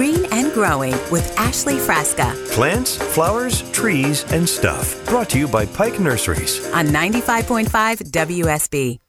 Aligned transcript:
It's 0.00 0.16
Green 0.16 0.32
and 0.32 0.52
Growing 0.52 0.92
with 1.10 1.36
Ashley 1.38 1.74
Frasca 1.74 2.32
Plants, 2.52 2.96
flowers, 2.96 3.68
trees, 3.72 4.24
and 4.32 4.48
stuff. 4.48 5.04
Brought 5.06 5.28
to 5.30 5.38
you 5.40 5.48
by 5.48 5.66
Pike 5.66 5.98
Nurseries. 5.98 6.64
on 6.72 6.86
95.5 6.86 7.68
WSB. 8.12 9.00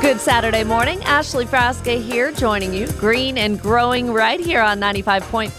Good 0.00 0.20
Saturday 0.20 0.64
morning. 0.64 1.02
Ashley 1.04 1.44
Frasca 1.44 2.02
here 2.02 2.32
joining 2.32 2.74
you. 2.74 2.88
Green 2.92 3.38
and 3.38 3.60
growing 3.60 4.12
right 4.12 4.40
here 4.40 4.62
on 4.62 4.80
95.5 4.80 5.50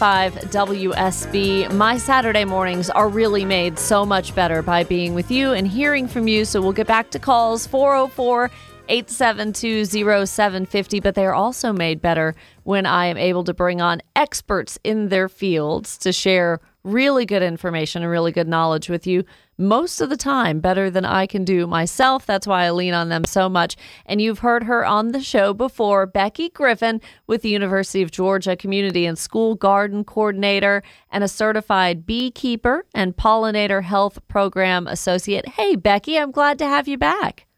WSB. 0.52 1.74
My 1.74 1.98
Saturday 1.98 2.44
mornings 2.44 2.90
are 2.90 3.08
really 3.08 3.46
made 3.46 3.80
so 3.80 4.05
much 4.05 4.36
better 4.36 4.62
by 4.62 4.84
being 4.84 5.13
with 5.13 5.32
you 5.32 5.54
and 5.54 5.68
hearing 5.68 6.08
from 6.08 6.27
you. 6.27 6.44
So 6.44 6.62
we'll 6.62 6.74
get 6.74 6.88
back 6.88 7.12
to 7.12 7.20
calls 7.20 7.68
404 7.68 8.49
872 8.89 9.85
0750. 9.85 10.99
But 10.99 11.16
they 11.16 11.25
are 11.25 11.34
also 11.34 11.71
made 11.71 12.02
better 12.02 12.35
when 12.63 12.85
I 12.85 13.05
am 13.05 13.17
able 13.17 13.43
to 13.45 13.53
bring 13.53 13.81
on 13.81 14.02
experts 14.15 14.77
in 14.84 15.09
their 15.09 15.29
fields 15.29 15.98
to 15.99 16.12
share 16.12 16.59
really 16.84 17.25
good 17.25 17.43
information 17.43 18.03
and 18.03 18.12
really 18.12 18.31
good 18.31 18.48
knowledge 18.48 18.89
with 18.89 19.05
you 19.05 19.23
most 19.57 19.99
of 19.99 20.09
the 20.09 20.15
time 20.15 20.62
better 20.62 20.89
than 20.89 21.03
I 21.03 21.27
can 21.27 21.43
do 21.43 21.67
myself. 21.67 22.25
That's 22.25 22.48
why 22.48 22.63
I 22.63 22.71
lean 22.71 22.93
on 22.93 23.09
them 23.09 23.26
so 23.26 23.49
much. 23.49 23.76
And 24.05 24.21
you've 24.21 24.40
heard 24.40 24.63
her 24.63 24.85
on 24.85 25.12
the 25.12 25.21
show 25.21 25.53
before, 25.53 26.05
Becky 26.05 26.49
Griffin 26.49 27.01
with 27.27 27.41
the 27.41 27.49
University 27.49 28.01
of 28.01 28.12
Georgia 28.12 28.55
Community 28.55 29.05
and 29.05 29.18
School 29.18 29.55
Garden 29.55 30.05
Coordinator 30.05 30.81
and 31.12 31.24
a 31.24 31.27
certified 31.27 32.05
beekeeper 32.05 32.85
and 32.96 33.18
pollinator 33.18 33.84
health 33.84 34.26
program 34.29 34.87
associate. 34.87 35.48
Hey, 35.49 35.76
Becky, 35.76 36.18
I'm 36.18 36.31
glad 36.31 36.57
to 36.59 36.65
have 36.65 36.87
you 36.87 36.98
back. 36.98 37.49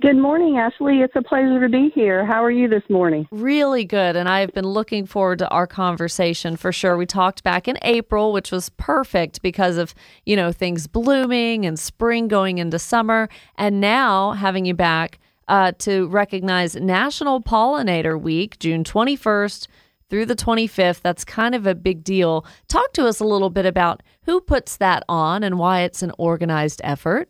Good 0.00 0.16
morning, 0.16 0.56
Ashley. 0.56 1.00
It's 1.00 1.14
a 1.14 1.20
pleasure 1.20 1.60
to 1.60 1.68
be 1.68 1.90
here. 1.94 2.24
How 2.24 2.42
are 2.42 2.50
you 2.50 2.68
this 2.68 2.84
morning? 2.88 3.28
Really 3.30 3.84
good. 3.84 4.16
And 4.16 4.30
I've 4.30 4.52
been 4.54 4.66
looking 4.66 5.04
forward 5.04 5.40
to 5.40 5.48
our 5.50 5.66
conversation 5.66 6.56
for 6.56 6.72
sure. 6.72 6.96
We 6.96 7.04
talked 7.04 7.42
back 7.42 7.68
in 7.68 7.76
April, 7.82 8.32
which 8.32 8.50
was 8.50 8.70
perfect 8.70 9.42
because 9.42 9.76
of, 9.76 9.94
you 10.24 10.36
know, 10.36 10.52
things 10.52 10.86
blooming 10.86 11.66
and 11.66 11.78
spring 11.78 12.28
going 12.28 12.56
into 12.56 12.78
summer. 12.78 13.28
And 13.56 13.78
now 13.78 14.32
having 14.32 14.64
you 14.64 14.72
back 14.72 15.18
uh, 15.48 15.72
to 15.80 16.06
recognize 16.06 16.76
National 16.76 17.42
Pollinator 17.42 18.18
Week, 18.18 18.58
June 18.58 18.84
21st 18.84 19.66
through 20.08 20.24
the 20.24 20.36
25th. 20.36 21.02
That's 21.02 21.26
kind 21.26 21.54
of 21.54 21.66
a 21.66 21.74
big 21.74 22.04
deal. 22.04 22.46
Talk 22.68 22.94
to 22.94 23.06
us 23.06 23.20
a 23.20 23.26
little 23.26 23.50
bit 23.50 23.66
about 23.66 24.02
who 24.22 24.40
puts 24.40 24.78
that 24.78 25.04
on 25.10 25.42
and 25.42 25.58
why 25.58 25.80
it's 25.82 26.02
an 26.02 26.12
organized 26.16 26.80
effort. 26.84 27.28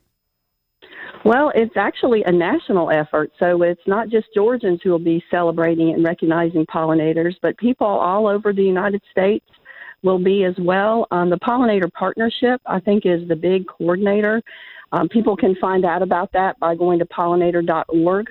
Well, 1.25 1.53
it's 1.55 1.77
actually 1.77 2.23
a 2.25 2.33
national 2.33 2.91
effort. 2.91 3.31
So 3.39 3.63
it's 3.63 3.81
not 3.87 4.09
just 4.09 4.29
Georgians 4.35 4.81
who 4.83 4.91
will 4.91 4.99
be 4.99 5.23
celebrating 5.31 5.93
and 5.93 6.03
recognizing 6.03 6.65
pollinators, 6.67 7.35
but 7.43 7.57
people 7.59 7.87
all 7.87 8.27
over 8.27 8.53
the 8.53 8.63
United 8.63 9.03
States 9.11 9.45
will 10.03 10.19
be 10.19 10.45
as 10.45 10.55
well. 10.59 11.07
Um, 11.11 11.29
the 11.29 11.39
Pollinator 11.39 11.93
Partnership, 11.93 12.63
I 12.65 12.81
think, 12.81 13.05
is 13.05 13.29
the 13.29 13.37
big 13.37 13.67
coordinator. 13.67 14.41
Um, 14.93 15.09
people 15.09 15.37
can 15.37 15.55
find 15.57 15.85
out 15.85 16.03
about 16.03 16.33
that 16.33 16.59
by 16.59 16.75
going 16.75 16.99
to 17.01 17.05
pollinator.org. 17.05 18.27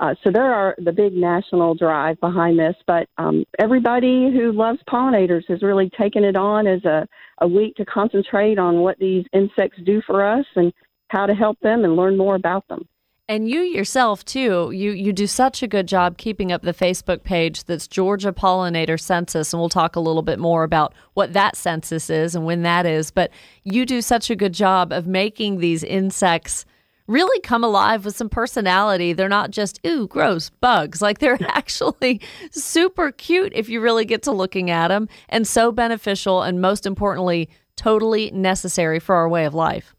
Uh, 0.00 0.14
so 0.24 0.30
there 0.30 0.54
are 0.54 0.74
the 0.78 0.92
big 0.92 1.12
national 1.12 1.74
drive 1.74 2.18
behind 2.20 2.58
this, 2.58 2.74
but 2.86 3.06
um, 3.18 3.44
everybody 3.58 4.30
who 4.32 4.50
loves 4.50 4.78
pollinators 4.88 5.46
has 5.46 5.60
really 5.60 5.90
taken 5.90 6.24
it 6.24 6.36
on 6.36 6.66
as 6.66 6.82
a, 6.86 7.06
a 7.42 7.46
week 7.46 7.74
to 7.76 7.84
concentrate 7.84 8.58
on 8.58 8.80
what 8.80 8.98
these 8.98 9.26
insects 9.34 9.78
do 9.84 10.00
for 10.06 10.24
us 10.24 10.46
and 10.56 10.72
how 11.10 11.26
to 11.26 11.34
help 11.34 11.58
them 11.60 11.84
and 11.84 11.96
learn 11.96 12.16
more 12.16 12.36
about 12.36 12.66
them. 12.68 12.86
And 13.28 13.48
you 13.48 13.60
yourself 13.60 14.24
too, 14.24 14.70
you 14.72 14.90
you 14.92 15.12
do 15.12 15.26
such 15.26 15.62
a 15.62 15.68
good 15.68 15.86
job 15.86 16.18
keeping 16.18 16.50
up 16.50 16.62
the 16.62 16.74
Facebook 16.74 17.22
page 17.22 17.64
that's 17.64 17.86
Georgia 17.86 18.32
Pollinator 18.32 18.98
Census 18.98 19.52
and 19.52 19.60
we'll 19.60 19.68
talk 19.68 19.94
a 19.94 20.00
little 20.00 20.22
bit 20.22 20.38
more 20.38 20.64
about 20.64 20.94
what 21.14 21.32
that 21.32 21.56
census 21.56 22.10
is 22.10 22.34
and 22.34 22.44
when 22.44 22.62
that 22.62 22.86
is, 22.86 23.10
but 23.10 23.30
you 23.62 23.86
do 23.86 24.00
such 24.00 24.30
a 24.30 24.36
good 24.36 24.52
job 24.52 24.92
of 24.92 25.06
making 25.06 25.58
these 25.58 25.84
insects 25.84 26.64
really 27.06 27.40
come 27.40 27.64
alive 27.64 28.04
with 28.04 28.16
some 28.16 28.28
personality. 28.28 29.12
They're 29.12 29.28
not 29.28 29.50
just 29.50 29.80
ooh 29.84 30.06
gross 30.06 30.50
bugs. 30.50 31.02
Like 31.02 31.18
they're 31.18 31.38
actually 31.48 32.20
super 32.52 33.10
cute 33.12 33.52
if 33.54 33.68
you 33.68 33.80
really 33.80 34.04
get 34.04 34.22
to 34.24 34.32
looking 34.32 34.70
at 34.70 34.88
them 34.88 35.08
and 35.28 35.46
so 35.46 35.72
beneficial 35.72 36.42
and 36.42 36.60
most 36.60 36.86
importantly 36.86 37.48
totally 37.76 38.30
necessary 38.32 39.00
for 39.00 39.14
our 39.14 39.28
way 39.28 39.44
of 39.44 39.54
life. 39.54 39.94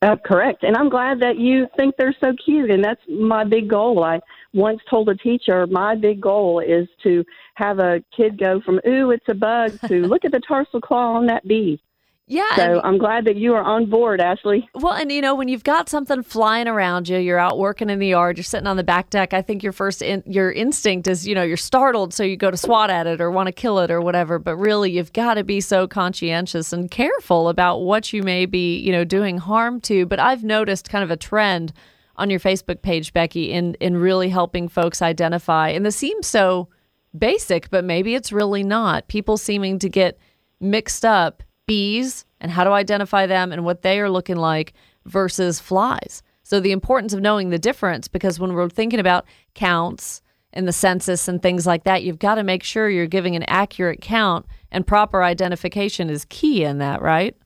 Uh, 0.00 0.14
correct. 0.24 0.62
And 0.62 0.76
I'm 0.76 0.88
glad 0.88 1.18
that 1.20 1.38
you 1.38 1.66
think 1.76 1.96
they're 1.96 2.14
so 2.20 2.32
cute. 2.44 2.70
And 2.70 2.84
that's 2.84 3.00
my 3.08 3.42
big 3.42 3.68
goal. 3.68 4.04
I 4.04 4.20
once 4.54 4.80
told 4.88 5.08
a 5.08 5.16
teacher, 5.16 5.66
my 5.66 5.96
big 5.96 6.20
goal 6.20 6.60
is 6.60 6.86
to 7.02 7.24
have 7.54 7.80
a 7.80 8.02
kid 8.16 8.38
go 8.38 8.60
from, 8.60 8.80
ooh, 8.86 9.10
it's 9.10 9.28
a 9.28 9.34
bug, 9.34 9.72
to 9.88 10.02
look 10.06 10.24
at 10.24 10.30
the 10.30 10.40
tarsal 10.40 10.80
claw 10.80 11.16
on 11.16 11.26
that 11.26 11.46
bee. 11.48 11.80
Yeah. 12.28 12.56
So 12.56 12.62
and- 12.62 12.80
I'm 12.84 12.98
glad 12.98 13.24
that 13.24 13.36
you 13.36 13.54
are 13.54 13.62
on 13.62 13.86
board, 13.86 14.20
Ashley. 14.20 14.68
Well, 14.74 14.92
and 14.92 15.10
you 15.10 15.20
know, 15.20 15.34
when 15.34 15.48
you've 15.48 15.64
got 15.64 15.88
something 15.88 16.22
flying 16.22 16.68
around 16.68 17.08
you, 17.08 17.18
you're 17.18 17.38
out 17.38 17.58
working 17.58 17.88
in 17.88 17.98
the 17.98 18.08
yard, 18.08 18.36
you're 18.36 18.44
sitting 18.44 18.66
on 18.66 18.76
the 18.76 18.84
back 18.84 19.10
deck. 19.10 19.32
I 19.32 19.40
think 19.42 19.62
your 19.62 19.72
first 19.72 20.02
in, 20.02 20.22
your 20.26 20.52
instinct 20.52 21.08
is, 21.08 21.26
you 21.26 21.34
know, 21.34 21.42
you're 21.42 21.56
startled, 21.56 22.12
so 22.12 22.22
you 22.22 22.36
go 22.36 22.50
to 22.50 22.56
swat 22.56 22.90
at 22.90 23.06
it 23.06 23.20
or 23.20 23.30
want 23.30 23.46
to 23.46 23.52
kill 23.52 23.78
it 23.80 23.90
or 23.90 24.00
whatever. 24.00 24.38
But 24.38 24.56
really, 24.56 24.92
you've 24.92 25.12
got 25.12 25.34
to 25.34 25.44
be 25.44 25.60
so 25.60 25.88
conscientious 25.88 26.72
and 26.72 26.90
careful 26.90 27.48
about 27.48 27.78
what 27.78 28.12
you 28.12 28.22
may 28.22 28.44
be, 28.46 28.78
you 28.78 28.92
know, 28.92 29.04
doing 29.04 29.38
harm 29.38 29.80
to. 29.82 30.04
But 30.04 30.20
I've 30.20 30.44
noticed 30.44 30.90
kind 30.90 31.02
of 31.02 31.10
a 31.10 31.16
trend 31.16 31.72
on 32.16 32.28
your 32.28 32.40
Facebook 32.40 32.82
page, 32.82 33.12
Becky, 33.12 33.52
in 33.52 33.74
in 33.74 33.96
really 33.96 34.28
helping 34.28 34.68
folks 34.68 35.00
identify. 35.00 35.70
And 35.70 35.86
this 35.86 35.96
seems 35.96 36.26
so 36.26 36.68
basic, 37.16 37.70
but 37.70 37.84
maybe 37.84 38.14
it's 38.14 38.32
really 38.32 38.62
not. 38.62 39.08
People 39.08 39.38
seeming 39.38 39.78
to 39.78 39.88
get 39.88 40.18
mixed 40.60 41.04
up 41.04 41.42
bees 41.68 42.24
and 42.40 42.50
how 42.50 42.64
to 42.64 42.70
identify 42.70 43.26
them 43.26 43.52
and 43.52 43.64
what 43.64 43.82
they 43.82 44.00
are 44.00 44.10
looking 44.10 44.36
like 44.36 44.72
versus 45.06 45.60
flies. 45.60 46.24
So 46.42 46.58
the 46.58 46.72
importance 46.72 47.12
of 47.12 47.20
knowing 47.20 47.50
the 47.50 47.58
difference 47.58 48.08
because 48.08 48.40
when 48.40 48.54
we're 48.54 48.68
thinking 48.68 48.98
about 48.98 49.26
counts 49.54 50.22
and 50.52 50.66
the 50.66 50.72
census 50.72 51.28
and 51.28 51.40
things 51.40 51.66
like 51.66 51.84
that, 51.84 52.02
you've 52.02 52.18
got 52.18 52.36
to 52.36 52.42
make 52.42 52.64
sure 52.64 52.88
you're 52.88 53.06
giving 53.06 53.36
an 53.36 53.44
accurate 53.44 54.00
count 54.00 54.46
and 54.72 54.86
proper 54.86 55.22
identification 55.22 56.10
is 56.10 56.24
key 56.28 56.64
in 56.64 56.78
that, 56.78 57.02
right? 57.02 57.36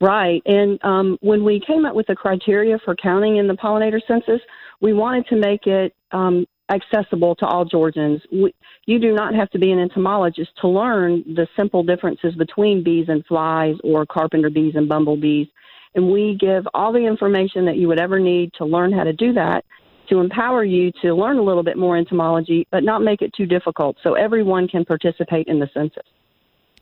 Right. 0.00 0.42
And 0.46 0.78
um, 0.84 1.18
when 1.20 1.44
we 1.44 1.60
came 1.64 1.84
up 1.84 1.94
with 1.94 2.06
the 2.06 2.14
criteria 2.14 2.78
for 2.84 2.94
counting 2.94 3.36
in 3.36 3.48
the 3.48 3.54
pollinator 3.54 4.00
census, 4.06 4.40
we 4.80 4.92
wanted 4.92 5.26
to 5.28 5.36
make 5.36 5.66
it 5.66 5.94
um, 6.12 6.46
accessible 6.70 7.34
to 7.36 7.46
all 7.46 7.64
Georgians. 7.64 8.20
We, 8.32 8.54
you 8.86 8.98
do 8.98 9.12
not 9.12 9.34
have 9.34 9.50
to 9.50 9.58
be 9.58 9.70
an 9.72 9.78
entomologist 9.78 10.50
to 10.60 10.68
learn 10.68 11.22
the 11.26 11.46
simple 11.56 11.82
differences 11.82 12.34
between 12.34 12.82
bees 12.82 13.06
and 13.08 13.24
flies 13.26 13.76
or 13.84 14.06
carpenter 14.06 14.50
bees 14.50 14.74
and 14.76 14.88
bumblebees. 14.88 15.48
And 15.94 16.12
we 16.12 16.36
give 16.38 16.66
all 16.74 16.92
the 16.92 17.06
information 17.06 17.64
that 17.66 17.76
you 17.76 17.88
would 17.88 18.00
ever 18.00 18.18
need 18.20 18.52
to 18.54 18.64
learn 18.64 18.92
how 18.92 19.04
to 19.04 19.12
do 19.12 19.32
that 19.32 19.64
to 20.08 20.20
empower 20.20 20.64
you 20.64 20.90
to 21.02 21.14
learn 21.14 21.38
a 21.38 21.42
little 21.42 21.62
bit 21.62 21.76
more 21.76 21.96
entomology, 21.96 22.66
but 22.70 22.82
not 22.82 23.02
make 23.02 23.20
it 23.22 23.32
too 23.34 23.46
difficult 23.46 23.96
so 24.02 24.14
everyone 24.14 24.66
can 24.66 24.84
participate 24.84 25.46
in 25.48 25.58
the 25.58 25.68
census. 25.74 26.04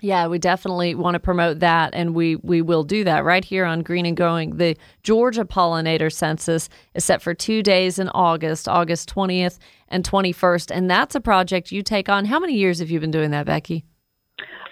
Yeah, 0.00 0.26
we 0.26 0.38
definitely 0.38 0.94
want 0.94 1.14
to 1.14 1.20
promote 1.20 1.60
that, 1.60 1.94
and 1.94 2.14
we 2.14 2.36
we 2.36 2.60
will 2.60 2.84
do 2.84 3.04
that 3.04 3.24
right 3.24 3.44
here 3.44 3.64
on 3.64 3.82
Green 3.82 4.06
and 4.06 4.16
Growing. 4.16 4.56
The 4.56 4.76
Georgia 5.02 5.44
Pollinator 5.44 6.12
Census 6.12 6.68
is 6.94 7.04
set 7.04 7.22
for 7.22 7.34
two 7.34 7.62
days 7.62 7.98
in 7.98 8.08
August, 8.10 8.68
August 8.68 9.12
20th 9.14 9.58
and 9.88 10.04
21st, 10.04 10.70
and 10.70 10.90
that's 10.90 11.14
a 11.14 11.20
project 11.20 11.72
you 11.72 11.82
take 11.82 12.08
on. 12.08 12.26
How 12.26 12.38
many 12.38 12.54
years 12.54 12.78
have 12.80 12.90
you 12.90 13.00
been 13.00 13.10
doing 13.10 13.30
that, 13.30 13.46
Becky? 13.46 13.84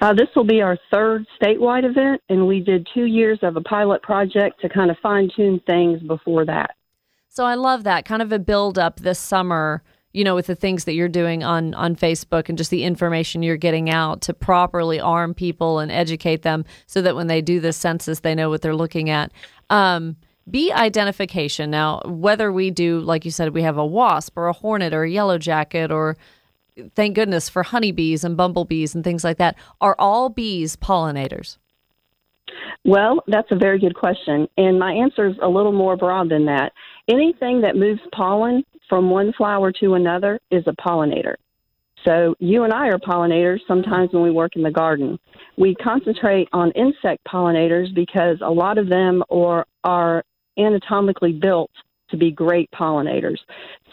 Uh, 0.00 0.12
this 0.12 0.28
will 0.36 0.44
be 0.44 0.60
our 0.60 0.76
third 0.92 1.24
statewide 1.40 1.88
event, 1.88 2.20
and 2.28 2.46
we 2.46 2.60
did 2.60 2.86
two 2.92 3.04
years 3.04 3.38
of 3.42 3.56
a 3.56 3.60
pilot 3.62 4.02
project 4.02 4.60
to 4.60 4.68
kind 4.68 4.90
of 4.90 4.98
fine 5.02 5.30
tune 5.34 5.60
things 5.66 6.02
before 6.02 6.44
that. 6.44 6.72
So 7.28 7.44
I 7.44 7.54
love 7.54 7.84
that 7.84 8.04
kind 8.04 8.20
of 8.20 8.30
a 8.30 8.38
build 8.38 8.78
up 8.78 9.00
this 9.00 9.18
summer 9.18 9.82
you 10.14 10.24
know, 10.24 10.34
with 10.34 10.46
the 10.46 10.54
things 10.54 10.84
that 10.84 10.94
you're 10.94 11.08
doing 11.08 11.42
on 11.42 11.74
on 11.74 11.96
Facebook 11.96 12.48
and 12.48 12.56
just 12.56 12.70
the 12.70 12.84
information 12.84 13.42
you're 13.42 13.56
getting 13.56 13.90
out 13.90 14.22
to 14.22 14.32
properly 14.32 15.00
arm 15.00 15.34
people 15.34 15.80
and 15.80 15.92
educate 15.92 16.42
them 16.42 16.64
so 16.86 17.02
that 17.02 17.16
when 17.16 17.26
they 17.26 17.42
do 17.42 17.60
the 17.60 17.72
census, 17.72 18.20
they 18.20 18.34
know 18.34 18.48
what 18.48 18.62
they're 18.62 18.76
looking 18.76 19.10
at. 19.10 19.32
Um, 19.68 20.16
bee 20.48 20.72
identification. 20.72 21.70
Now, 21.70 22.00
whether 22.04 22.52
we 22.52 22.70
do, 22.70 23.00
like 23.00 23.24
you 23.24 23.30
said, 23.32 23.52
we 23.52 23.62
have 23.62 23.76
a 23.76 23.84
wasp 23.84 24.38
or 24.38 24.46
a 24.46 24.52
hornet 24.52 24.94
or 24.94 25.02
a 25.02 25.10
yellow 25.10 25.36
jacket 25.36 25.90
or 25.90 26.16
thank 26.94 27.14
goodness 27.14 27.48
for 27.48 27.62
honeybees 27.62 28.24
and 28.24 28.36
bumblebees 28.36 28.94
and 28.94 29.04
things 29.04 29.24
like 29.24 29.38
that, 29.38 29.56
are 29.80 29.96
all 29.98 30.28
bees 30.28 30.76
pollinators? 30.76 31.58
Well, 32.84 33.22
that's 33.26 33.50
a 33.50 33.56
very 33.56 33.78
good 33.78 33.94
question. 33.94 34.48
And 34.56 34.78
my 34.78 34.92
answer 34.92 35.26
is 35.26 35.36
a 35.42 35.48
little 35.48 35.72
more 35.72 35.96
broad 35.96 36.28
than 36.28 36.44
that. 36.46 36.72
Anything 37.08 37.60
that 37.60 37.76
moves 37.76 38.00
pollen 38.12 38.64
from 38.88 39.10
one 39.10 39.32
flower 39.34 39.72
to 39.72 39.94
another 39.94 40.40
is 40.50 40.64
a 40.66 40.72
pollinator. 40.72 41.34
So 42.04 42.34
you 42.38 42.64
and 42.64 42.72
I 42.72 42.88
are 42.88 42.98
pollinators 42.98 43.60
sometimes 43.66 44.12
when 44.12 44.22
we 44.22 44.30
work 44.30 44.56
in 44.56 44.62
the 44.62 44.70
garden. 44.70 45.18
We 45.56 45.74
concentrate 45.76 46.48
on 46.52 46.70
insect 46.72 47.24
pollinators 47.26 47.94
because 47.94 48.38
a 48.42 48.50
lot 48.50 48.78
of 48.78 48.88
them 48.88 49.22
are, 49.30 49.66
are 49.84 50.22
anatomically 50.58 51.32
built 51.32 51.70
to 52.10 52.16
be 52.16 52.30
great 52.30 52.70
pollinators. 52.72 53.38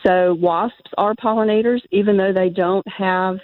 So 0.06 0.34
wasps 0.34 0.92
are 0.98 1.16
pollinators, 1.16 1.82
even 1.92 2.18
though 2.18 2.34
they 2.34 2.50
don't 2.50 2.88
have 2.88 3.38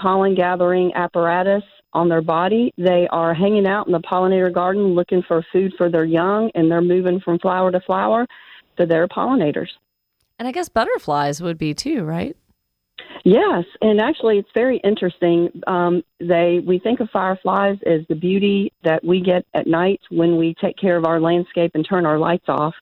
pollen 0.00 0.34
gathering 0.34 0.92
apparatus 0.94 1.62
on 1.92 2.08
their 2.08 2.22
body. 2.22 2.72
They 2.78 3.06
are 3.10 3.34
hanging 3.34 3.66
out 3.66 3.86
in 3.86 3.92
the 3.92 4.00
pollinator 4.00 4.52
garden 4.52 4.94
looking 4.94 5.22
for 5.22 5.44
food 5.52 5.72
for 5.76 5.88
their 5.90 6.04
young, 6.04 6.50
and 6.54 6.70
they're 6.70 6.80
moving 6.80 7.20
from 7.20 7.38
flower 7.38 7.70
to 7.70 7.80
flower. 7.80 8.26
So 8.80 8.86
they're 8.86 9.06
pollinators. 9.08 9.68
And 10.38 10.48
I 10.48 10.52
guess 10.52 10.70
butterflies 10.70 11.42
would 11.42 11.58
be 11.58 11.74
too, 11.74 12.02
right? 12.02 12.34
Yes, 13.24 13.64
and 13.82 14.00
actually, 14.00 14.38
it's 14.38 14.48
very 14.54 14.78
interesting. 14.78 15.50
Um, 15.66 16.02
they 16.18 16.62
we 16.66 16.78
think 16.78 17.00
of 17.00 17.10
fireflies 17.10 17.76
as 17.84 18.00
the 18.08 18.14
beauty 18.14 18.72
that 18.82 19.04
we 19.04 19.20
get 19.20 19.44
at 19.52 19.66
night 19.66 20.00
when 20.08 20.38
we 20.38 20.54
take 20.58 20.78
care 20.78 20.96
of 20.96 21.04
our 21.04 21.20
landscape 21.20 21.72
and 21.74 21.86
turn 21.86 22.06
our 22.06 22.18
lights 22.18 22.46
off, 22.48 22.74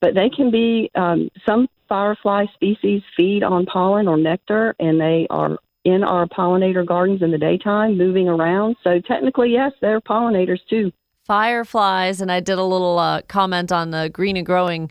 but 0.00 0.14
they 0.14 0.30
can 0.30 0.50
be 0.50 0.90
um, 0.94 1.28
some 1.46 1.68
firefly 1.86 2.46
species 2.54 3.02
feed 3.14 3.42
on 3.42 3.66
pollen 3.66 4.08
or 4.08 4.16
nectar, 4.16 4.74
and 4.80 4.98
they 4.98 5.26
are 5.28 5.58
in 5.84 6.02
our 6.02 6.26
pollinator 6.26 6.86
gardens 6.86 7.20
in 7.20 7.30
the 7.30 7.36
daytime, 7.38 7.98
moving 7.98 8.28
around. 8.28 8.76
So 8.82 9.00
technically, 9.00 9.50
yes, 9.50 9.72
they're 9.82 10.00
pollinators 10.00 10.60
too. 10.70 10.92
Fireflies, 11.26 12.22
and 12.22 12.32
I 12.32 12.40
did 12.40 12.56
a 12.56 12.64
little 12.64 12.98
uh, 12.98 13.20
comment 13.28 13.70
on 13.70 13.90
the 13.90 14.08
Green 14.10 14.38
and 14.38 14.46
Growing 14.46 14.90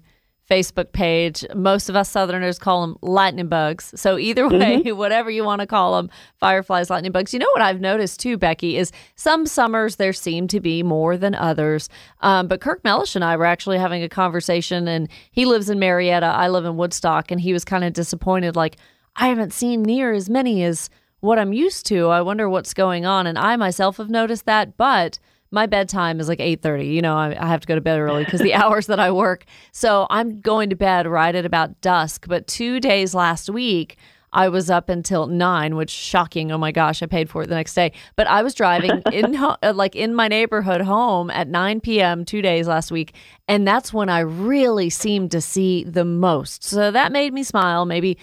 Facebook 0.51 0.92
page. 0.92 1.45
Most 1.56 1.88
of 1.88 1.95
us 1.95 2.09
Southerners 2.09 2.59
call 2.59 2.81
them 2.81 2.98
lightning 3.01 3.48
bugs. 3.48 3.94
So 3.95 4.18
either 4.18 4.50
way, 4.50 4.81
mm-hmm. 4.81 4.98
whatever 4.98 5.31
you 5.31 5.45
want 5.45 5.62
to 5.62 5.68
call 5.68 5.95
them, 5.95 6.09
fireflies, 6.42 6.89
lightning 6.89 7.13
bugs. 7.13 7.33
You 7.33 7.39
know 7.39 7.50
what 7.53 7.62
I've 7.62 7.80
noticed 7.80 8.19
too, 8.19 8.38
Becky, 8.38 8.75
is 8.75 8.92
some 9.15 9.45
summers 9.45 9.95
there 9.95 10.12
seem 10.12 10.50
to 10.50 10.59
be 10.59 10.83
more 10.83 11.15
than 11.15 11.36
others. 11.36 11.88
Um, 12.19 12.48
but 12.50 12.59
Kirk 12.59 12.83
Mellish 12.83 13.15
and 13.15 13.24
I 13.24 13.38
were 13.38 13.45
actually 13.45 13.77
having 13.77 14.03
a 14.03 14.09
conversation, 14.09 14.89
and 14.89 15.07
he 15.31 15.45
lives 15.45 15.69
in 15.69 15.80
Marietta. 15.80 16.25
I 16.25 16.50
live 16.50 16.65
in 16.65 16.75
Woodstock, 16.75 17.31
and 17.31 17.39
he 17.39 17.53
was 17.53 17.63
kind 17.63 17.86
of 17.86 17.94
disappointed, 17.94 18.57
like 18.57 18.75
I 19.15 19.30
haven't 19.30 19.53
seen 19.53 19.83
near 19.83 20.12
as 20.12 20.30
many 20.30 20.65
as 20.65 20.89
what 21.21 21.39
I'm 21.39 21.53
used 21.53 21.86
to. 21.86 22.09
I 22.09 22.21
wonder 22.21 22.50
what's 22.50 22.74
going 22.74 23.06
on. 23.06 23.25
And 23.25 23.38
I 23.38 23.56
myself 23.56 23.98
have 23.98 24.09
noticed 24.09 24.45
that, 24.48 24.75
but 24.75 25.18
my 25.51 25.65
bedtime 25.65 26.19
is 26.19 26.27
like 26.27 26.39
8.30 26.39 26.94
you 26.94 27.01
know 27.01 27.15
I, 27.15 27.36
I, 27.39 27.48
have 27.48 27.62
to 27.62 27.68
go 27.68 27.75
to 27.75 27.81
bed 27.81 28.00
early 28.00 28.24
because 28.24 28.39
the 28.39 28.53
hours 28.62 28.88
that 28.88 29.00
i 29.00 29.12
work. 29.12 29.45
So 29.71 30.07
i'm 30.09 30.42
going 30.42 30.69
to 30.69 30.75
bed 30.75 31.07
right 31.07 31.36
at 31.36 31.45
about 31.45 31.80
dusk. 31.81 32.27
But 32.27 32.48
two 32.48 32.80
days 32.80 33.13
last 33.13 33.50
week 33.50 33.98
i 34.33 34.48
was 34.48 34.69
up 34.69 34.89
until 34.89 35.27
9 35.27 35.75
which 35.75 35.89
shocking. 35.89 36.51
Oh 36.51 36.57
my 36.57 36.71
gosh 36.71 37.03
i 37.03 37.06
paid 37.06 37.30
for 37.30 37.44
it 37.44 37.48
the 37.48 37.56
next 37.56 37.74
day. 37.74 37.92
But 38.15 38.27
i 38.27 38.42
was 38.42 38.53
driving 38.53 39.01
in 39.12 39.36
uh, 39.36 39.57
like 39.75 39.95
in 39.95 40.15
my 40.15 40.27
neighborhood 40.27 40.81
home 40.81 41.30
at 41.30 41.48
9 41.48 41.81
p.m 41.81 42.25
two 42.25 42.42
days 42.42 42.68
last 42.68 42.92
week 42.92 43.13
and 43.48 43.68
that's 43.68 43.94
when 43.94 44.09
i 44.09 44.19
really 44.19 44.89
seemed 44.89 45.31
to 45.31 45.42
see 45.42 45.83
the 45.83 46.06
most. 46.06 46.63
So 46.63 46.92
that 46.92 47.12
made 47.12 47.33
me 47.33 47.44
smile. 47.44 47.86
Maybe 47.86 48.18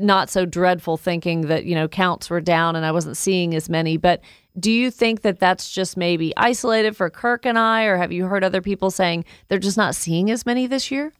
not 0.00 0.30
so 0.30 0.44
dreadful 0.46 0.96
thinking 0.96 1.42
that, 1.42 1.64
you 1.64 1.74
know, 1.74 1.88
counts 1.88 2.30
were 2.30 2.40
down 2.40 2.76
and 2.76 2.84
I 2.84 2.92
wasn't 2.92 3.16
seeing 3.16 3.54
as 3.54 3.68
many. 3.68 3.96
But 3.96 4.20
do 4.58 4.72
you 4.72 4.90
think 4.90 5.22
that 5.22 5.38
that's 5.38 5.70
just 5.70 5.96
maybe 5.96 6.32
isolated 6.36 6.96
for 6.96 7.08
Kirk 7.10 7.46
and 7.46 7.58
I, 7.58 7.84
or 7.84 7.96
have 7.96 8.12
you 8.12 8.26
heard 8.26 8.44
other 8.44 8.60
people 8.60 8.90
saying 8.90 9.24
they're 9.48 9.58
just 9.58 9.76
not 9.76 9.94
seeing 9.94 10.30
as 10.30 10.44
many 10.44 10.66
this 10.66 10.90
year? 10.90 11.12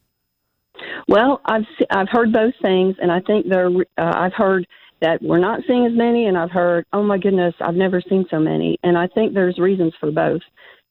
Well, 1.08 1.40
I've 1.44 1.66
I've 1.90 2.08
heard 2.08 2.32
both 2.32 2.54
things, 2.62 2.96
and 3.00 3.12
I 3.12 3.20
think 3.20 3.46
they're. 3.48 3.68
Uh, 3.68 4.14
I've 4.14 4.32
heard 4.32 4.66
that 5.02 5.20
we're 5.22 5.38
not 5.38 5.60
seeing 5.66 5.86
as 5.86 5.92
many, 5.94 6.26
and 6.26 6.38
I've 6.38 6.50
heard, 6.50 6.86
oh 6.92 7.02
my 7.02 7.18
goodness, 7.18 7.54
I've 7.60 7.74
never 7.74 8.00
seen 8.08 8.24
so 8.30 8.38
many, 8.38 8.78
and 8.82 8.96
I 8.96 9.06
think 9.08 9.34
there's 9.34 9.58
reasons 9.58 9.92
for 10.00 10.10
both. 10.10 10.40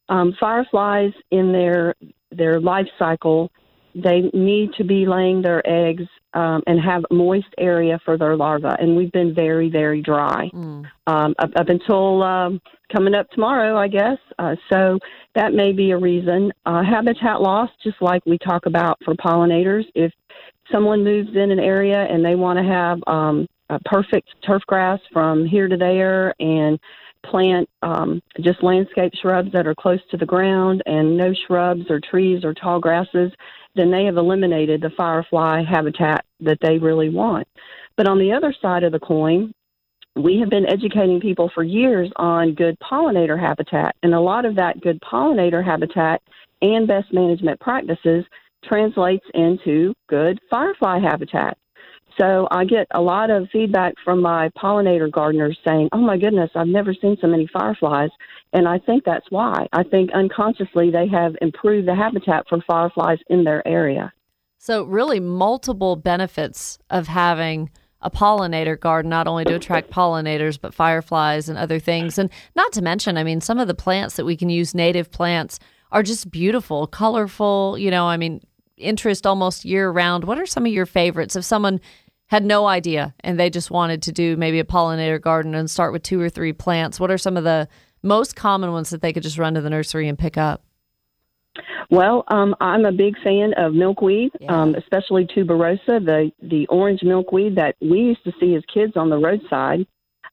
Um, 0.10 0.36
fireflies 0.40 1.14
in 1.32 1.52
their 1.52 1.96
their 2.32 2.60
life 2.60 2.88
cycle 2.98 3.52
they 3.96 4.30
need 4.34 4.74
to 4.78 4.84
be 4.84 5.06
laying 5.06 5.42
their 5.42 5.68
eggs 5.68 6.04
um, 6.34 6.62
and 6.68 6.80
have 6.80 7.04
moist 7.12 7.48
area 7.58 8.00
for 8.06 8.18
their 8.18 8.36
larvae. 8.36 8.76
And 8.80 8.96
we've 8.96 9.12
been 9.12 9.34
very, 9.34 9.70
very 9.70 10.02
dry 10.02 10.50
mm. 10.54 10.86
um, 11.08 11.36
up, 11.40 11.50
up, 11.56 11.70
until 11.70 12.22
um, 12.24 12.62
coming 12.94 13.16
up 13.16 13.30
tomorrow, 13.32 13.78
I 13.78 13.88
guess. 13.88 14.18
Uh, 14.38 14.56
so 14.70 15.00
that 15.36 15.54
may 15.54 15.72
be 15.72 15.92
a 15.92 15.98
reason. 15.98 16.52
Uh, 16.66 16.84
habitat 16.84 17.42
loss, 17.42 17.70
just 17.84 18.02
like 18.02 18.26
we 18.26 18.38
talk 18.38 18.66
about 18.66 18.98
for 19.04 19.16
pollinators, 19.16 19.86
if 19.96 20.12
someone 20.72 21.04
moves 21.04 21.30
in 21.36 21.52
an 21.52 21.60
area 21.60 22.06
and 22.10 22.24
they 22.24 22.36
want 22.36 22.60
to 22.60 22.66
have 22.66 23.00
um, 23.08 23.48
a 23.70 23.80
perfect 23.86 24.30
turf 24.46 24.62
grass 24.68 25.00
from 25.12 25.46
here 25.46 25.68
to 25.68 25.78
there 25.78 26.34
and 26.40 26.80
plant 27.26 27.70
um, 27.82 28.22
just 28.42 28.64
landscape 28.64 29.14
shrubs 29.22 29.52
that 29.52 29.68
are 29.68 29.76
close 29.76 30.00
to 30.12 30.18
the 30.18 30.26
ground 30.26 30.82
and 30.86 31.18
no 31.18 31.34
shrubs 31.48 31.90
or 31.90 32.00
trees 32.00 32.44
or 32.44 32.54
tall 32.54 32.80
grasses, 32.80 33.32
then 33.76 33.92
they 33.92 34.06
have 34.06 34.18
eliminated 34.18 34.82
the 34.82 34.90
firefly 34.92 35.64
habitat 35.64 36.26
that 36.40 36.58
they 36.62 36.78
really 36.78 37.10
want. 37.10 37.48
But 37.98 38.08
on 38.08 38.20
the 38.20 38.32
other 38.32 38.54
side 38.62 38.84
of 38.84 38.92
the 38.92 39.00
coin, 39.00 39.54
we 40.16 40.40
have 40.40 40.50
been 40.50 40.66
educating 40.66 41.20
people 41.20 41.52
for 41.54 41.64
years 41.64 42.12
on 42.16 42.56
good 42.56 42.78
pollinator 42.80 43.40
habitat, 43.40 43.96
and 44.04 44.14
a 44.14 44.20
lot 44.20 44.46
of 44.46 44.56
that 44.56 44.82
good 44.82 45.00
pollinator 45.02 45.64
habitat 45.64 46.22
and 46.62 46.88
best 46.88 47.14
management 47.14 47.60
practices 47.60 48.26
translates 48.66 49.26
into 49.34 49.94
good 50.10 50.40
firefly 50.50 51.00
habitat. 51.00 51.58
So 52.20 52.48
I 52.52 52.66
get 52.66 52.88
a 52.92 53.02
lot 53.02 53.30
of 53.30 53.48
feedback 53.52 53.94
from 54.04 54.22
my 54.22 54.50
pollinator 54.50 55.10
gardeners 55.10 55.58
saying, 55.66 55.90
"Oh 55.94 56.00
my 56.00 56.18
goodness, 56.18 56.52
I've 56.54 56.68
never 56.68 56.94
seen 56.94 57.18
so 57.22 57.28
many 57.28 57.48
fireflies." 57.48 58.10
And 58.52 58.68
I 58.68 58.80
think 58.80 59.06
that's 59.06 59.26
why. 59.30 59.68
I 59.72 59.84
think 59.84 60.12
unconsciously 60.14 60.92
they 60.92 61.08
have 61.08 61.36
improved 61.42 61.88
the 61.88 61.96
habitat 61.96 62.46
for 62.50 62.60
fireflies 62.68 63.20
in 63.30 63.44
their 63.44 63.66
area. 63.68 64.12
So 64.58 64.84
really 64.84 65.22
multiple 65.22 65.96
benefits 65.96 66.78
of 66.90 67.08
having 67.08 67.70
a 68.02 68.12
pollinator 68.12 68.78
garden 68.78 69.10
not 69.10 69.28
only 69.28 69.46
to 69.46 69.56
attract 69.56 69.90
pollinators 69.92 70.60
but 70.60 70.74
fireflies 70.74 71.48
and 71.48 71.58
other 71.58 71.80
things 71.80 72.18
and 72.18 72.30
not 72.56 72.72
to 72.72 72.82
mention 72.82 73.18
I 73.18 73.24
mean 73.24 73.42
some 73.42 73.60
of 73.60 73.68
the 73.68 73.74
plants 73.74 74.16
that 74.16 74.26
we 74.26 74.38
can 74.38 74.50
use 74.50 74.74
native 74.74 75.12
plants 75.12 75.60
are 75.92 76.04
just 76.04 76.32
beautiful, 76.32 76.88
colorful, 76.88 77.78
you 77.78 77.92
know, 77.92 78.06
I 78.06 78.18
mean 78.18 78.42
interest 78.78 79.28
almost 79.28 79.66
year 79.66 79.92
round. 79.92 80.24
What 80.24 80.40
are 80.40 80.46
some 80.46 80.66
of 80.66 80.72
your 80.72 80.86
favorites 80.86 81.36
if 81.36 81.44
someone 81.44 81.80
had 82.30 82.46
no 82.46 82.68
idea 82.68 83.14
and 83.22 83.40
they 83.40 83.50
just 83.50 83.72
wanted 83.72 84.04
to 84.04 84.12
do 84.12 84.38
maybe 84.38 84.60
a 84.60 84.64
pollinator 84.64 85.20
garden 85.20 85.56
and 85.56 85.70
start 85.70 85.92
with 85.92 86.04
two 86.04 86.22
or 86.22 86.30
three 86.30 86.54
plants? 86.54 87.00
What 87.00 87.12
are 87.12 87.18
some 87.18 87.38
of 87.38 87.44
the 87.44 87.68
most 88.04 88.36
common 88.36 88.72
ones 88.72 88.92
that 88.92 89.02
they 89.02 89.12
could 89.12 89.24
just 89.24 89.38
run 89.38 89.56
to 89.56 89.62
the 89.62 89.70
nursery 89.70 90.08
and 90.08 90.18
pick 90.18 90.38
up? 90.38 90.64
Well, 91.90 92.24
um, 92.28 92.56
I'm 92.62 92.86
a 92.86 92.92
big 92.92 93.16
fan 93.24 93.54
of 93.58 93.74
milkweed, 93.74 94.32
yeah. 94.40 94.62
um, 94.62 94.76
especially 94.76 95.26
tuberosa, 95.26 96.06
the 96.06 96.32
the 96.42 96.68
orange 96.68 97.02
milkweed 97.02 97.56
that 97.56 97.76
we 97.82 98.00
used 98.00 98.24
to 98.26 98.32
see 98.40 98.54
as 98.56 98.64
kids 98.72 98.94
on 98.96 99.10
the 99.10 99.18
roadside. 99.18 99.88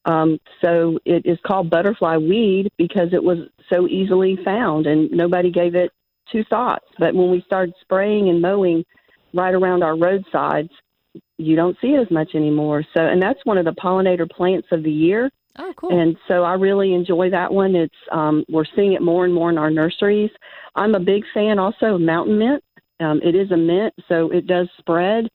Um, 0.05 0.39
so 0.63 0.99
it 1.07 1.25
is 1.25 1.39
called 1.45 1.71
butterfly 1.71 2.19
weed 2.19 2.69
because 2.77 3.13
it 3.13 3.25
was 3.25 3.39
so 3.73 3.89
easily 3.89 4.39
found 4.45 4.87
and 4.87 5.11
nobody 5.11 5.51
gave 5.51 5.75
it 5.75 5.91
two 6.31 6.45
thoughts. 6.45 6.85
But 6.99 7.15
when 7.15 7.31
we 7.31 7.43
started 7.47 7.75
spraying 7.81 8.29
and 8.29 8.41
mowing 8.41 8.85
right 9.35 9.55
around 9.55 9.83
our 9.83 9.97
roadsides, 9.97 10.71
you 11.39 11.57
don't 11.57 11.77
see 11.81 11.89
it 11.89 12.01
as 12.01 12.11
much 12.11 12.35
anymore. 12.35 12.85
So, 12.97 13.07
and 13.07 13.21
that's 13.21 13.45
one 13.45 13.59
of 13.59 13.65
the 13.65 13.73
pollinator 13.73 14.29
plants 14.31 14.69
of 14.73 14.83
the 14.83 14.91
year. 14.91 15.31
Oh, 15.59 15.73
cool. 15.77 15.99
And 15.99 16.17
so 16.29 16.45
I 16.45 16.55
really 16.55 16.93
enjoy 16.93 17.31
that 17.31 17.53
one. 17.53 17.75
It's 17.75 17.95
um, 18.13 18.45
we're 18.49 18.65
seeing 18.75 18.93
it 18.93 19.03
more 19.03 19.25
and 19.25 19.33
more 19.33 19.51
in 19.51 19.59
our 19.59 19.71
nurseries. 19.71 20.31
I'm 20.75 20.95
a 20.95 21.01
big 21.01 21.25
fan 21.33 21.59
also 21.59 21.95
of 21.95 22.01
mountain 22.01 22.39
mint. 22.39 22.63
Um, 23.01 23.21
it 23.23 23.35
is 23.35 23.51
a 23.51 23.57
mint, 23.57 23.95
so 24.09 24.31
it 24.31 24.47
does 24.47 24.69
spread. 24.79 25.29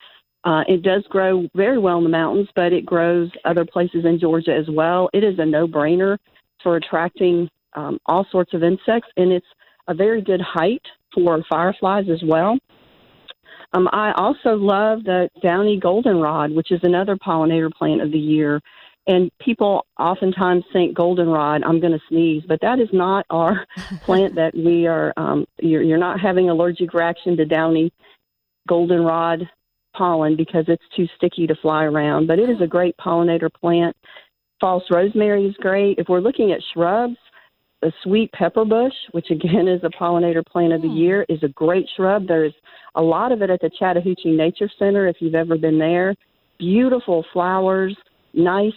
Uh, 0.44 0.64
it 0.68 0.82
does 0.82 1.04
grow 1.10 1.48
very 1.56 1.78
well 1.78 1.98
in 2.00 2.04
the 2.04 2.10
mountains, 2.10 2.50
but 2.56 2.74
it 2.74 2.86
grows 2.86 3.30
other 3.46 3.66
places 3.66 4.06
in 4.06 4.20
Georgia 4.20 4.56
as 4.56 4.66
well. 4.70 5.10
It 5.14 5.24
is 5.24 5.38
a 5.38 5.46
no-brainer 5.46 6.18
for 6.64 6.78
attracting 6.78 7.48
um, 7.76 8.00
all 8.08 8.26
sorts 8.32 8.54
of 8.54 8.64
insects, 8.64 9.10
and 9.18 9.32
it's 9.32 9.46
a 9.88 9.94
very 9.94 10.22
good 10.22 10.42
height 10.42 10.82
for 11.14 11.44
fireflies 11.50 12.06
as 12.12 12.22
well. 12.26 12.58
Um, 13.74 13.88
I 13.92 14.12
also 14.14 14.56
love 14.56 15.04
the 15.04 15.30
downy 15.42 15.80
goldenrod, 15.80 16.52
which 16.52 16.72
is 16.72 16.80
another 16.84 17.16
pollinator 17.16 17.72
plant 17.72 18.02
of 18.02 18.12
the 18.12 18.20
year. 18.20 18.62
And 19.08 19.32
people 19.40 19.86
oftentimes 20.00 20.64
think 20.72 20.96
goldenrod, 20.96 21.64
I'm 21.64 21.80
going 21.80 21.94
to 21.94 22.02
sneeze, 22.10 22.44
but 22.48 22.62
that 22.62 22.80
is 22.80 22.90
not 22.92 23.26
our 23.30 23.66
plant 24.04 24.36
that 24.36 24.54
we 24.56 24.86
are, 24.88 25.14
um, 25.18 25.46
you're, 25.60 25.82
you're 25.82 25.98
not 25.98 26.20
having 26.20 26.50
allergic 26.50 26.94
reaction 26.94 27.36
to 27.38 27.46
downy 27.46 27.92
goldenrod 28.68 29.50
pollen 29.96 30.36
because 30.36 30.66
it's 30.68 30.84
too 30.96 31.08
sticky 31.16 31.48
to 31.48 31.56
fly 31.56 31.84
around. 31.84 32.28
But 32.28 32.40
it 32.40 32.50
is 32.50 32.62
a 32.62 32.68
great 32.68 32.96
pollinator 32.98 33.52
plant. 33.52 33.96
False 34.60 34.84
rosemary 34.92 35.48
is 35.48 35.56
great. 35.56 35.98
If 35.98 36.08
we're 36.08 36.20
looking 36.20 36.52
at 36.52 36.62
shrubs, 36.74 37.18
the 37.82 37.92
sweet 38.04 38.32
pepper 38.32 38.66
bush, 38.66 38.94
which 39.12 39.32
again 39.32 39.68
is 39.68 39.82
a 39.84 39.90
pollinator 39.90 40.46
plant 40.46 40.74
of 40.74 40.82
the 40.82 40.88
hmm. 40.88 40.98
year, 40.98 41.26
is 41.30 41.44
a 41.44 41.50
great 41.50 41.88
shrub. 41.96 42.28
There's 42.28 42.54
a 42.96 43.02
lot 43.02 43.32
of 43.32 43.42
it 43.42 43.50
at 43.50 43.62
the 43.62 43.72
Chattahoochee 43.78 44.32
Nature 44.32 44.70
Center 44.78 45.08
if 45.08 45.18
you've 45.20 45.36
ever 45.36 45.58
been 45.58 45.80
there. 45.80 46.16
Beautiful 46.60 47.26
flowers, 47.34 47.96
nice 48.34 48.74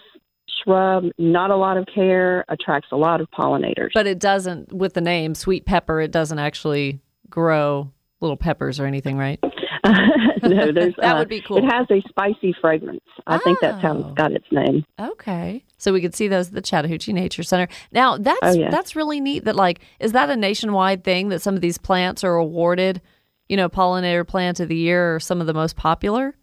shrub, 0.62 1.04
not 1.18 1.50
a 1.50 1.56
lot 1.56 1.76
of 1.76 1.86
care, 1.92 2.44
attracts 2.48 2.88
a 2.92 2.96
lot 2.96 3.20
of 3.20 3.28
pollinators. 3.30 3.90
But 3.92 4.06
it 4.06 4.18
doesn't, 4.18 4.72
with 4.72 4.94
the 4.94 5.00
name 5.00 5.34
sweet 5.34 5.66
pepper, 5.66 6.00
it 6.00 6.10
doesn't 6.10 6.38
actually 6.38 7.00
grow 7.28 7.90
little 8.20 8.36
peppers 8.36 8.80
or 8.80 8.86
anything, 8.86 9.18
right? 9.18 9.38
no, 10.50 10.72
there's 10.72 10.94
that 10.98 11.16
uh, 11.16 11.18
would 11.18 11.28
be 11.28 11.40
cool. 11.40 11.58
It 11.58 11.64
has 11.64 11.86
a 11.90 12.00
spicy 12.08 12.54
fragrance. 12.60 13.00
I 13.26 13.38
think 13.38 13.58
that's 13.60 13.80
how 13.82 13.94
Oh. 13.94 14.00
it's 14.08 14.14
got 14.14 14.32
its 14.32 14.46
name. 14.52 14.84
Okay. 15.00 15.64
So 15.76 15.92
we 15.92 16.00
could 16.00 16.14
see 16.14 16.28
those 16.28 16.48
at 16.48 16.54
the 16.54 16.62
Chattahoochee 16.62 17.12
Nature 17.12 17.42
Center. 17.42 17.68
Now 17.92 18.16
that's 18.18 18.38
Oh, 18.42 18.52
yeah. 18.52 18.70
that's 18.70 18.94
really 18.96 19.20
neat 19.20 19.44
that 19.44 19.56
like 19.56 19.80
is 20.00 20.12
that 20.12 20.30
a 20.30 20.36
nationwide 20.36 21.04
thing 21.04 21.28
that 21.28 21.42
some 21.42 21.54
of 21.54 21.60
these 21.60 21.78
plants 21.78 22.24
are 22.24 22.34
awarded, 22.36 23.00
you 23.48 23.56
know, 23.56 23.68
pollinator 23.68 24.26
plant 24.26 24.60
of 24.60 24.68
the 24.68 24.76
year 24.76 25.14
or 25.16 25.20
some 25.20 25.40
of 25.40 25.46
the 25.46 25.54
most 25.54 25.76
popular? 25.76 26.34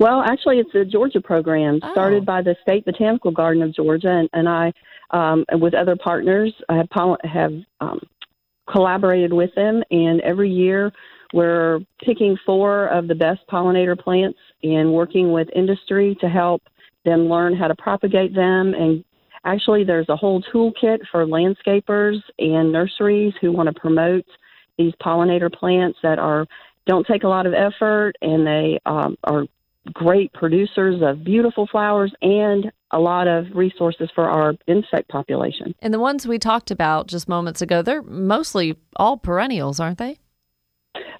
Well, 0.00 0.22
actually, 0.22 0.58
it's 0.58 0.74
a 0.74 0.84
Georgia 0.84 1.20
program 1.20 1.78
Oh. 1.82 1.92
started 1.92 2.26
by 2.26 2.42
the 2.42 2.56
State 2.62 2.84
Botanical 2.84 3.30
Garden 3.30 3.62
of 3.62 3.72
Georgia, 3.74 4.10
and, 4.10 4.28
and 4.32 4.48
I, 4.48 4.72
um, 5.10 5.44
with 5.52 5.72
other 5.74 5.94
partners, 5.96 6.52
I 6.68 6.76
have, 6.78 6.88
have 7.22 7.52
um, 7.80 8.00
collaborated 8.70 9.32
with 9.32 9.54
them. 9.54 9.82
And 9.92 10.20
every 10.22 10.50
year, 10.50 10.92
we're 11.34 11.80
picking 12.04 12.38
four 12.46 12.86
of 12.86 13.08
the 13.08 13.14
best 13.14 13.40
pollinator 13.50 13.98
plants 13.98 14.38
and 14.62 14.92
working 14.92 15.32
with 15.32 15.48
industry 15.54 16.16
to 16.20 16.28
help 16.28 16.62
them 17.04 17.28
learn 17.28 17.56
how 17.56 17.66
to 17.66 17.74
propagate 17.74 18.32
them. 18.36 18.72
And 18.72 19.04
actually, 19.44 19.82
there's 19.82 20.08
a 20.08 20.14
whole 20.14 20.40
toolkit 20.54 21.00
for 21.10 21.26
landscapers 21.26 22.18
and 22.38 22.70
nurseries 22.70 23.34
who 23.40 23.50
want 23.50 23.66
to 23.66 23.78
promote 23.78 24.24
these 24.78 24.92
pollinator 25.02 25.52
plants 25.52 25.98
that 26.04 26.20
are 26.20 26.46
don't 26.86 27.04
take 27.04 27.24
a 27.24 27.28
lot 27.28 27.46
of 27.46 27.52
effort 27.52 28.12
and 28.22 28.46
they 28.46 28.78
um, 28.86 29.16
are 29.24 29.44
great 29.92 30.32
producers 30.34 31.02
of 31.02 31.24
beautiful 31.24 31.66
flowers 31.66 32.12
and 32.22 32.70
a 32.92 32.98
lot 32.98 33.26
of 33.26 33.46
resources 33.54 34.08
for 34.14 34.28
our 34.28 34.54
insect 34.68 35.08
population. 35.08 35.74
And 35.80 35.92
the 35.92 35.98
ones 35.98 36.28
we 36.28 36.38
talked 36.38 36.70
about 36.70 37.08
just 37.08 37.28
moments 37.28 37.60
ago, 37.60 37.82
they're 37.82 38.02
mostly 38.02 38.76
all 38.96 39.16
perennials, 39.16 39.80
aren't 39.80 39.98
they? 39.98 40.18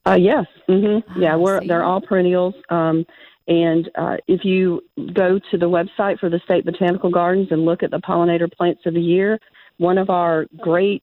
Uh, 0.07 0.15
yes, 0.15 0.47
hmm 0.67 0.99
yeah, 1.19 1.35
Ah, 1.35 1.39
we're 1.39 1.67
they're 1.67 1.85
all 1.85 2.01
perennials. 2.01 2.55
Um, 2.71 3.05
and 3.47 3.91
uh, 3.97 4.17
if 4.27 4.45
you 4.45 4.81
go 5.13 5.39
to 5.51 5.59
the 5.59 5.69
website 5.69 6.19
for 6.19 6.31
the 6.31 6.41
state 6.45 6.65
botanical 6.65 7.11
gardens 7.11 7.49
and 7.51 7.65
look 7.65 7.83
at 7.83 7.91
the 7.91 7.99
pollinator 7.99 8.51
plants 8.51 8.83
of 8.87 8.95
the 8.95 9.01
year, 9.01 9.39
one 9.79 9.99
of 9.99 10.09
our 10.09 10.47
great 10.61 11.03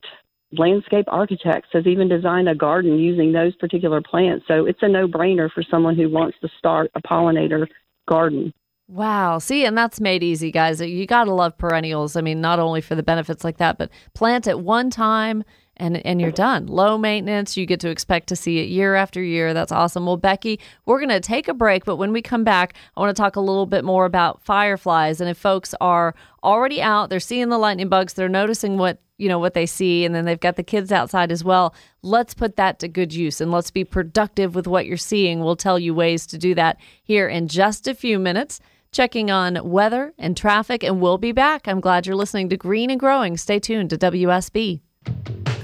landscape 0.53 1.05
architects 1.07 1.69
has 1.71 1.85
even 1.85 2.09
designed 2.09 2.49
a 2.49 2.55
garden 2.55 2.97
using 2.97 3.31
those 3.31 3.55
particular 3.55 4.01
plants. 4.01 4.45
So 4.47 4.65
it's 4.65 4.81
a 4.81 4.87
no-brainer 4.87 5.51
for 5.51 5.63
someone 5.69 5.95
who 5.95 6.09
wants 6.09 6.37
to 6.41 6.49
start 6.57 6.91
a 6.95 7.01
pollinator 7.01 7.67
garden. 8.09 8.53
Wow. 8.87 9.39
See, 9.39 9.63
and 9.63 9.77
that's 9.77 10.01
made 10.01 10.21
easy, 10.21 10.51
guys. 10.51 10.81
You 10.81 11.05
got 11.05 11.25
to 11.25 11.33
love 11.33 11.57
perennials. 11.57 12.17
I 12.17 12.21
mean, 12.21 12.41
not 12.41 12.59
only 12.59 12.81
for 12.81 12.95
the 12.95 13.03
benefits 13.03 13.43
like 13.43 13.57
that, 13.57 13.77
but 13.77 13.89
plant 14.13 14.47
at 14.47 14.59
one 14.59 14.89
time 14.89 15.45
and 15.81 16.05
and 16.05 16.21
you're 16.21 16.31
done. 16.31 16.67
Low 16.67 16.97
maintenance. 16.97 17.57
You 17.57 17.65
get 17.65 17.79
to 17.81 17.89
expect 17.89 18.27
to 18.27 18.35
see 18.35 18.59
it 18.59 18.69
year 18.69 18.95
after 18.95 19.21
year. 19.21 19.53
That's 19.53 19.71
awesome. 19.71 20.05
Well, 20.05 20.17
Becky, 20.17 20.59
we're 20.85 20.99
going 20.99 21.09
to 21.09 21.19
take 21.19 21.47
a 21.47 21.53
break, 21.53 21.83
but 21.83 21.97
when 21.97 22.13
we 22.13 22.21
come 22.21 22.43
back, 22.43 22.75
I 22.95 23.01
want 23.01 23.15
to 23.15 23.21
talk 23.21 23.35
a 23.35 23.41
little 23.41 23.65
bit 23.65 23.83
more 23.83 24.05
about 24.05 24.41
fireflies 24.41 25.19
and 25.19 25.29
if 25.29 25.37
folks 25.37 25.73
are 25.81 26.15
already 26.43 26.81
out, 26.81 27.09
they're 27.09 27.19
seeing 27.19 27.49
the 27.49 27.57
lightning 27.57 27.89
bugs, 27.89 28.13
they're 28.13 28.29
noticing 28.29 28.77
what 28.77 29.01
you 29.17 29.27
know 29.27 29.37
what 29.37 29.53
they 29.53 29.67
see 29.67 30.03
and 30.03 30.15
then 30.15 30.25
they've 30.25 30.39
got 30.39 30.55
the 30.55 30.63
kids 30.63 30.91
outside 30.91 31.31
as 31.31 31.43
well 31.43 31.75
let's 32.01 32.33
put 32.33 32.55
that 32.55 32.79
to 32.79 32.87
good 32.87 33.13
use 33.13 33.39
and 33.39 33.51
let's 33.51 33.69
be 33.69 33.83
productive 33.83 34.55
with 34.55 34.65
what 34.65 34.87
you're 34.87 34.97
seeing 34.97 35.41
we'll 35.41 35.55
tell 35.55 35.77
you 35.77 35.93
ways 35.93 36.25
to 36.25 36.39
do 36.39 36.55
that 36.55 36.77
here 37.03 37.29
in 37.29 37.47
just 37.47 37.87
a 37.87 37.93
few 37.93 38.17
minutes 38.17 38.59
checking 38.91 39.29
on 39.29 39.59
weather 39.69 40.11
and 40.17 40.35
traffic 40.35 40.83
and 40.83 40.99
we'll 40.99 41.19
be 41.19 41.31
back 41.31 41.67
i'm 41.67 41.79
glad 41.79 42.07
you're 42.07 42.15
listening 42.15 42.49
to 42.49 42.57
green 42.57 42.89
and 42.89 42.99
growing 42.99 43.37
stay 43.37 43.59
tuned 43.59 43.91
to 43.91 43.97
wsb 43.97 44.81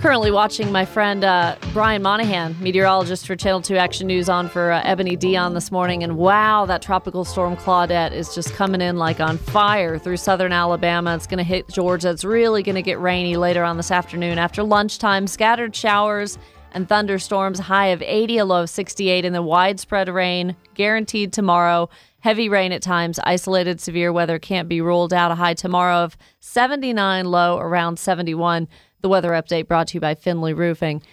Currently 0.01 0.29
watching 0.29 0.71
my 0.71 0.85
friend 0.85 1.23
uh, 1.23 1.55
Brian 1.73 2.03
Monahan, 2.03 2.55
meteorologist 2.61 3.25
for 3.25 3.35
Channel 3.35 3.63
2 3.63 3.77
Action 3.77 4.05
News, 4.05 4.29
on 4.29 4.47
for 4.47 4.71
uh, 4.71 4.83
Eboni 4.83 5.17
Deon 5.17 5.55
this 5.55 5.71
morning. 5.71 6.03
And 6.03 6.17
wow, 6.17 6.67
that 6.67 6.83
tropical 6.83 7.25
storm 7.25 7.57
Claudette 7.57 8.11
is 8.11 8.35
just 8.35 8.53
coming 8.53 8.79
in 8.79 8.97
like 8.97 9.19
on 9.19 9.39
fire 9.39 9.97
through 9.97 10.17
southern 10.17 10.53
Alabama. 10.53 11.15
It's 11.15 11.25
going 11.25 11.39
to 11.39 11.43
hit 11.43 11.67
Georgia. 11.69 12.11
It's 12.11 12.23
really 12.23 12.61
going 12.61 12.75
to 12.75 12.83
get 12.83 12.99
rainy 12.99 13.37
later 13.37 13.63
on 13.63 13.75
this 13.75 13.89
afternoon. 13.89 14.37
After 14.37 14.61
lunchtime, 14.61 15.25
scattered 15.25 15.75
showers 15.75 16.37
and 16.73 16.87
thunderstorms, 16.87 17.57
high 17.57 17.87
of 17.87 18.03
80, 18.03 18.37
a 18.37 18.45
low 18.45 18.61
of 18.61 18.69
68, 18.69 19.25
and 19.25 19.33
then 19.33 19.45
widespread 19.45 20.09
rain 20.09 20.55
guaranteed 20.75 21.33
tomorrow. 21.33 21.89
Heavy 22.19 22.49
rain 22.49 22.71
at 22.71 22.83
times, 22.83 23.19
isolated 23.23 23.81
severe 23.81 24.13
weather 24.13 24.37
can't 24.37 24.69
be 24.69 24.79
ruled 24.79 25.11
out. 25.11 25.31
A 25.31 25.35
high 25.35 25.55
tomorrow 25.55 26.03
of 26.03 26.15
79, 26.39 27.25
low 27.25 27.57
around 27.57 27.97
71. 27.97 28.67
The 29.01 29.09
weather 29.09 29.31
update 29.31 29.67
brought 29.67 29.87
to 29.89 29.93
you 29.95 30.01
by 30.01 30.15
Finley 30.15 30.53
Roofing. 30.53 31.03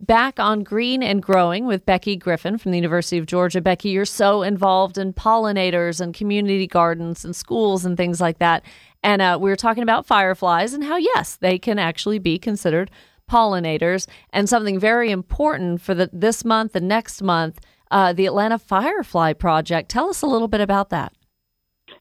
Back 0.00 0.40
on 0.40 0.64
Green 0.64 1.02
and 1.02 1.22
Growing 1.22 1.66
with 1.66 1.86
Becky 1.86 2.16
Griffin 2.16 2.58
from 2.58 2.72
the 2.72 2.78
University 2.78 3.16
of 3.18 3.26
Georgia. 3.26 3.60
Becky, 3.60 3.90
you're 3.90 4.04
so 4.04 4.42
involved 4.42 4.98
in 4.98 5.12
pollinators 5.12 6.00
and 6.00 6.12
community 6.12 6.66
gardens 6.66 7.24
and 7.24 7.34
schools 7.34 7.84
and 7.84 7.96
things 7.96 8.20
like 8.20 8.38
that. 8.38 8.64
And 9.02 9.22
uh, 9.22 9.38
we 9.40 9.50
were 9.50 9.56
talking 9.56 9.82
about 9.82 10.06
fireflies 10.06 10.74
and 10.74 10.84
how, 10.84 10.96
yes, 10.96 11.36
they 11.36 11.58
can 11.58 11.78
actually 11.78 12.18
be 12.18 12.38
considered 12.38 12.90
pollinators. 13.30 14.06
And 14.30 14.48
something 14.48 14.80
very 14.80 15.10
important 15.10 15.80
for 15.80 15.94
the, 15.94 16.10
this 16.12 16.44
month, 16.44 16.74
and 16.74 16.88
next 16.88 17.22
month, 17.22 17.60
uh, 17.90 18.12
the 18.12 18.26
Atlanta 18.26 18.58
Firefly 18.58 19.34
Project. 19.34 19.90
Tell 19.90 20.08
us 20.10 20.22
a 20.22 20.26
little 20.26 20.48
bit 20.48 20.60
about 20.60 20.90
that. 20.90 21.12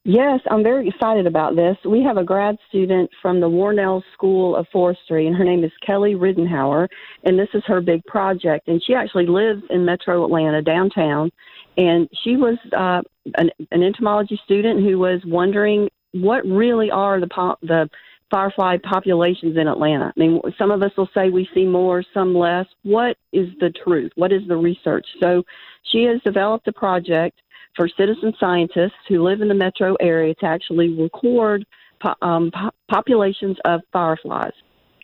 Yes, 0.06 0.42
I'm 0.52 0.64
very 0.64 0.90
excited 0.90 1.26
about 1.28 1.56
this. 1.56 1.78
We 1.86 2.04
have 2.04 2.18
a 2.18 2.26
grad 2.26 2.58
student 2.68 3.10
from 3.22 3.40
the 3.40 3.48
Warnell 3.48 4.02
School 4.14 4.54
of 4.54 4.68
Forestry, 4.72 5.28
and 5.28 5.36
her 5.36 5.46
name 5.46 5.64
is 5.64 5.72
Kelly 5.86 6.16
Riddenhauer, 6.16 6.90
and 7.24 7.40
this 7.40 7.48
is 7.54 7.64
her 7.68 7.80
big 7.80 8.04
project. 8.04 8.68
And 8.68 8.84
she 8.84 8.96
actually 8.96 9.28
lives 9.28 9.64
in 9.70 9.86
Metro 9.86 10.26
Atlanta, 10.26 10.62
downtown, 10.62 11.32
and 11.78 12.10
she 12.22 12.36
was 12.36 12.58
uh, 12.78 13.02
an, 13.38 13.50
an 13.72 13.82
entomology 13.82 14.38
student 14.44 14.84
who 14.84 15.00
was 15.00 15.22
wondering 15.26 15.88
what 16.12 16.46
really 16.46 16.92
are 16.92 17.22
the 17.22 17.28
po- 17.28 17.58
the 17.62 17.90
firefly 18.30 18.78
populations 18.84 19.56
in 19.56 19.70
Atlanta. 19.70 20.12
I 20.16 20.20
mean, 20.20 20.42
some 20.58 20.72
of 20.72 20.84
us 20.84 20.92
will 20.98 21.10
say 21.14 21.30
we 21.30 21.48
see 21.54 21.66
more, 21.66 22.04
some 22.14 22.36
less. 22.36 22.66
What 22.82 23.16
is 23.32 23.48
the 23.62 23.70
truth? 23.70 24.12
What 24.16 24.34
is 24.34 24.42
the 24.50 24.58
research? 24.58 25.06
So 25.22 25.44
she 25.92 26.04
has 26.04 26.20
developed 26.24 26.68
a 26.68 26.74
project 26.74 27.40
for 27.76 27.88
citizen 27.98 28.34
scientists 28.40 28.94
who 29.08 29.24
live 29.24 29.42
in 29.42 29.48
the 29.48 29.54
metro 29.54 29.96
area 30.00 30.34
to 30.36 30.46
actually 30.46 30.90
record 30.90 31.66
po- 32.02 32.16
um, 32.22 32.52
po- 32.52 32.72
populations 32.90 33.58
of 33.66 33.82
fireflies. 33.92 34.54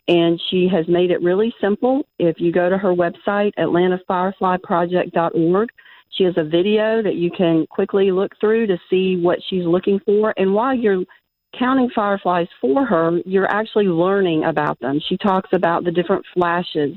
And 0.08 0.40
she 0.50 0.68
has 0.72 0.88
made 0.88 1.10
it 1.10 1.22
really 1.22 1.54
simple. 1.60 2.06
If 2.18 2.40
you 2.40 2.52
go 2.52 2.68
to 2.68 2.78
her 2.78 2.94
website, 2.94 3.52
atlantafireflyproject.org, 3.58 5.68
she 6.16 6.24
has 6.24 6.34
a 6.36 6.44
video 6.44 7.02
that 7.02 7.14
you 7.14 7.30
can 7.30 7.66
quickly 7.70 8.10
look 8.10 8.32
through 8.40 8.66
to 8.66 8.76
see 8.88 9.16
what 9.16 9.38
she's 9.48 9.64
looking 9.64 10.00
for. 10.04 10.34
And 10.36 10.52
while 10.52 10.74
you're 10.74 11.04
counting 11.58 11.90
fireflies 11.94 12.48
for 12.60 12.84
her, 12.84 13.20
you're 13.24 13.50
actually 13.50 13.86
learning 13.86 14.44
about 14.44 14.78
them. 14.80 15.00
She 15.08 15.16
talks 15.16 15.50
about 15.52 15.84
the 15.84 15.92
different 15.92 16.24
flashes, 16.34 16.96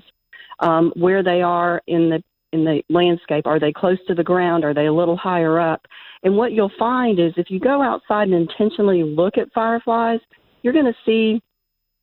um, 0.59 0.91
where 0.95 1.23
they 1.23 1.41
are 1.41 1.81
in 1.87 2.09
the 2.09 2.23
in 2.53 2.63
the 2.63 2.81
landscape. 2.89 3.45
Are 3.45 3.59
they 3.59 3.73
close 3.73 3.97
to 4.07 4.15
the 4.15 4.23
ground? 4.23 4.63
Are 4.63 4.73
they 4.73 4.85
a 4.85 4.93
little 4.93 5.17
higher 5.17 5.59
up? 5.59 5.85
And 6.23 6.37
what 6.37 6.53
you'll 6.53 6.71
find 6.79 7.19
is 7.19 7.33
if 7.35 7.49
you 7.49 7.59
go 7.59 7.81
outside 7.81 8.29
and 8.29 8.33
intentionally 8.33 9.03
look 9.03 9.37
at 9.37 9.51
fireflies, 9.53 10.19
you're 10.61 10.73
going 10.73 10.85
to 10.85 10.95
see 11.05 11.41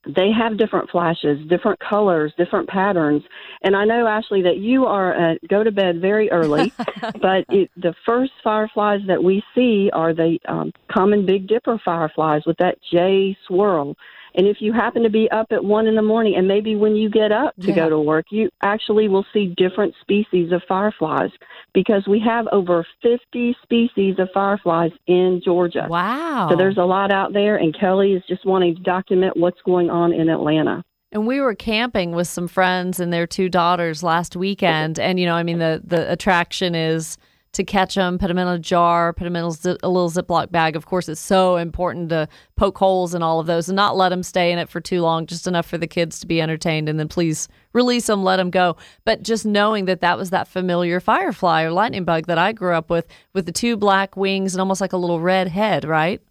they 0.06 0.30
have 0.32 0.56
different 0.56 0.88
flashes, 0.90 1.46
different 1.48 1.78
colors, 1.80 2.32
different 2.38 2.68
patterns. 2.68 3.22
And 3.62 3.76
I 3.76 3.84
know, 3.84 4.06
Ashley, 4.06 4.42
that 4.42 4.56
you 4.56 4.86
are 4.86 5.32
uh, 5.32 5.34
go 5.48 5.62
to 5.62 5.70
bed 5.70 6.00
very 6.00 6.30
early, 6.30 6.72
but 7.20 7.44
it, 7.50 7.70
the 7.76 7.94
first 8.06 8.32
fireflies 8.42 9.00
that 9.06 9.22
we 9.22 9.42
see 9.54 9.90
are 9.92 10.14
the 10.14 10.38
um, 10.48 10.72
common 10.90 11.26
Big 11.26 11.46
Dipper 11.46 11.78
fireflies 11.84 12.42
with 12.46 12.56
that 12.58 12.78
J 12.90 13.36
swirl. 13.46 13.94
And 14.34 14.46
if 14.46 14.58
you 14.60 14.72
happen 14.72 15.02
to 15.02 15.10
be 15.10 15.30
up 15.30 15.46
at 15.50 15.64
one 15.64 15.86
in 15.86 15.94
the 15.94 16.02
morning, 16.02 16.34
and 16.36 16.46
maybe 16.46 16.76
when 16.76 16.96
you 16.96 17.10
get 17.10 17.32
up 17.32 17.54
to 17.60 17.68
Yeah. 17.68 17.74
go 17.74 17.90
to 17.90 18.00
work, 18.00 18.26
you 18.30 18.50
actually 18.62 19.08
will 19.08 19.26
see 19.32 19.54
different 19.56 19.94
species 20.00 20.52
of 20.52 20.62
fireflies 20.68 21.30
because 21.72 22.06
we 22.06 22.20
have 22.20 22.46
over 22.52 22.86
50 23.02 23.56
species 23.62 24.18
of 24.18 24.28
fireflies 24.32 24.92
in 25.06 25.40
Georgia. 25.44 25.86
Wow. 25.88 26.48
So 26.50 26.56
there's 26.56 26.78
a 26.78 26.84
lot 26.84 27.10
out 27.12 27.32
there, 27.32 27.56
and 27.56 27.74
Kelly 27.78 28.12
is 28.14 28.22
just 28.28 28.44
wanting 28.44 28.76
to 28.76 28.82
document 28.82 29.36
what's 29.36 29.60
going 29.62 29.90
on 29.90 30.12
in 30.12 30.28
Atlanta. 30.28 30.84
And 31.12 31.26
we 31.26 31.40
were 31.40 31.56
camping 31.56 32.12
with 32.12 32.28
some 32.28 32.46
friends 32.46 33.00
and 33.00 33.12
their 33.12 33.26
two 33.26 33.48
daughters 33.48 34.02
last 34.04 34.36
weekend. 34.36 35.00
And, 35.00 35.18
you 35.18 35.26
know, 35.26 35.34
I 35.34 35.42
mean, 35.42 35.58
the, 35.58 35.82
the 35.84 36.10
attraction 36.10 36.76
is 36.76 37.18
to 37.52 37.64
catch 37.64 37.96
them, 37.96 38.16
put 38.18 38.28
them 38.28 38.38
in 38.38 38.46
a 38.46 38.58
jar, 38.58 39.12
put 39.12 39.24
them 39.24 39.34
in 39.34 39.44
a, 39.44 39.76
a 39.82 39.88
little 39.88 40.10
Ziploc 40.10 40.52
bag. 40.52 40.76
Of 40.76 40.86
course, 40.86 41.08
it's 41.08 41.20
so 41.20 41.56
important 41.56 42.10
to 42.10 42.28
poke 42.56 42.78
holes 42.78 43.12
in 43.14 43.22
all 43.22 43.40
of 43.40 43.46
those 43.46 43.68
and 43.68 43.74
not 43.74 43.96
let 43.96 44.10
them 44.10 44.22
stay 44.22 44.52
in 44.52 44.58
it 44.58 44.68
for 44.68 44.80
too 44.80 45.02
long, 45.02 45.26
just 45.26 45.46
enough 45.46 45.66
for 45.66 45.76
the 45.76 45.88
kids 45.88 46.20
to 46.20 46.26
be 46.26 46.40
entertained. 46.40 46.88
And 46.88 46.98
then 46.98 47.08
please 47.08 47.48
release 47.72 48.06
them, 48.06 48.22
let 48.22 48.36
them 48.36 48.50
go. 48.50 48.76
But 49.04 49.22
just 49.22 49.44
knowing 49.44 49.86
that 49.86 50.00
that 50.00 50.16
was 50.16 50.30
that 50.30 50.46
familiar 50.46 51.00
firefly 51.00 51.62
or 51.62 51.72
lightning 51.72 52.04
bug 52.04 52.26
that 52.26 52.38
I 52.38 52.52
grew 52.52 52.74
up 52.74 52.88
with, 52.88 53.08
with 53.32 53.46
the 53.46 53.52
two 53.52 53.76
black 53.76 54.16
wings 54.16 54.54
and 54.54 54.60
almost 54.60 54.80
like 54.80 54.92
a 54.92 54.98
little 54.98 55.20
red 55.20 55.48
head, 55.48 55.84
right? 55.84 56.22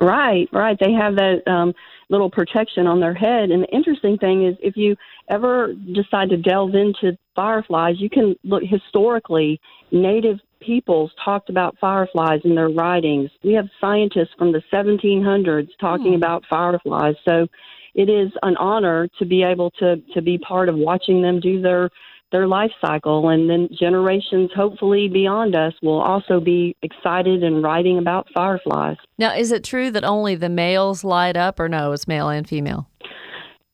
Right, 0.00 0.48
right. 0.52 0.78
They 0.78 0.92
have 0.92 1.16
that 1.16 1.42
um, 1.46 1.74
little 2.08 2.30
protection 2.30 2.86
on 2.86 3.00
their 3.00 3.14
head. 3.14 3.50
And 3.50 3.64
the 3.64 3.68
interesting 3.68 4.16
thing 4.16 4.46
is, 4.46 4.56
if 4.62 4.76
you 4.76 4.96
ever 5.28 5.74
decide 5.92 6.30
to 6.30 6.36
delve 6.36 6.74
into 6.74 7.16
fireflies, 7.36 7.96
you 7.98 8.10
can 8.10 8.34
look 8.44 8.62
historically. 8.64 9.60
Native 9.92 10.38
peoples 10.60 11.12
talked 11.24 11.50
about 11.50 11.76
fireflies 11.80 12.40
in 12.44 12.54
their 12.54 12.68
writings. 12.68 13.30
We 13.44 13.52
have 13.54 13.68
scientists 13.80 14.34
from 14.36 14.52
the 14.52 14.62
1700s 14.72 15.70
talking 15.80 16.12
Hmm. 16.12 16.16
about 16.22 16.44
fireflies. 16.50 17.14
So 17.24 17.46
it 17.94 18.08
is 18.08 18.30
an 18.42 18.56
honor 18.56 19.08
to 19.18 19.24
be 19.24 19.42
able 19.42 19.70
to 19.72 19.96
to 20.14 20.22
be 20.22 20.38
part 20.38 20.68
of 20.68 20.76
watching 20.76 21.22
them 21.22 21.40
do 21.40 21.60
their 21.60 21.90
their 22.30 22.46
life 22.46 22.72
cycle 22.80 23.30
and 23.30 23.48
then 23.48 23.68
generations 23.72 24.50
hopefully 24.54 25.08
beyond 25.08 25.56
us 25.56 25.72
will 25.82 26.00
also 26.00 26.40
be 26.40 26.76
excited 26.82 27.42
and 27.42 27.62
writing 27.62 27.96
about 27.98 28.26
fireflies. 28.34 28.98
Now, 29.16 29.34
is 29.34 29.50
it 29.50 29.64
true 29.64 29.90
that 29.92 30.04
only 30.04 30.34
the 30.34 30.50
males 30.50 31.02
light 31.04 31.38
up, 31.38 31.58
or 31.58 31.70
no, 31.70 31.92
it's 31.92 32.06
male 32.06 32.28
and 32.28 32.46
female? 32.46 32.86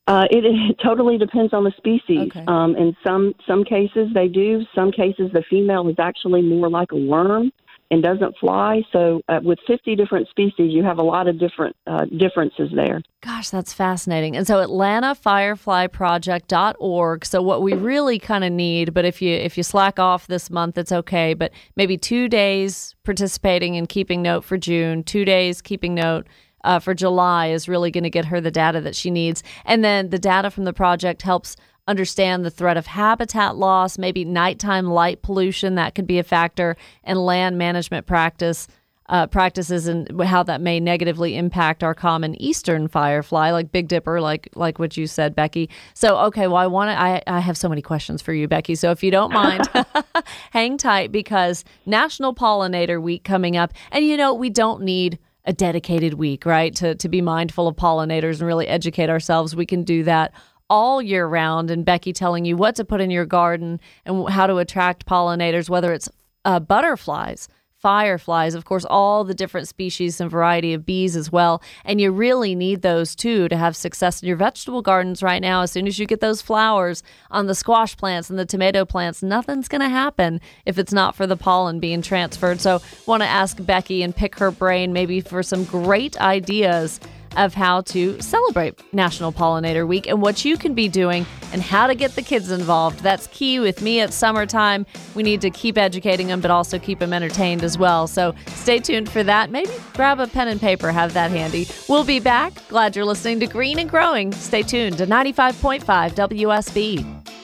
Uh, 0.06 0.26
it, 0.30 0.44
it 0.70 0.76
totally 0.82 1.18
depends 1.18 1.52
on 1.52 1.64
the 1.64 1.73
species. 1.76 2.28
Okay. 2.28 2.44
Um, 2.46 2.76
in 2.76 2.96
some 3.04 3.34
some 3.46 3.64
cases 3.64 4.08
they 4.14 4.28
do. 4.28 4.64
Some 4.75 4.92
cases 4.92 5.30
the 5.32 5.42
female 5.49 5.88
is 5.88 5.96
actually 5.99 6.42
more 6.42 6.68
like 6.68 6.92
a 6.92 6.96
worm 6.96 7.50
and 7.90 8.02
doesn't 8.02 8.37
fly. 8.38 8.82
So 8.92 9.20
uh, 9.28 9.40
with 9.42 9.58
50 9.66 9.94
different 9.94 10.26
species, 10.28 10.73
you 10.73 10.82
have 10.82 10.96
a 10.99 11.02
lot 11.02 11.28
of 11.28 11.38
different 11.38 11.76
uh, 11.87 12.06
differences 12.06 12.70
there. 12.75 13.02
Gosh, 13.20 13.50
that's 13.50 13.75
fascinating. 13.75 14.37
And 14.37 14.44
so 14.46 14.66
atlantafireflyproject.org. 14.66 17.25
So 17.25 17.42
what 17.42 17.62
we 17.62 17.73
really 17.75 18.18
kind 18.18 18.44
of 18.44 18.52
need, 18.52 18.92
but 18.94 19.04
if 19.04 19.23
you 19.23 19.34
if 19.34 19.56
you 19.56 19.62
slack 19.62 19.99
off 19.99 20.26
this 20.26 20.50
month 20.50 20.78
it's 20.78 20.92
okay, 20.92 21.34
but 21.34 21.52
maybe 21.76 21.96
2 21.96 22.28
days 22.28 22.96
participating 23.04 23.76
and 23.76 23.88
keeping 23.88 24.23
note 24.23 24.44
for 24.44 24.56
June, 24.56 25.04
2 25.04 25.25
days 25.25 25.62
keeping 25.62 25.94
note 25.94 26.26
uh, 26.64 26.80
for 26.80 26.94
July 26.94 27.49
is 27.49 27.68
really 27.68 27.90
going 27.90 28.04
to 28.04 28.11
get 28.11 28.25
her 28.25 28.40
the 28.40 28.50
data 28.50 28.80
that 28.80 28.97
she 28.97 29.11
needs. 29.11 29.42
And 29.64 29.85
then 29.85 30.11
the 30.11 30.18
data 30.18 30.50
from 30.50 30.64
the 30.64 30.73
project 30.73 31.23
helps 31.23 31.56
understand 31.87 32.44
the 32.44 32.50
threat 32.50 32.76
of 32.76 32.87
habitat 32.87 33.56
loss, 33.56 33.99
maybe 33.99 34.25
nighttime 34.25 34.87
light 34.87 35.23
pollution 35.23 35.75
that 35.76 35.94
could 35.94 36.06
be 36.06 36.18
a 36.18 36.25
factor, 36.25 36.76
and 37.04 37.25
land 37.25 37.59
management 37.59 38.06
practice 38.06 38.66
uh, 39.09 39.26
practices 39.26 39.87
and 39.87 40.23
how 40.23 40.42
that 40.42 40.62
may 40.62 40.80
negatively 40.80 41.37
impact 41.37 41.85
our 41.85 41.94
common 41.94 42.40
eastern 42.40 42.88
firefly, 42.88 43.50
like 43.50 43.71
Big 43.71 43.87
Dipper, 43.87 44.21
like 44.21 44.49
like 44.54 44.78
what 44.78 44.97
you 44.97 45.06
said, 45.06 45.35
Becky. 45.35 45.68
So, 45.92 46.16
okay, 46.26 46.47
well, 46.47 46.56
I 46.56 46.66
want 46.66 46.88
to. 46.88 46.99
I, 46.99 47.23
I 47.26 47.40
have 47.40 47.59
so 47.59 47.68
many 47.68 47.83
questions 47.83 48.23
for 48.23 48.33
you, 48.33 48.49
Becky. 48.49 48.75
So, 48.75 48.90
if 48.90 49.02
you 49.02 49.11
don't 49.11 49.30
mind, 49.33 49.68
hang 50.52 50.78
tight 50.78 51.12
because 51.12 51.64
National 51.85 52.35
Pollinator 52.35 53.00
Week 53.00 53.25
coming 53.25 53.59
up, 53.59 53.75
and 53.92 54.06
you 54.06 54.16
know 54.16 54.33
we 54.33 54.49
don't 54.49 54.83
need 54.83 55.18
a 55.45 55.53
dedicated 55.53 56.15
week, 56.15 56.47
right? 56.47 56.75
To 56.77 56.95
to 56.95 57.09
be 57.09 57.21
mindful 57.21 57.69
of 57.69 57.77
pollinators 57.77 58.39
and 58.39 58.47
really 58.47 58.67
educate 58.67 59.11
ourselves. 59.11 59.55
We 59.55 59.67
can 59.67 59.85
do 59.85 60.03
that 60.05 60.33
all 60.71 61.03
year 61.03 61.27
round. 61.27 61.71
And 61.71 61.85
Becky 61.85 62.13
telling 62.13 62.45
you 62.45 62.57
what 62.57 62.77
to 62.77 62.85
put 62.85 63.01
in 63.01 63.11
your 63.11 63.27
garden 63.27 63.81
and 64.05 64.29
how 64.29 64.47
to 64.47 64.57
attract 64.57 65.07
pollinators, 65.07 65.69
whether 65.69 65.93
it's 65.93 66.09
uh, 66.45 66.61
butterflies 66.61 67.49
fireflies, 67.85 68.55
of 68.55 68.64
course, 68.64 68.87
all 68.87 69.25
the 69.25 69.35
different 69.35 69.69
species 69.69 70.19
and 70.19 70.31
variety 70.31 70.73
of 70.73 70.87
bees 70.87 71.14
as 71.17 71.31
well. 71.31 71.62
And 71.85 72.00
you 72.00 72.12
really 72.12 72.55
need 72.55 72.81
those 72.81 73.14
too 73.14 73.47
to 73.50 73.59
have 73.59 73.76
success 73.76 74.23
in 74.23 74.26
your 74.26 74.38
vegetable 74.38 74.81
gardens 74.81 75.23
right 75.23 75.43
now. 75.43 75.61
As 75.61 75.71
soon 75.71 75.87
as 75.87 75.99
you 75.99 76.07
get 76.07 76.21
those 76.21 76.41
flowers 76.41 77.03
on 77.31 77.47
the 77.47 77.55
squash 77.55 77.95
plants 77.95 78.31
and 78.31 78.38
the 78.38 78.47
tomato 78.47 78.87
plants, 78.87 79.23
nothing's 79.23 79.69
going 79.69 79.83
to 79.83 79.91
happen 79.91 80.41
if 80.64 80.79
it's 80.79 80.95
not 80.95 81.14
for 81.14 81.26
the 81.26 81.37
pollen 81.37 81.79
being 81.79 82.00
transferred. 82.00 82.58
So, 82.63 82.80
want 83.04 83.23
to 83.23 83.28
ask 83.28 83.63
Becky 83.63 84.02
and 84.02 84.17
pick 84.17 84.37
her 84.37 84.50
brain 84.50 84.95
maybe 84.95 85.21
for 85.21 85.43
some 85.43 85.65
great 85.65 86.19
ideas 86.23 87.00
of 87.36 87.54
how 87.54 87.82
to 87.82 88.20
celebrate 88.20 88.80
National 88.92 89.32
Pollinator 89.32 89.86
Week 89.86 90.06
and 90.06 90.20
what 90.20 90.44
you 90.44 90.56
can 90.56 90.75
be 90.75 90.88
doing 90.88 91.26
and 91.52 91.62
how 91.62 91.86
to 91.86 91.94
get 91.94 92.14
the 92.16 92.23
kids 92.23 92.50
involved. 92.50 93.00
That's 93.00 93.26
key 93.28 93.60
with 93.60 93.82
me 93.82 94.00
at 94.00 94.12
summertime. 94.12 94.86
We 95.14 95.23
need 95.23 95.40
to 95.42 95.50
keep 95.50 95.78
educating 95.78 96.26
them, 96.28 96.40
but 96.40 96.50
also 96.50 96.78
keep 96.78 96.99
them 96.99 97.12
entertained 97.12 97.62
as 97.62 97.78
well. 97.78 98.06
So 98.06 98.34
stay 98.49 98.78
tuned 98.78 99.08
for 99.08 99.23
that. 99.23 99.50
Maybe 99.50 99.70
grab 99.94 100.20
a 100.20 100.26
pen 100.26 100.49
and 100.49 100.60
paper, 100.60 100.90
have 100.90 101.14
that 101.14 101.30
handy. 101.30 101.66
We'll 101.88 102.04
be 102.04 102.20
back. 102.20 102.52
Glad 102.68 102.97
you're 102.97 103.04
listening 103.04 103.40
to 103.40 103.47
Green 103.47 103.78
and 103.78 103.88
Growing. 103.88 104.32
Stay 104.32 104.62
tuned 104.62 104.99
to 104.99 105.06
95.5 105.06 105.84
WSB. 105.84 107.44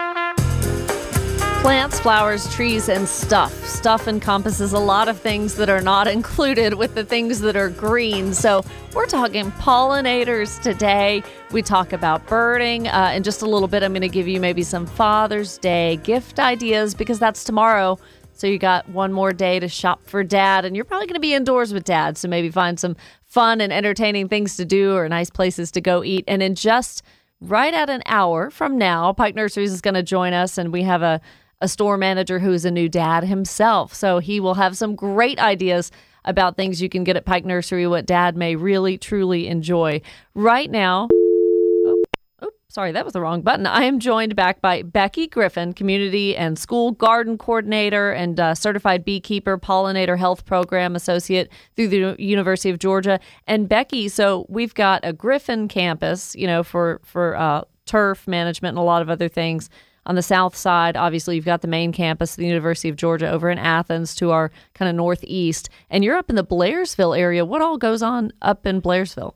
Plants, 1.61 1.99
flowers, 1.99 2.51
trees, 2.51 2.89
and 2.89 3.07
stuff. 3.07 3.53
Stuff 3.67 4.07
encompasses 4.07 4.73
a 4.73 4.79
lot 4.79 5.07
of 5.07 5.19
things 5.19 5.53
that 5.57 5.69
are 5.69 5.79
not 5.79 6.07
included 6.17 6.73
with 6.73 6.95
the 6.95 7.05
things 7.05 7.39
that 7.41 7.55
are 7.55 7.69
green. 7.69 8.33
So, 8.33 8.65
we're 8.95 9.05
talking 9.05 9.51
pollinators 9.51 10.59
today. 10.59 11.21
We 11.51 11.61
talk 11.61 11.93
about 11.93 12.25
birding. 12.25 12.87
Uh, 12.87 13.11
in 13.15 13.21
just 13.21 13.43
a 13.43 13.45
little 13.45 13.67
bit, 13.67 13.83
I'm 13.83 13.91
going 13.91 14.01
to 14.01 14.09
give 14.09 14.27
you 14.27 14.39
maybe 14.39 14.63
some 14.63 14.87
Father's 14.87 15.59
Day 15.59 15.97
gift 15.97 16.39
ideas 16.39 16.95
because 16.95 17.19
that's 17.19 17.43
tomorrow. 17.43 17.99
So, 18.33 18.47
you 18.47 18.57
got 18.57 18.89
one 18.89 19.13
more 19.13 19.31
day 19.31 19.59
to 19.59 19.67
shop 19.67 20.01
for 20.07 20.23
dad, 20.23 20.65
and 20.65 20.75
you're 20.75 20.83
probably 20.83 21.05
going 21.05 21.13
to 21.13 21.19
be 21.19 21.35
indoors 21.35 21.75
with 21.75 21.83
dad. 21.83 22.17
So, 22.17 22.27
maybe 22.27 22.49
find 22.49 22.79
some 22.79 22.95
fun 23.27 23.61
and 23.61 23.71
entertaining 23.71 24.29
things 24.29 24.57
to 24.57 24.65
do 24.65 24.95
or 24.95 25.07
nice 25.07 25.29
places 25.29 25.69
to 25.73 25.81
go 25.81 26.03
eat. 26.03 26.23
And 26.27 26.41
in 26.41 26.55
just 26.55 27.03
right 27.39 27.73
at 27.75 27.87
an 27.91 28.01
hour 28.07 28.49
from 28.49 28.79
now, 28.79 29.13
Pike 29.13 29.35
Nurseries 29.35 29.71
is 29.71 29.81
going 29.81 29.93
to 29.93 30.01
join 30.01 30.33
us, 30.33 30.57
and 30.57 30.73
we 30.73 30.81
have 30.81 31.03
a 31.03 31.21
a 31.61 31.67
store 31.67 31.97
manager 31.97 32.39
who's 32.39 32.65
a 32.65 32.71
new 32.71 32.89
dad 32.89 33.23
himself. 33.23 33.93
So 33.93 34.19
he 34.19 34.39
will 34.39 34.55
have 34.55 34.75
some 34.75 34.95
great 34.95 35.39
ideas 35.39 35.91
about 36.25 36.55
things 36.55 36.81
you 36.81 36.89
can 36.89 37.03
get 37.03 37.15
at 37.15 37.25
Pike 37.25 37.45
Nursery, 37.45 37.87
what 37.87 38.05
dad 38.05 38.35
may 38.35 38.55
really, 38.55 38.97
truly 38.97 39.47
enjoy. 39.47 40.01
Right 40.35 40.69
now, 40.69 41.07
oh, 41.11 42.51
sorry, 42.67 42.91
that 42.91 43.05
was 43.05 43.13
the 43.13 43.21
wrong 43.21 43.41
button. 43.41 43.65
I 43.65 43.83
am 43.83 43.99
joined 43.99 44.35
back 44.35 44.61
by 44.61 44.83
Becky 44.83 45.27
Griffin, 45.27 45.73
Community 45.73 46.35
and 46.35 46.59
School 46.59 46.91
Garden 46.91 47.37
Coordinator 47.37 48.11
and 48.11 48.39
uh, 48.39 48.53
Certified 48.53 49.03
Beekeeper, 49.03 49.57
Pollinator 49.57 50.17
Health 50.17 50.45
Program 50.45 50.95
Associate 50.95 51.49
through 51.75 51.87
the 51.87 52.15
University 52.19 52.69
of 52.69 52.77
Georgia. 52.77 53.19
And 53.47 53.67
Becky, 53.67 54.07
so 54.07 54.45
we've 54.47 54.75
got 54.75 55.01
a 55.03 55.13
Griffin 55.13 55.67
campus, 55.67 56.35
you 56.35 56.45
know, 56.45 56.63
for, 56.63 57.01
for 57.03 57.35
uh, 57.35 57.63
turf 57.87 58.27
management 58.27 58.73
and 58.73 58.79
a 58.79 58.85
lot 58.85 59.01
of 59.01 59.09
other 59.09 59.27
things 59.27 59.69
on 60.05 60.15
the 60.15 60.21
south 60.21 60.55
side, 60.55 60.97
obviously, 60.97 61.35
you've 61.35 61.45
got 61.45 61.61
the 61.61 61.67
main 61.67 61.91
campus, 61.91 62.35
the 62.35 62.45
University 62.45 62.89
of 62.89 62.95
Georgia, 62.95 63.29
over 63.29 63.49
in 63.49 63.57
Athens 63.57 64.15
to 64.15 64.31
our 64.31 64.51
kind 64.73 64.89
of 64.89 64.95
northeast. 64.95 65.69
And 65.89 66.03
you're 66.03 66.17
up 66.17 66.29
in 66.29 66.35
the 66.35 66.43
Blairsville 66.43 67.17
area. 67.17 67.45
What 67.45 67.61
all 67.61 67.77
goes 67.77 68.01
on 68.01 68.31
up 68.41 68.65
in 68.65 68.81
Blairsville? 68.81 69.33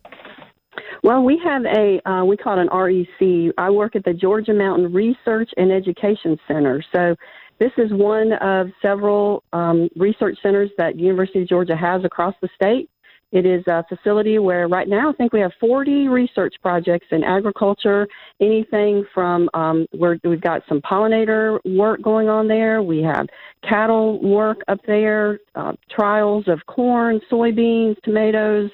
Well, 1.04 1.24
we 1.24 1.40
have 1.44 1.66
a 1.66 2.02
uh, 2.10 2.26
we 2.26 2.36
call 2.36 2.58
it 2.58 2.68
an 2.68 2.76
REC. 2.76 3.54
I 3.60 3.70
work 3.70 3.96
at 3.96 4.04
the 4.06 4.14
Georgia 4.14 4.54
Mountain 4.54 4.92
Research 4.92 5.52
and 5.56 5.72
Education 5.72 6.40
Center. 6.48 6.84
So 6.96 7.16
this 7.60 7.72
is 7.78 7.92
one 7.92 8.34
of 8.34 8.68
several 8.82 9.44
um, 9.54 9.88
research 9.96 10.38
centers 10.42 10.72
that 10.78 11.00
University 11.00 11.44
of 11.44 11.48
Georgia 11.48 11.76
has 11.76 12.04
across 12.04 12.34
the 12.42 12.50
state. 12.56 12.90
It 13.32 13.46
is 13.46 13.66
a 13.68 13.84
facility 13.90 14.40
where 14.40 14.68
right 14.68 14.88
now 14.88 15.10
I 15.10 15.14
think 15.14 15.34
we 15.34 15.42
have 15.42 15.52
40 15.60 16.08
research 16.08 16.56
projects 16.62 17.08
in 17.12 17.24
agriculture, 17.24 18.08
anything 18.40 19.06
from 19.14 19.50
um, 19.54 19.88
where 19.92 20.18
we've 20.24 20.42
got 20.42 20.62
some 20.70 20.82
pollinator 20.82 21.60
work 21.66 22.02
going 22.02 22.30
on 22.30 22.48
there. 22.48 22.82
We 22.82 23.02
have 23.04 23.28
cattle 23.68 24.22
work 24.22 24.60
up 24.68 24.80
there, 24.88 25.40
uh, 25.56 25.74
trials 25.90 26.48
of 26.48 26.66
corn, 26.68 27.20
soybeans, 27.32 27.96
tomatoes. 28.04 28.70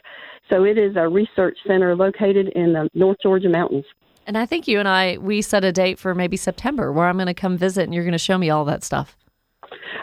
So 0.50 0.66
it 0.66 0.78
is 0.78 0.96
a 0.98 1.08
research 1.08 1.58
center 1.66 1.96
located 1.96 2.50
in 2.50 2.74
the 2.74 2.90
North 2.94 3.18
Georgia 3.24 3.50
mountains. 3.50 3.86
And 4.28 4.38
I 4.38 4.46
think 4.46 4.68
you 4.68 4.80
and 4.80 4.88
I, 4.88 5.18
we 5.18 5.42
set 5.42 5.64
a 5.64 5.72
date 5.72 5.98
for 5.98 6.14
maybe 6.14 6.38
September 6.38 6.92
where 6.92 7.08
I'm 7.08 7.16
going 7.16 7.28
to 7.28 7.34
come 7.34 7.58
visit 7.58 7.86
and 7.86 7.94
you're 7.94 8.04
going 8.04 8.12
to 8.12 8.20
show 8.20 8.38
me 8.38 8.50
all 8.50 8.66
that 8.66 8.84
stuff. 8.84 9.18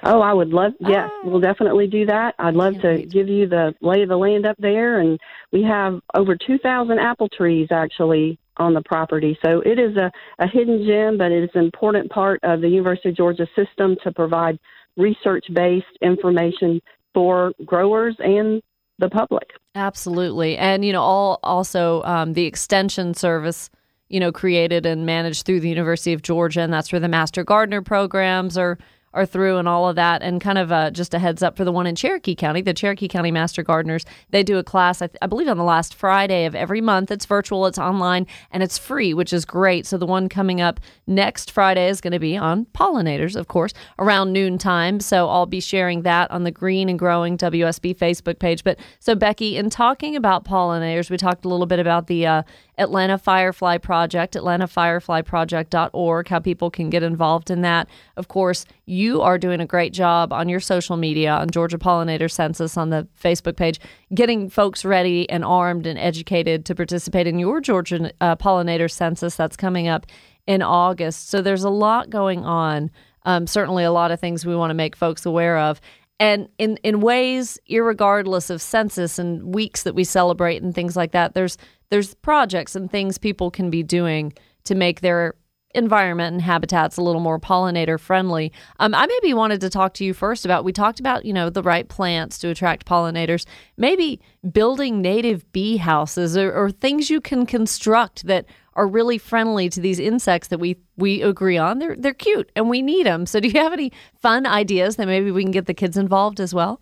Oh, 0.02 0.20
I 0.20 0.32
would 0.32 0.50
love. 0.50 0.72
Yes, 0.80 1.10
we'll 1.24 1.40
definitely 1.40 1.86
do 1.86 2.06
that. 2.06 2.34
I'd 2.38 2.54
love 2.54 2.80
to 2.80 3.04
give 3.04 3.28
you 3.28 3.48
the 3.48 3.74
lay 3.80 4.02
of 4.02 4.08
the 4.08 4.16
land 4.16 4.46
up 4.46 4.56
there, 4.58 5.00
and 5.00 5.18
we 5.52 5.62
have 5.62 6.00
over 6.14 6.36
two 6.36 6.58
thousand 6.58 6.98
apple 6.98 7.28
trees 7.28 7.68
actually 7.70 8.38
on 8.56 8.74
the 8.74 8.82
property. 8.82 9.38
So 9.44 9.60
it 9.60 9.78
is 9.78 9.96
a, 9.96 10.10
a 10.38 10.48
hidden 10.48 10.84
gem, 10.86 11.18
but 11.18 11.30
it 11.30 11.44
is 11.44 11.50
an 11.54 11.64
important 11.64 12.10
part 12.10 12.40
of 12.42 12.60
the 12.60 12.68
University 12.68 13.10
of 13.10 13.16
Georgia 13.16 13.46
system 13.54 13.96
to 14.02 14.10
provide 14.12 14.58
research-based 14.96 15.86
information 16.02 16.80
for 17.14 17.52
growers 17.64 18.16
and 18.18 18.60
the 18.98 19.08
public. 19.08 19.48
Absolutely. 19.76 20.56
And, 20.56 20.84
you 20.84 20.92
know, 20.92 21.02
all 21.02 21.38
also 21.44 22.02
um, 22.02 22.32
the 22.32 22.46
extension 22.46 23.14
service, 23.14 23.70
you 24.08 24.18
know, 24.18 24.32
created 24.32 24.86
and 24.86 25.06
managed 25.06 25.46
through 25.46 25.60
the 25.60 25.68
University 25.68 26.12
of 26.12 26.22
Georgia. 26.22 26.62
And 26.62 26.72
that's 26.72 26.90
where 26.90 26.98
the 26.98 27.06
Master 27.08 27.44
Gardener 27.44 27.82
programs 27.82 28.58
are, 28.58 28.76
are 29.14 29.26
through 29.26 29.56
and 29.56 29.68
all 29.68 29.88
of 29.88 29.96
that. 29.96 30.22
And 30.22 30.40
kind 30.40 30.58
of 30.58 30.72
uh, 30.72 30.90
just 30.90 31.14
a 31.14 31.18
heads 31.18 31.42
up 31.42 31.56
for 31.56 31.64
the 31.64 31.72
one 31.72 31.86
in 31.86 31.94
Cherokee 31.94 32.34
County, 32.34 32.62
the 32.62 32.74
Cherokee 32.74 33.08
County 33.08 33.30
Master 33.30 33.62
Gardeners, 33.62 34.04
they 34.30 34.42
do 34.42 34.58
a 34.58 34.64
class, 34.64 35.02
I, 35.02 35.06
th- 35.08 35.18
I 35.22 35.26
believe, 35.26 35.48
on 35.48 35.56
the 35.56 35.64
last 35.64 35.94
Friday 35.94 36.44
of 36.44 36.54
every 36.54 36.80
month. 36.80 37.10
It's 37.10 37.26
virtual, 37.26 37.66
it's 37.66 37.78
online, 37.78 38.26
and 38.50 38.62
it's 38.62 38.78
free, 38.78 39.14
which 39.14 39.32
is 39.32 39.44
great. 39.44 39.86
So 39.86 39.98
the 39.98 40.06
one 40.06 40.28
coming 40.28 40.60
up 40.60 40.80
next 41.06 41.50
Friday 41.50 41.88
is 41.88 42.00
going 42.00 42.12
to 42.12 42.18
be 42.18 42.36
on 42.36 42.66
pollinators, 42.74 43.36
of 43.36 43.48
course, 43.48 43.72
around 43.98 44.32
noontime. 44.32 45.00
So 45.00 45.28
I'll 45.28 45.46
be 45.46 45.60
sharing 45.60 46.02
that 46.02 46.30
on 46.30 46.44
the 46.44 46.50
Green 46.50 46.88
and 46.88 46.98
Growing 46.98 47.38
WSB 47.38 47.96
Facebook 47.96 48.38
page. 48.38 48.64
But 48.64 48.78
so, 48.98 49.14
Becky, 49.14 49.56
in 49.56 49.70
talking 49.70 50.16
about 50.16 50.44
pollinators, 50.44 51.10
we 51.10 51.16
talked 51.16 51.44
a 51.44 51.48
little 51.48 51.66
bit 51.66 51.78
about 51.78 52.06
the 52.06 52.26
uh, 52.26 52.42
Atlanta 52.78 53.18
Firefly 53.18 53.78
Project, 53.78 54.34
atlantafireflyproject.org, 54.34 56.28
how 56.28 56.38
people 56.38 56.70
can 56.70 56.90
get 56.90 57.02
involved 57.02 57.50
in 57.50 57.62
that. 57.62 57.88
Of 58.16 58.28
course, 58.28 58.64
you 58.86 59.20
are 59.20 59.38
doing 59.38 59.60
a 59.60 59.66
great 59.66 59.92
job 59.92 60.32
on 60.32 60.48
your 60.48 60.60
social 60.60 60.96
media, 60.96 61.32
on 61.32 61.50
Georgia 61.50 61.78
Pollinator 61.78 62.30
Census, 62.30 62.76
on 62.76 62.90
the 62.90 63.06
Facebook 63.20 63.56
page, 63.56 63.80
getting 64.14 64.48
folks 64.48 64.84
ready 64.84 65.28
and 65.28 65.44
armed 65.44 65.86
and 65.86 65.98
educated 65.98 66.64
to 66.66 66.74
participate 66.74 67.26
in 67.26 67.38
your 67.38 67.60
Georgia 67.60 68.12
uh, 68.20 68.36
Pollinator 68.36 68.90
Census 68.90 69.36
that's 69.36 69.56
coming 69.56 69.88
up 69.88 70.06
in 70.46 70.62
August. 70.62 71.28
So 71.28 71.42
there's 71.42 71.64
a 71.64 71.70
lot 71.70 72.10
going 72.10 72.44
on. 72.44 72.90
Um, 73.24 73.46
certainly, 73.46 73.84
a 73.84 73.92
lot 73.92 74.10
of 74.10 74.20
things 74.20 74.46
we 74.46 74.56
want 74.56 74.70
to 74.70 74.74
make 74.74 74.96
folks 74.96 75.26
aware 75.26 75.58
of. 75.58 75.80
And 76.20 76.48
in, 76.58 76.78
in 76.78 77.00
ways, 77.00 77.58
irregardless 77.70 78.50
of 78.50 78.60
census 78.60 79.18
and 79.18 79.54
weeks 79.54 79.84
that 79.84 79.94
we 79.94 80.02
celebrate 80.02 80.62
and 80.62 80.74
things 80.74 80.96
like 80.96 81.12
that, 81.12 81.34
there's 81.34 81.56
there's 81.90 82.14
projects 82.14 82.74
and 82.74 82.90
things 82.90 83.18
people 83.18 83.50
can 83.50 83.70
be 83.70 83.82
doing 83.82 84.32
to 84.64 84.74
make 84.74 85.00
their 85.00 85.34
environment 85.74 86.32
and 86.32 86.42
habitats 86.42 86.96
a 86.96 87.02
little 87.02 87.20
more 87.20 87.38
pollinator 87.38 88.00
friendly. 88.00 88.52
Um, 88.80 88.94
I 88.94 89.06
maybe 89.06 89.34
wanted 89.34 89.60
to 89.60 89.70
talk 89.70 89.94
to 89.94 90.04
you 90.04 90.14
first 90.14 90.44
about 90.44 90.64
we 90.64 90.72
talked 90.72 90.98
about 90.98 91.24
you 91.24 91.32
know 91.32 91.50
the 91.50 91.62
right 91.62 91.88
plants 91.88 92.38
to 92.38 92.48
attract 92.48 92.86
pollinators. 92.86 93.46
Maybe 93.76 94.20
building 94.50 95.02
native 95.02 95.50
bee 95.52 95.76
houses 95.76 96.36
or, 96.36 96.52
or 96.52 96.70
things 96.70 97.10
you 97.10 97.20
can 97.20 97.44
construct 97.44 98.26
that 98.26 98.46
are 98.74 98.86
really 98.86 99.18
friendly 99.18 99.68
to 99.68 99.80
these 99.80 99.98
insects 99.98 100.48
that 100.48 100.58
we 100.58 100.78
we 100.96 101.22
agree 101.22 101.58
on. 101.58 101.78
They're 101.78 101.96
they're 101.96 102.14
cute 102.14 102.50
and 102.56 102.70
we 102.70 102.80
need 102.80 103.06
them. 103.06 103.26
So 103.26 103.40
do 103.40 103.48
you 103.48 103.60
have 103.60 103.72
any 103.72 103.92
fun 104.20 104.46
ideas 104.46 104.96
that 104.96 105.06
maybe 105.06 105.30
we 105.30 105.42
can 105.42 105.52
get 105.52 105.66
the 105.66 105.74
kids 105.74 105.96
involved 105.96 106.40
as 106.40 106.54
well? 106.54 106.80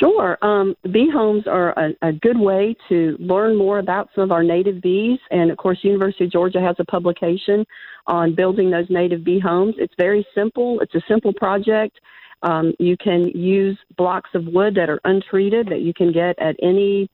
Sure. 0.00 0.36
Um, 0.42 0.74
bee 0.92 1.08
homes 1.10 1.44
are 1.46 1.70
a, 1.78 1.92
a 2.02 2.12
good 2.12 2.38
way 2.38 2.74
to 2.88 3.16
learn 3.20 3.56
more 3.56 3.78
about 3.78 4.08
some 4.14 4.24
of 4.24 4.32
our 4.32 4.42
native 4.42 4.82
bees. 4.82 5.18
And 5.30 5.50
of 5.50 5.56
course, 5.56 5.78
University 5.82 6.24
of 6.24 6.32
Georgia 6.32 6.60
has 6.60 6.76
a 6.78 6.84
publication 6.84 7.64
on 8.06 8.34
building 8.34 8.70
those 8.70 8.86
native 8.90 9.24
bee 9.24 9.38
homes. 9.38 9.76
It's 9.78 9.94
very 9.96 10.26
simple. 10.34 10.80
It's 10.80 10.94
a 10.94 11.02
simple 11.08 11.32
project. 11.32 11.98
Um, 12.42 12.74
you 12.78 12.96
can 12.96 13.28
use 13.28 13.78
blocks 13.96 14.30
of 14.34 14.44
wood 14.46 14.74
that 14.74 14.90
are 14.90 15.00
untreated 15.04 15.68
that 15.68 15.80
you 15.80 15.94
can 15.94 16.12
get 16.12 16.38
at 16.38 16.56
any 16.62 17.08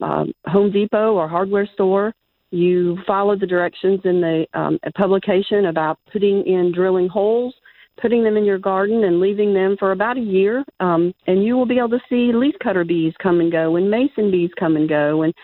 um, 0.00 0.32
Home 0.46 0.72
Depot 0.72 1.14
or 1.14 1.28
hardware 1.28 1.68
store. 1.74 2.14
You 2.50 2.98
follow 3.06 3.36
the 3.36 3.46
directions 3.46 4.00
in 4.04 4.20
the 4.20 4.46
um, 4.54 4.78
publication 4.96 5.66
about 5.66 5.98
putting 6.10 6.46
in 6.46 6.72
drilling 6.72 7.08
holes 7.08 7.54
putting 8.00 8.24
them 8.24 8.36
in 8.36 8.44
your 8.44 8.58
garden 8.58 9.04
and 9.04 9.20
leaving 9.20 9.54
them 9.54 9.76
for 9.78 9.92
about 9.92 10.16
a 10.16 10.20
year, 10.20 10.64
um, 10.80 11.12
and 11.26 11.44
you 11.44 11.56
will 11.56 11.66
be 11.66 11.78
able 11.78 11.90
to 11.90 12.00
see 12.08 12.32
leafcutter 12.32 12.86
bees 12.86 13.12
come 13.22 13.40
and 13.40 13.52
go 13.52 13.76
and 13.76 13.90
mason 13.90 14.30
bees 14.30 14.50
come 14.58 14.76
and 14.76 14.88
go. 14.88 15.22
And 15.22 15.34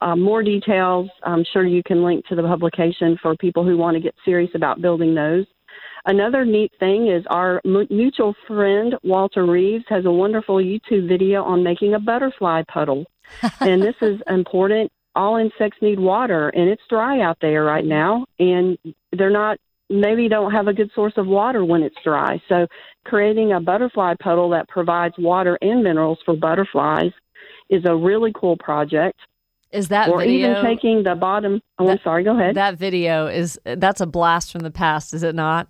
uh, 0.00 0.16
more 0.16 0.42
details, 0.42 1.08
I'm 1.24 1.44
sure 1.52 1.66
you 1.66 1.82
can 1.82 2.02
link 2.02 2.26
to 2.26 2.34
the 2.34 2.42
publication 2.42 3.18
for 3.22 3.36
people 3.36 3.64
who 3.64 3.76
want 3.76 3.94
to 3.96 4.00
get 4.00 4.14
serious 4.24 4.50
about 4.54 4.82
building 4.82 5.14
those. 5.14 5.46
Another 6.06 6.44
neat 6.44 6.72
thing 6.80 7.08
is 7.08 7.24
our 7.28 7.60
mutual 7.64 8.34
friend 8.46 8.94
Walter 9.02 9.44
Reeves 9.44 9.84
has 9.88 10.04
a 10.06 10.10
wonderful 10.10 10.56
YouTube 10.56 11.08
video 11.08 11.42
on 11.42 11.62
making 11.62 11.94
a 11.94 12.00
butterfly 12.00 12.62
puddle. 12.72 13.04
and 13.60 13.82
this 13.82 13.96
is 14.00 14.20
important. 14.26 14.90
All 15.14 15.36
insects 15.36 15.78
need 15.82 15.98
water, 15.98 16.48
and 16.50 16.68
it's 16.68 16.82
dry 16.88 17.20
out 17.20 17.38
there 17.40 17.64
right 17.64 17.84
now, 17.84 18.24
and 18.38 18.78
they're 19.12 19.30
not 19.30 19.58
maybe 19.90 20.28
don't 20.28 20.52
have 20.52 20.68
a 20.68 20.72
good 20.72 20.90
source 20.94 21.14
of 21.16 21.26
water 21.26 21.64
when 21.64 21.82
it's 21.82 21.96
dry. 22.04 22.40
So 22.48 22.66
creating 23.04 23.52
a 23.52 23.60
butterfly 23.60 24.14
puddle 24.22 24.50
that 24.50 24.68
provides 24.68 25.14
water 25.18 25.58
and 25.60 25.82
minerals 25.82 26.18
for 26.24 26.36
butterflies 26.36 27.12
is 27.70 27.84
a 27.86 27.94
really 27.94 28.32
cool 28.38 28.56
project. 28.56 29.18
Is 29.70 29.88
that 29.88 30.08
or 30.08 30.18
video? 30.18 30.50
even 30.50 30.64
taking 30.64 31.02
the 31.02 31.14
bottom. 31.14 31.60
Oh, 31.78 31.90
I'm 31.90 31.98
sorry. 32.02 32.24
Go 32.24 32.38
ahead. 32.38 32.54
That 32.54 32.78
video 32.78 33.26
is 33.26 33.58
that's 33.64 34.00
a 34.00 34.06
blast 34.06 34.50
from 34.50 34.60
the 34.62 34.70
past, 34.70 35.12
is 35.14 35.22
it 35.22 35.34
not? 35.34 35.68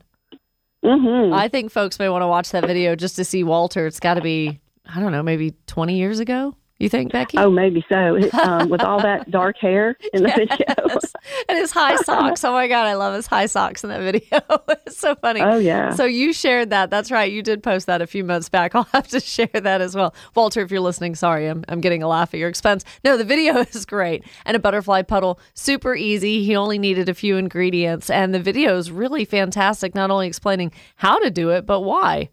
hmm 0.85 1.33
I 1.35 1.49
think 1.49 1.73
folks 1.73 1.99
may 1.99 2.09
want 2.09 2.23
to 2.23 2.29
watch 2.29 2.51
that 2.53 2.65
video 2.65 2.95
just 2.95 3.17
to 3.17 3.25
see 3.25 3.43
Walter. 3.43 3.87
It's 3.87 3.99
got 3.99 4.15
to 4.15 4.21
be 4.21 4.61
I 4.87 5.01
don't 5.01 5.13
know, 5.13 5.23
maybe 5.23 5.55
20 5.67 5.97
years 5.97 6.19
ago. 6.19 6.57
You 6.79 6.89
think, 6.89 7.11
Becky? 7.11 7.39
Oh, 7.39 7.51
maybe 7.51 7.85
so. 7.89 8.19
Um, 8.39 8.69
with 8.69 8.83
all 8.83 9.03
that 9.03 9.31
dark 9.31 9.57
hair 9.59 9.97
in 10.13 10.23
the 10.23 10.29
video. 10.29 10.57
Yes. 10.59 11.13
and 11.49 11.59
his 11.59 11.73
high 11.73 11.97
socks. 11.97 12.45
Oh 12.45 12.53
my 12.53 12.69
god, 12.69 12.87
I 12.87 12.95
love 12.95 13.15
his 13.15 13.27
high 13.27 13.47
socks 13.47 13.83
in 13.83 13.91
that 13.91 14.01
video. 14.01 14.41
it's 14.87 14.97
so 14.97 15.17
funny. 15.17 15.41
Oh, 15.41 15.59
yeah. 15.59 15.93
So 15.93 16.05
you 16.05 16.33
shared 16.33 16.71
that. 16.71 16.89
That's 16.89 17.11
right. 17.11 17.31
You 17.31 17.43
did 17.43 17.63
post 17.63 17.87
that 17.87 18.01
a 18.01 18.07
few 18.07 18.23
months 18.23 18.49
back. 18.49 18.75
I'll 18.77 18.85
have 18.93 19.09
to 19.09 19.21
share 19.21 19.49
that 19.53 19.81
as 19.81 19.97
well. 19.97 20.15
Walter, 20.37 20.63
if 20.63 20.71
you're 20.71 20.81
listening, 20.81 21.15
sorry, 21.17 21.49
I'm 21.49 21.65
I'm 21.69 21.81
getting 21.81 22.03
a 22.03 22.09
laugh 22.09 22.33
at 22.33 22.39
your 22.39 22.49
expense. 22.49 22.85
No, 23.05 23.17
the 23.17 23.25
video 23.25 23.59
is 23.59 23.85
great. 23.85 24.25
And 24.47 24.57
a 24.57 24.61
butterfly 24.61 25.03
puddle, 25.03 25.41
super 25.55 25.97
easy. 25.97 26.45
He 26.45 26.55
only 26.55 26.79
needed 26.79 27.09
a 27.09 27.15
few 27.15 27.37
ingredients, 27.37 28.09
and 28.09 28.33
the 28.33 28.41
video 28.41 28.77
is 28.77 28.91
really 28.93 29.25
fantastic. 29.25 29.95
Not 29.95 30.11
only 30.11 30.29
explaining 30.29 30.73
how 30.97 31.19
to 31.19 31.31
do 31.31 31.51
it, 31.51 31.67
but 31.67 31.81
why. 31.81 32.29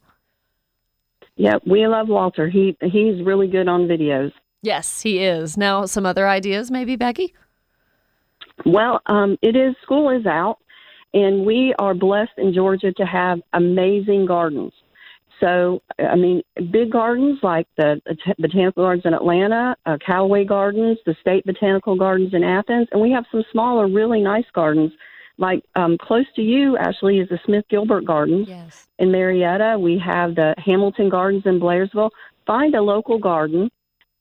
Yeah, 1.37 1.55
we 1.65 1.85
love 1.87 2.07
Walter. 2.07 2.49
He 2.49 2.77
he's 2.81 3.23
really 3.23 3.47
good 3.47 3.67
on 3.67 3.87
videos. 3.87 4.31
Yes, 4.61 5.01
he 5.01 5.19
is. 5.19 5.57
Now, 5.57 5.85
some 5.85 6.05
other 6.05 6.27
ideas, 6.27 6.71
maybe, 6.71 6.95
Becky? 6.95 7.35
Well, 8.65 9.01
um, 9.05 9.37
it 9.41 9.55
is 9.55 9.75
school 9.83 10.09
is 10.09 10.25
out, 10.25 10.57
and 11.13 11.45
we 11.45 11.75
are 11.77 11.93
blessed 11.93 12.31
in 12.37 12.53
Georgia 12.53 12.91
to 12.93 13.05
have 13.05 13.41
amazing 13.53 14.25
gardens. 14.25 14.71
So, 15.39 15.81
I 15.99 16.15
mean, 16.15 16.41
big 16.71 16.91
gardens 16.91 17.39
like 17.43 17.67
the 17.77 17.99
Botanical 18.39 18.83
Gardens 18.83 19.05
in 19.05 19.13
Atlanta, 19.13 19.75
uh, 19.85 19.97
Callaway 20.03 20.45
Gardens, 20.45 20.97
the 21.05 21.15
State 21.19 21.45
Botanical 21.45 21.97
Gardens 21.97 22.33
in 22.33 22.43
Athens, 22.43 22.87
and 22.91 23.01
we 23.01 23.11
have 23.11 23.25
some 23.31 23.43
smaller, 23.51 23.87
really 23.87 24.21
nice 24.21 24.45
gardens. 24.53 24.93
Like 25.37 25.63
um, 25.75 25.97
close 25.97 26.25
to 26.35 26.41
you, 26.41 26.77
Ashley, 26.77 27.19
is 27.19 27.29
the 27.29 27.39
Smith 27.45 27.65
Gilbert 27.69 28.05
Gardens 28.05 28.47
Yes. 28.47 28.87
in 28.99 29.11
Marietta. 29.11 29.77
We 29.79 29.97
have 29.99 30.35
the 30.35 30.53
Hamilton 30.57 31.09
Gardens 31.09 31.43
in 31.45 31.59
Blairsville. 31.59 32.09
Find 32.47 32.75
a 32.75 32.81
local 32.81 33.19
garden, 33.19 33.69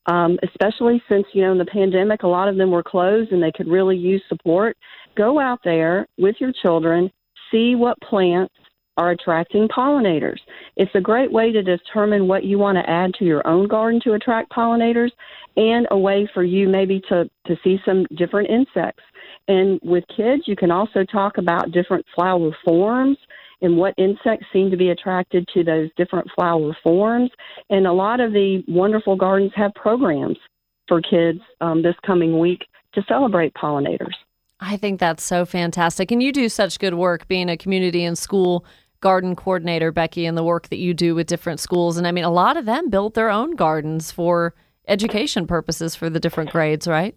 um, 0.06 0.38
especially 0.42 1.02
since, 1.08 1.26
you 1.32 1.42
know, 1.42 1.52
in 1.52 1.58
the 1.58 1.64
pandemic, 1.66 2.22
a 2.22 2.28
lot 2.28 2.48
of 2.48 2.56
them 2.56 2.70
were 2.70 2.82
closed 2.82 3.32
and 3.32 3.42
they 3.42 3.52
could 3.52 3.68
really 3.68 3.96
use 3.96 4.22
support. 4.28 4.76
Go 5.16 5.38
out 5.38 5.60
there 5.62 6.06
with 6.18 6.36
your 6.40 6.52
children, 6.62 7.10
see 7.50 7.74
what 7.74 8.00
plants 8.00 8.54
are 8.96 9.10
attracting 9.10 9.68
pollinators. 9.68 10.38
It's 10.76 10.94
a 10.94 11.00
great 11.00 11.30
way 11.32 11.50
to 11.52 11.62
determine 11.62 12.28
what 12.28 12.44
you 12.44 12.58
want 12.58 12.78
to 12.78 12.88
add 12.88 13.12
to 13.14 13.24
your 13.24 13.46
own 13.46 13.66
garden 13.66 14.00
to 14.04 14.12
attract 14.12 14.52
pollinators 14.52 15.10
and 15.56 15.86
a 15.90 15.98
way 15.98 16.28
for 16.32 16.44
you 16.44 16.68
maybe 16.68 17.00
to, 17.08 17.28
to 17.46 17.56
see 17.64 17.78
some 17.84 18.06
different 18.16 18.50
insects. 18.50 19.02
And 19.48 19.78
with 19.82 20.04
kids, 20.16 20.44
you 20.46 20.56
can 20.56 20.70
also 20.70 21.04
talk 21.04 21.38
about 21.38 21.72
different 21.72 22.04
flower 22.14 22.50
forms 22.64 23.18
and 23.60 23.76
what 23.76 23.94
insects 23.96 24.46
seem 24.52 24.70
to 24.70 24.76
be 24.76 24.90
attracted 24.90 25.48
to 25.54 25.64
those 25.64 25.88
different 25.96 26.28
flower 26.34 26.76
forms. 26.82 27.30
And 27.70 27.86
a 27.86 27.92
lot 27.92 28.20
of 28.20 28.32
the 28.32 28.62
wonderful 28.68 29.16
gardens 29.16 29.52
have 29.56 29.72
programs 29.74 30.38
for 30.88 31.00
kids 31.00 31.40
um, 31.60 31.82
this 31.82 31.94
coming 32.04 32.38
week 32.38 32.64
to 32.94 33.02
celebrate 33.08 33.54
pollinators. 33.54 34.14
I 34.60 34.76
think 34.76 35.00
that's 35.00 35.22
so 35.22 35.44
fantastic. 35.44 36.10
And 36.10 36.22
you 36.22 36.32
do 36.32 36.48
such 36.48 36.78
good 36.78 36.94
work 36.94 37.26
being 37.28 37.48
a 37.50 37.56
community 37.56 38.04
and 38.04 38.16
school 38.16 38.64
garden 39.00 39.36
coordinator, 39.36 39.92
Becky, 39.92 40.24
and 40.24 40.36
the 40.36 40.44
work 40.44 40.68
that 40.68 40.78
you 40.78 40.94
do 40.94 41.14
with 41.14 41.26
different 41.26 41.60
schools. 41.60 41.98
And 41.98 42.06
I 42.06 42.12
mean, 42.12 42.24
a 42.24 42.30
lot 42.30 42.56
of 42.56 42.64
them 42.64 42.88
built 42.88 43.14
their 43.14 43.28
own 43.28 43.54
gardens 43.56 44.10
for 44.10 44.54
education 44.88 45.46
purposes 45.46 45.94
for 45.94 46.08
the 46.08 46.20
different 46.20 46.50
grades, 46.50 46.86
right? 46.86 47.14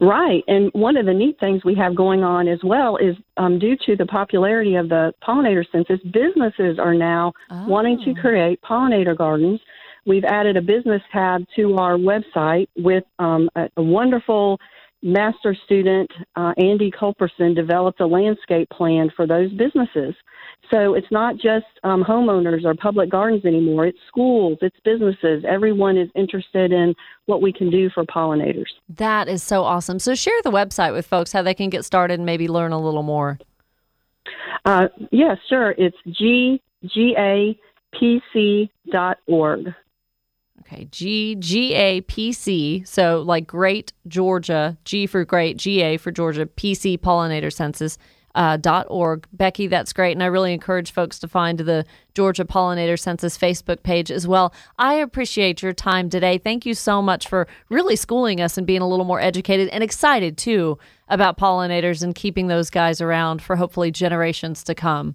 Right. 0.00 0.42
And 0.48 0.70
one 0.72 0.96
of 0.96 1.06
the 1.06 1.12
neat 1.12 1.38
things 1.40 1.64
we 1.64 1.74
have 1.76 1.94
going 1.94 2.22
on 2.22 2.48
as 2.48 2.58
well 2.62 2.96
is 2.96 3.16
um, 3.36 3.58
due 3.58 3.76
to 3.86 3.96
the 3.96 4.06
popularity 4.06 4.76
of 4.76 4.88
the 4.88 5.12
pollinator 5.26 5.64
census, 5.70 6.00
businesses 6.12 6.78
are 6.78 6.94
now 6.94 7.32
wanting 7.66 8.00
to 8.04 8.14
create 8.20 8.60
pollinator 8.62 9.16
gardens. 9.16 9.60
We've 10.06 10.24
added 10.24 10.56
a 10.56 10.62
business 10.62 11.02
tab 11.12 11.44
to 11.56 11.76
our 11.76 11.96
website 11.96 12.68
with 12.76 13.04
um, 13.18 13.48
a, 13.56 13.68
a 13.76 13.82
wonderful 13.82 14.60
master 15.04 15.54
student, 15.64 16.10
uh, 16.34 16.52
Andy 16.56 16.90
Culperson, 16.90 17.54
developed 17.54 18.00
a 18.00 18.06
landscape 18.06 18.68
plan 18.70 19.12
for 19.14 19.26
those 19.26 19.52
businesses. 19.52 20.14
So 20.72 20.94
it's 20.94 21.10
not 21.10 21.34
just 21.34 21.66
um, 21.82 22.02
homeowners 22.02 22.64
or 22.64 22.74
public 22.74 23.10
gardens 23.10 23.44
anymore, 23.44 23.86
it's 23.86 23.98
schools, 24.08 24.56
it's 24.62 24.76
businesses. 24.82 25.44
Everyone 25.46 25.98
is 25.98 26.08
interested 26.16 26.72
in 26.72 26.94
what 27.26 27.42
we 27.42 27.52
can 27.52 27.70
do 27.70 27.90
for 27.90 28.04
pollinators. 28.04 28.70
That 28.88 29.28
is 29.28 29.42
so 29.42 29.62
awesome. 29.62 29.98
So 29.98 30.14
share 30.14 30.40
the 30.42 30.50
website 30.50 30.94
with 30.94 31.06
folks 31.06 31.32
how 31.32 31.42
they 31.42 31.54
can 31.54 31.68
get 31.68 31.84
started 31.84 32.14
and 32.14 32.24
maybe 32.24 32.48
learn 32.48 32.72
a 32.72 32.80
little 32.80 33.02
more. 33.02 33.38
Uh, 34.64 34.88
yeah, 35.12 35.34
sure. 35.48 35.74
It's 35.76 35.96
G 36.08 36.62
gapc.org. 36.84 38.68
Okay, 40.74 40.88
G 40.90 41.36
G 41.36 41.74
A 41.74 42.00
P 42.02 42.32
C. 42.32 42.82
So 42.84 43.22
like 43.22 43.46
Great 43.46 43.92
Georgia, 44.08 44.76
G 44.84 45.06
for 45.06 45.24
Great, 45.24 45.56
G 45.56 45.80
A 45.82 45.96
for 45.96 46.10
Georgia, 46.10 46.46
PC 46.46 46.98
Pollinator 46.98 47.52
Census. 47.52 47.98
Uh, 48.36 48.56
dot 48.56 48.84
org. 48.90 49.28
Becky, 49.32 49.68
that's 49.68 49.92
great. 49.92 50.10
And 50.10 50.20
I 50.20 50.26
really 50.26 50.52
encourage 50.52 50.90
folks 50.90 51.20
to 51.20 51.28
find 51.28 51.56
the 51.56 51.86
Georgia 52.14 52.44
Pollinator 52.44 52.98
Census 52.98 53.38
Facebook 53.38 53.84
page 53.84 54.10
as 54.10 54.26
well. 54.26 54.52
I 54.76 54.94
appreciate 54.94 55.62
your 55.62 55.72
time 55.72 56.10
today. 56.10 56.38
Thank 56.38 56.66
you 56.66 56.74
so 56.74 57.00
much 57.00 57.28
for 57.28 57.46
really 57.68 57.94
schooling 57.94 58.40
us 58.40 58.58
and 58.58 58.66
being 58.66 58.80
a 58.80 58.88
little 58.88 59.04
more 59.04 59.20
educated 59.20 59.68
and 59.68 59.84
excited 59.84 60.36
too 60.36 60.78
about 61.06 61.38
pollinators 61.38 62.02
and 62.02 62.12
keeping 62.12 62.48
those 62.48 62.70
guys 62.70 63.00
around 63.00 63.40
for 63.40 63.54
hopefully 63.54 63.92
generations 63.92 64.64
to 64.64 64.74
come. 64.74 65.14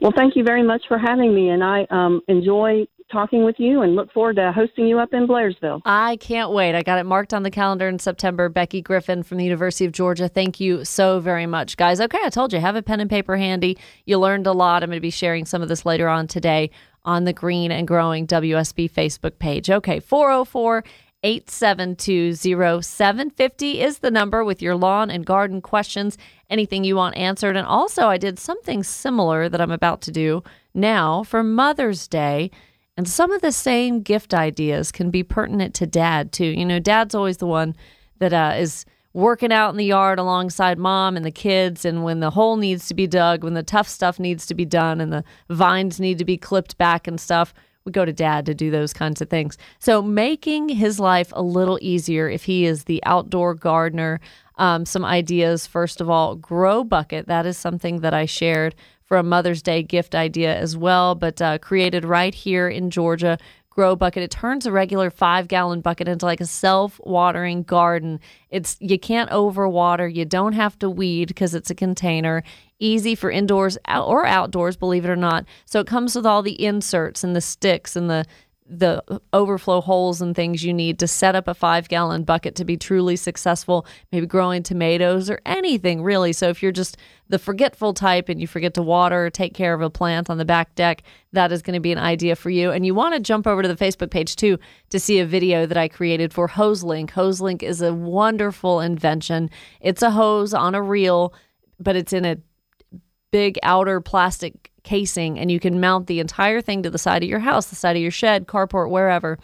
Well, 0.00 0.12
thank 0.16 0.36
you 0.36 0.42
very 0.42 0.62
much 0.62 0.84
for 0.88 0.96
having 0.96 1.34
me, 1.34 1.50
and 1.50 1.62
I 1.62 1.86
um, 1.90 2.22
enjoy 2.28 2.86
talking 3.10 3.44
with 3.44 3.56
you 3.58 3.82
and 3.82 3.94
look 3.94 4.12
forward 4.12 4.36
to 4.36 4.52
hosting 4.52 4.86
you 4.86 4.98
up 4.98 5.12
in 5.12 5.26
Blairsville. 5.26 5.80
I 5.84 6.16
can't 6.16 6.52
wait. 6.52 6.74
I 6.74 6.82
got 6.82 6.98
it 6.98 7.04
marked 7.04 7.34
on 7.34 7.42
the 7.42 7.50
calendar 7.50 7.88
in 7.88 7.98
September. 7.98 8.48
Becky 8.48 8.80
Griffin 8.80 9.22
from 9.22 9.38
the 9.38 9.44
University 9.44 9.84
of 9.84 9.92
Georgia. 9.92 10.28
Thank 10.28 10.60
you 10.60 10.84
so 10.84 11.20
very 11.20 11.46
much, 11.46 11.76
guys. 11.76 12.00
Okay, 12.00 12.18
I 12.22 12.30
told 12.30 12.52
you, 12.52 12.60
have 12.60 12.76
a 12.76 12.82
pen 12.82 13.00
and 13.00 13.10
paper 13.10 13.36
handy. 13.36 13.78
You 14.06 14.18
learned 14.18 14.46
a 14.46 14.52
lot. 14.52 14.82
I'm 14.82 14.90
going 14.90 14.96
to 14.96 15.00
be 15.00 15.10
sharing 15.10 15.44
some 15.44 15.62
of 15.62 15.68
this 15.68 15.84
later 15.84 16.08
on 16.08 16.26
today 16.26 16.70
on 17.04 17.24
the 17.24 17.32
Green 17.32 17.72
and 17.72 17.86
Growing 17.86 18.26
WSB 18.26 18.90
Facebook 18.90 19.38
page. 19.38 19.70
Okay, 19.70 20.00
404 20.00 20.84
872 21.22 22.34
0750 22.34 23.80
is 23.80 23.98
the 23.98 24.10
number 24.10 24.42
with 24.42 24.62
your 24.62 24.74
lawn 24.74 25.10
and 25.10 25.26
garden 25.26 25.60
questions, 25.60 26.16
anything 26.48 26.82
you 26.82 26.96
want 26.96 27.16
answered. 27.16 27.56
And 27.56 27.66
also, 27.66 28.06
I 28.08 28.16
did 28.16 28.38
something 28.38 28.82
similar 28.82 29.48
that 29.48 29.60
I'm 29.60 29.70
about 29.70 30.00
to 30.02 30.10
do 30.10 30.42
now 30.72 31.22
for 31.22 31.42
Mother's 31.42 32.08
Day. 32.08 32.50
And 32.96 33.08
some 33.08 33.30
of 33.32 33.40
the 33.40 33.52
same 33.52 34.02
gift 34.02 34.34
ideas 34.34 34.92
can 34.92 35.10
be 35.10 35.22
pertinent 35.22 35.74
to 35.76 35.86
dad, 35.86 36.32
too. 36.32 36.44
You 36.44 36.66
know, 36.66 36.78
dad's 36.78 37.14
always 37.14 37.38
the 37.38 37.46
one 37.46 37.74
that 38.18 38.32
uh, 38.32 38.54
is 38.56 38.84
working 39.12 39.52
out 39.52 39.70
in 39.70 39.76
the 39.76 39.84
yard 39.84 40.18
alongside 40.18 40.78
mom 40.78 41.16
and 41.16 41.24
the 41.24 41.30
kids. 41.30 41.84
And 41.84 42.04
when 42.04 42.20
the 42.20 42.30
hole 42.30 42.56
needs 42.56 42.86
to 42.88 42.94
be 42.94 43.06
dug, 43.06 43.42
when 43.42 43.54
the 43.54 43.62
tough 43.62 43.88
stuff 43.88 44.20
needs 44.20 44.46
to 44.46 44.54
be 44.54 44.64
done, 44.64 45.00
and 45.00 45.12
the 45.12 45.24
vines 45.48 45.98
need 45.98 46.18
to 46.18 46.24
be 46.24 46.36
clipped 46.36 46.78
back 46.78 47.06
and 47.06 47.20
stuff, 47.20 47.54
we 47.84 47.92
go 47.92 48.04
to 48.04 48.12
dad 48.12 48.44
to 48.46 48.54
do 48.54 48.70
those 48.70 48.92
kinds 48.92 49.22
of 49.22 49.30
things. 49.30 49.56
So, 49.78 50.02
making 50.02 50.68
his 50.68 51.00
life 51.00 51.32
a 51.34 51.42
little 51.42 51.78
easier 51.80 52.28
if 52.28 52.44
he 52.44 52.66
is 52.66 52.84
the 52.84 53.02
outdoor 53.04 53.54
gardener. 53.54 54.20
Um, 54.56 54.84
some 54.84 55.06
ideas. 55.06 55.66
First 55.66 56.02
of 56.02 56.10
all, 56.10 56.36
grow 56.36 56.84
bucket. 56.84 57.28
That 57.28 57.46
is 57.46 57.56
something 57.56 58.00
that 58.00 58.12
I 58.12 58.26
shared 58.26 58.74
for 59.10 59.16
a 59.16 59.24
Mother's 59.24 59.60
Day 59.60 59.82
gift 59.82 60.14
idea 60.14 60.56
as 60.56 60.76
well, 60.76 61.16
but 61.16 61.42
uh, 61.42 61.58
created 61.58 62.04
right 62.04 62.32
here 62.32 62.68
in 62.68 62.90
Georgia. 62.90 63.38
Grow 63.68 63.96
bucket. 63.96 64.22
It 64.22 64.30
turns 64.30 64.66
a 64.66 64.72
regular 64.72 65.10
five 65.10 65.48
gallon 65.48 65.80
bucket 65.80 66.06
into 66.06 66.24
like 66.24 66.40
a 66.40 66.46
self 66.46 67.00
watering 67.02 67.64
garden. 67.64 68.20
It's 68.50 68.76
you 68.78 69.00
can't 69.00 69.28
overwater. 69.30 70.14
You 70.14 70.24
don't 70.24 70.52
have 70.52 70.78
to 70.78 70.88
weed 70.88 71.26
because 71.26 71.56
it's 71.56 71.70
a 71.70 71.74
container. 71.74 72.44
Easy 72.78 73.16
for 73.16 73.32
indoors 73.32 73.76
or 73.88 74.26
outdoors, 74.26 74.76
believe 74.76 75.04
it 75.04 75.10
or 75.10 75.16
not. 75.16 75.44
So 75.64 75.80
it 75.80 75.88
comes 75.88 76.14
with 76.14 76.24
all 76.24 76.42
the 76.42 76.64
inserts 76.64 77.24
and 77.24 77.34
the 77.34 77.40
sticks 77.40 77.96
and 77.96 78.08
the 78.08 78.24
the 78.70 79.02
overflow 79.32 79.80
holes 79.80 80.22
and 80.22 80.34
things 80.34 80.64
you 80.64 80.72
need 80.72 80.98
to 81.00 81.08
set 81.08 81.34
up 81.34 81.48
a 81.48 81.54
five 81.54 81.88
gallon 81.88 82.22
bucket 82.22 82.54
to 82.54 82.64
be 82.64 82.76
truly 82.76 83.16
successful, 83.16 83.84
maybe 84.12 84.26
growing 84.26 84.62
tomatoes 84.62 85.28
or 85.28 85.40
anything 85.44 86.02
really. 86.02 86.32
So, 86.32 86.48
if 86.48 86.62
you're 86.62 86.70
just 86.70 86.96
the 87.28 87.38
forgetful 87.38 87.94
type 87.94 88.28
and 88.28 88.40
you 88.40 88.46
forget 88.46 88.74
to 88.74 88.82
water 88.82 89.26
or 89.26 89.30
take 89.30 89.54
care 89.54 89.74
of 89.74 89.82
a 89.82 89.90
plant 89.90 90.30
on 90.30 90.38
the 90.38 90.44
back 90.44 90.74
deck, 90.76 91.02
that 91.32 91.50
is 91.50 91.62
going 91.62 91.74
to 91.74 91.80
be 91.80 91.92
an 91.92 91.98
idea 91.98 92.36
for 92.36 92.50
you. 92.50 92.70
And 92.70 92.86
you 92.86 92.94
want 92.94 93.14
to 93.14 93.20
jump 93.20 93.46
over 93.46 93.62
to 93.62 93.68
the 93.68 93.76
Facebook 93.76 94.10
page 94.10 94.36
too 94.36 94.58
to 94.90 95.00
see 95.00 95.18
a 95.18 95.26
video 95.26 95.66
that 95.66 95.76
I 95.76 95.88
created 95.88 96.32
for 96.32 96.48
HoseLink. 96.48 97.10
HoseLink 97.10 97.62
is 97.62 97.82
a 97.82 97.92
wonderful 97.92 98.80
invention. 98.80 99.50
It's 99.80 100.02
a 100.02 100.12
hose 100.12 100.54
on 100.54 100.74
a 100.74 100.82
reel, 100.82 101.34
but 101.80 101.96
it's 101.96 102.12
in 102.12 102.24
a 102.24 102.36
big 103.30 103.58
outer 103.62 104.00
plastic 104.00 104.69
casing 104.90 105.38
and 105.38 105.52
you 105.52 105.60
can 105.60 105.78
mount 105.78 106.08
the 106.08 106.18
entire 106.18 106.60
thing 106.60 106.82
to 106.82 106.90
the 106.90 106.98
side 106.98 107.22
of 107.22 107.28
your 107.28 107.38
house, 107.38 107.66
the 107.66 107.76
side 107.76 107.94
of 107.94 108.02
your 108.02 108.10
shed, 108.10 108.48
carport, 108.48 108.90
wherever. 108.90 109.38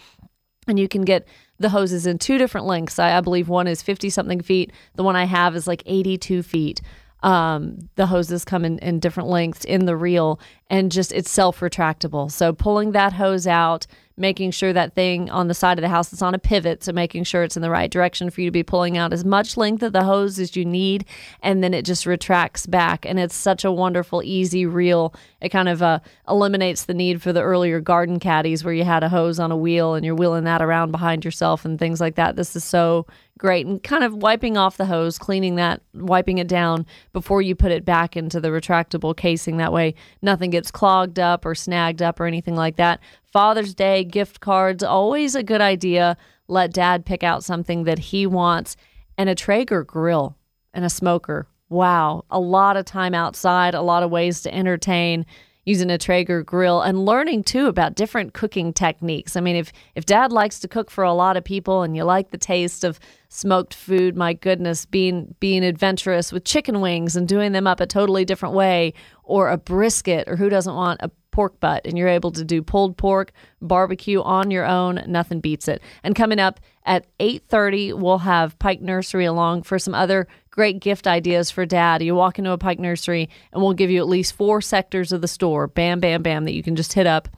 And 0.66 0.76
you 0.76 0.88
can 0.88 1.02
get 1.02 1.28
the 1.61 1.68
hoses 1.68 2.04
in 2.04 2.18
two 2.18 2.37
different 2.37 2.66
lengths. 2.66 2.98
I, 2.98 3.16
I 3.16 3.20
believe 3.20 3.48
one 3.48 3.68
is 3.68 3.80
50 3.80 4.11
something 4.11 4.40
feet. 4.40 4.72
The 4.96 5.04
one 5.04 5.14
I 5.14 5.22
have 5.22 5.54
is 5.54 5.68
like 5.68 5.85
82 5.87 6.42
feet. 6.42 6.80
Um, 7.22 7.78
the 7.94 8.06
hoses 8.06 8.44
come 8.44 8.64
in, 8.64 8.80
in 8.80 8.98
different 8.98 9.28
lengths 9.28 9.64
in 9.64 9.87
the 9.87 9.96
reel 9.96 10.40
and 10.68 10.90
just 10.90 11.12
it's 11.12 11.30
self 11.30 11.61
retractable. 11.61 12.28
So 12.28 12.52
pulling 12.52 12.90
that 12.92 13.12
hose 13.12 13.46
out, 13.46 13.87
making 14.16 14.50
sure 14.50 14.72
that 14.72 14.94
thing 14.94 15.29
on 15.31 15.48
the 15.48 15.55
side 15.55 15.79
of 15.79 15.83
the 15.83 15.88
house 15.88 16.12
is 16.12 16.22
on 16.22 16.35
a 16.35 16.38
pivot, 16.38 16.83
so 16.83 16.92
making 16.92 17.24
sure 17.24 17.42
it's 17.42 17.57
in 17.57 17.62
the 17.62 17.70
right 17.70 17.90
direction 17.90 18.31
for 18.31 18.40
you 18.40 18.48
to 18.48 18.52
be 18.52 18.62
pulling 18.62 18.96
out 18.96 19.12
as 19.12 19.24
much 19.24 19.57
length 19.57 19.83
of 19.83 19.92
the 19.92 20.05
hose 20.05 20.38
as 20.38 20.57
you 20.57 20.64
need, 20.64 21.05
and 21.42 21.62
then 21.62 21.74
it 21.74 21.85
just 21.85 22.07
retracts 22.07 22.66
back. 22.66 23.05
And 23.05 23.18
it's 23.18 23.35
such 23.35 23.64
a 23.64 23.72
wonderful, 23.72 24.22
easy 24.22 24.64
reel. 24.64 25.14
It 25.40 25.50
kind 25.50 25.68
of 25.68 25.83
uh, 25.83 26.00
eliminates 26.29 26.85
the 26.85 26.94
need 26.94 27.20
for 27.20 27.33
the 27.33 27.42
earlier 27.42 27.81
garden 27.81 28.18
caddies 28.18 28.64
where 28.64 28.74
you 28.74 28.85
had 28.85 29.02
a 29.02 29.09
hose 29.09 29.38
on 29.38 29.52
a 29.52 29.57
wheel 29.57 29.94
and 29.94 30.05
you're 30.05 30.14
wheeling 30.14 30.44
that 30.44 30.62
around 30.62 30.92
behind 30.92 31.24
yourself 31.24 31.64
and 31.64 31.79
things 31.79 32.00
like 32.00 32.14
that. 32.14 32.37
This 32.37 32.57
is 32.57 32.64
so 32.64 33.07
great 33.38 33.66
and 33.66 33.83
kind 33.83 34.05
of 34.05 34.14
wiping 34.14 34.57
off 34.57 34.77
the 34.77 34.87
hose, 34.87 35.18
cleaning 35.18 35.57
that, 35.57 35.83
wiping 35.94 36.38
it 36.38 36.49
down 36.49 36.87
before 37.12 37.42
you 37.42 37.55
put 37.55 37.72
it 37.72 37.85
back 37.85 38.16
into 38.16 38.40
the 38.40 38.49
retractable 38.49 39.16
casing. 39.16 39.57
That 39.57 39.72
way, 39.72 39.94
nothing 40.22 40.51
gets 40.51 40.70
clogged 40.70 41.18
up 41.18 41.44
or 41.44 41.55
snagged 41.55 42.03
up 42.03 42.18
or 42.18 42.27
anything 42.27 42.57
like 42.57 42.77
that. 42.77 43.01
Father's 43.33 43.75
Day 43.75 44.05
gift 44.05 44.40
cards, 44.40 44.83
always 44.83 45.35
a 45.35 45.42
good 45.42 45.61
idea. 45.61 46.16
Let 46.49 46.72
dad 46.72 47.05
pick 47.05 47.22
out 47.22 47.44
something 47.44 47.85
that 47.85 47.99
he 47.99 48.27
wants 48.27 48.77
and 49.18 49.29
a 49.29 49.35
Traeger 49.35 49.85
grill 49.85 50.37
and 50.72 50.85
a 50.85 50.90
smoker. 50.90 51.49
Wow, 51.68 52.25
a 52.31 52.38
lot 52.38 52.77
of 52.77 52.85
time 52.85 53.14
outside, 53.14 53.75
a 53.75 53.83
lot 53.83 54.03
of 54.03 54.11
ways 54.11 54.42
to 54.42 54.55
entertain 54.55 55.27
using 55.66 55.90
a 55.90 55.98
Traeger 55.98 56.42
grill 56.42 56.81
and 56.81 57.05
learning 57.05 57.42
too 57.42 57.66
about 57.66 57.96
different 57.96 58.33
cooking 58.33 58.72
techniques. 58.72 59.37
I 59.37 59.40
mean, 59.40 59.57
if 59.57 59.72
if 59.94 60.07
dad 60.07 60.33
likes 60.33 60.61
to 60.61 60.68
cook 60.68 60.90
for 60.90 61.05
a 61.05 61.12
lot 61.12 61.37
of 61.37 61.44
people 61.44 61.83
and 61.83 61.94
you 61.94 62.05
like 62.05 62.31
the 62.31 62.38
taste 62.38 62.85
of 62.85 62.98
smoked 63.29 63.74
food, 63.74 64.16
my 64.16 64.33
goodness, 64.33 64.87
being 64.87 65.35
being 65.40 65.64
adventurous 65.64 66.33
with 66.33 66.44
chicken 66.44 66.81
wings 66.81 67.16
and 67.16 67.29
doing 67.29 67.52
them 67.52 67.66
up 67.66 67.81
a 67.81 67.87
totally 67.87 68.24
different 68.24 68.55
way 68.55 68.94
or 69.24 69.50
a 69.50 69.59
brisket 69.59 70.29
or 70.29 70.37
who 70.37 70.48
doesn't 70.48 70.74
want 70.74 71.00
a 71.02 71.11
pork 71.33 71.61
butt 71.61 71.87
and 71.87 71.98
you're 71.98 72.09
able 72.09 72.31
to 72.31 72.42
do 72.44 72.62
pulled 72.62 72.96
pork 72.96 73.31
barbecue 73.61 74.22
on 74.22 74.50
your 74.50 74.64
own 74.64 75.02
nothing 75.07 75.38
beats 75.38 75.68
it 75.68 75.83
and 76.02 76.14
coming 76.14 76.38
up 76.38 76.61
at 76.87 77.07
8.30 77.18 77.94
we'll 77.94 78.18
have 78.18 78.59
pike 78.59 78.81
nursery 78.81 79.27
along 79.27 79.62
for 79.62 79.79
some 79.79 79.94
other 79.94 80.27
great 80.51 80.81
gift 80.81 81.07
ideas 81.07 81.51
for 81.51 81.66
dad 81.66 82.03
you 82.03 82.14
walk 82.14 82.38
into 82.38 82.53
a 82.53 82.59
pike 82.59 82.79
nursery 82.79 83.29
and 83.53 83.62
we'll 83.62 83.75
give 83.75 83.90
you 83.90 84.01
at 84.01 84.09
least 84.09 84.35
four 84.35 84.61
sectors 84.62 85.12
of 85.12 85.20
the 85.20 85.29
store 85.29 85.66
bam 85.66 86.01
bam 86.01 86.22
bam 86.22 86.44
that 86.44 86.55
you 86.55 86.62
can 86.62 86.77
just 86.77 86.94
hit 86.94 87.07
up 87.07 87.29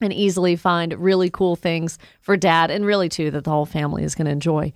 and 0.00 0.12
easily 0.12 0.56
find 0.56 0.94
really 0.94 1.28
cool 1.30 1.56
things 1.56 1.98
for 2.20 2.36
dad 2.36 2.70
and 2.70 2.86
really 2.86 3.08
too 3.08 3.30
that 3.30 3.44
the 3.44 3.50
whole 3.50 3.66
family 3.66 4.02
is 4.02 4.14
going 4.14 4.26
to 4.26 4.32
enjoy 4.32 4.72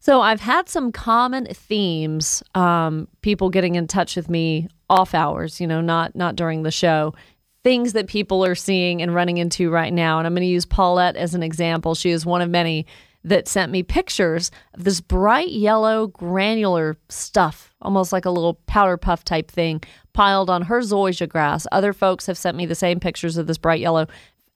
so 0.00 0.20
I've 0.20 0.40
had 0.40 0.68
some 0.68 0.92
common 0.92 1.46
themes, 1.46 2.42
um, 2.54 3.08
people 3.20 3.50
getting 3.50 3.74
in 3.74 3.86
touch 3.88 4.16
with 4.16 4.28
me 4.28 4.68
off 4.88 5.14
hours, 5.14 5.60
you 5.60 5.66
know, 5.66 5.80
not 5.80 6.14
not 6.14 6.36
during 6.36 6.62
the 6.62 6.70
show. 6.70 7.14
Things 7.64 7.92
that 7.94 8.06
people 8.06 8.44
are 8.44 8.54
seeing 8.54 9.02
and 9.02 9.14
running 9.14 9.38
into 9.38 9.70
right 9.70 9.92
now. 9.92 10.18
And 10.18 10.26
I'm 10.26 10.32
going 10.32 10.42
to 10.42 10.46
use 10.46 10.64
Paulette 10.64 11.16
as 11.16 11.34
an 11.34 11.42
example. 11.42 11.94
She 11.94 12.10
is 12.10 12.24
one 12.24 12.40
of 12.40 12.48
many 12.48 12.86
that 13.28 13.48
sent 13.48 13.70
me 13.70 13.82
pictures 13.82 14.50
of 14.74 14.84
this 14.84 15.00
bright 15.00 15.50
yellow 15.50 16.06
granular 16.08 16.96
stuff, 17.08 17.74
almost 17.82 18.12
like 18.12 18.24
a 18.24 18.30
little 18.30 18.54
powder 18.66 18.96
puff 18.96 19.24
type 19.24 19.50
thing, 19.50 19.82
piled 20.12 20.50
on 20.50 20.62
her 20.62 20.80
zoysia 20.80 21.28
grass. 21.28 21.66
Other 21.70 21.92
folks 21.92 22.26
have 22.26 22.38
sent 22.38 22.56
me 22.56 22.66
the 22.66 22.74
same 22.74 23.00
pictures 23.00 23.36
of 23.36 23.46
this 23.46 23.58
bright 23.58 23.80
yellow 23.80 24.06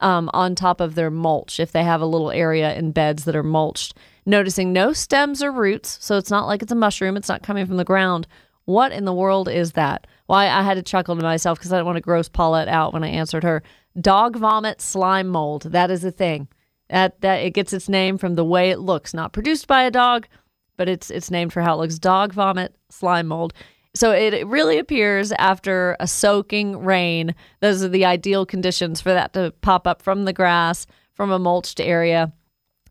um, 0.00 0.30
on 0.32 0.54
top 0.54 0.80
of 0.80 0.94
their 0.94 1.10
mulch 1.10 1.60
if 1.60 1.72
they 1.72 1.84
have 1.84 2.00
a 2.00 2.06
little 2.06 2.30
area 2.30 2.74
in 2.74 2.92
beds 2.92 3.24
that 3.24 3.36
are 3.36 3.42
mulched. 3.42 3.96
Noticing 4.24 4.72
no 4.72 4.92
stems 4.92 5.42
or 5.42 5.52
roots, 5.52 5.98
so 6.00 6.16
it's 6.16 6.30
not 6.30 6.46
like 6.46 6.62
it's 6.62 6.72
a 6.72 6.76
mushroom, 6.76 7.16
it's 7.16 7.28
not 7.28 7.42
coming 7.42 7.66
from 7.66 7.76
the 7.76 7.84
ground. 7.84 8.26
What 8.64 8.92
in 8.92 9.04
the 9.04 9.14
world 9.14 9.48
is 9.48 9.72
that? 9.72 10.06
Why 10.26 10.48
I 10.48 10.62
had 10.62 10.74
to 10.74 10.82
chuckle 10.82 11.16
to 11.16 11.22
myself 11.22 11.58
because 11.58 11.72
I 11.72 11.76
didn't 11.76 11.86
want 11.86 11.96
to 11.96 12.02
gross 12.02 12.28
Paulette 12.28 12.68
out 12.68 12.92
when 12.92 13.04
I 13.04 13.08
answered 13.08 13.42
her. 13.42 13.62
Dog 14.00 14.36
vomit 14.36 14.80
slime 14.80 15.28
mold. 15.28 15.62
That 15.62 15.90
is 15.90 16.04
a 16.04 16.10
thing. 16.10 16.48
That 16.92 17.22
that 17.22 17.36
it 17.36 17.54
gets 17.54 17.72
its 17.72 17.88
name 17.88 18.18
from 18.18 18.34
the 18.34 18.44
way 18.44 18.70
it 18.70 18.78
looks. 18.78 19.14
Not 19.14 19.32
produced 19.32 19.66
by 19.66 19.84
a 19.84 19.90
dog, 19.90 20.28
but 20.76 20.90
it's 20.90 21.10
it's 21.10 21.30
named 21.30 21.50
for 21.50 21.62
how 21.62 21.74
it 21.74 21.78
looks. 21.78 21.98
Dog 21.98 22.34
vomit 22.34 22.76
slime 22.90 23.28
mold. 23.28 23.54
So 23.94 24.12
it 24.12 24.34
it 24.34 24.46
really 24.46 24.78
appears 24.78 25.32
after 25.32 25.96
a 26.00 26.06
soaking 26.06 26.84
rain. 26.84 27.34
Those 27.60 27.82
are 27.82 27.88
the 27.88 28.04
ideal 28.04 28.44
conditions 28.44 29.00
for 29.00 29.14
that 29.14 29.32
to 29.32 29.54
pop 29.62 29.86
up 29.86 30.02
from 30.02 30.26
the 30.26 30.34
grass 30.34 30.86
from 31.14 31.30
a 31.30 31.38
mulched 31.38 31.80
area. 31.80 32.30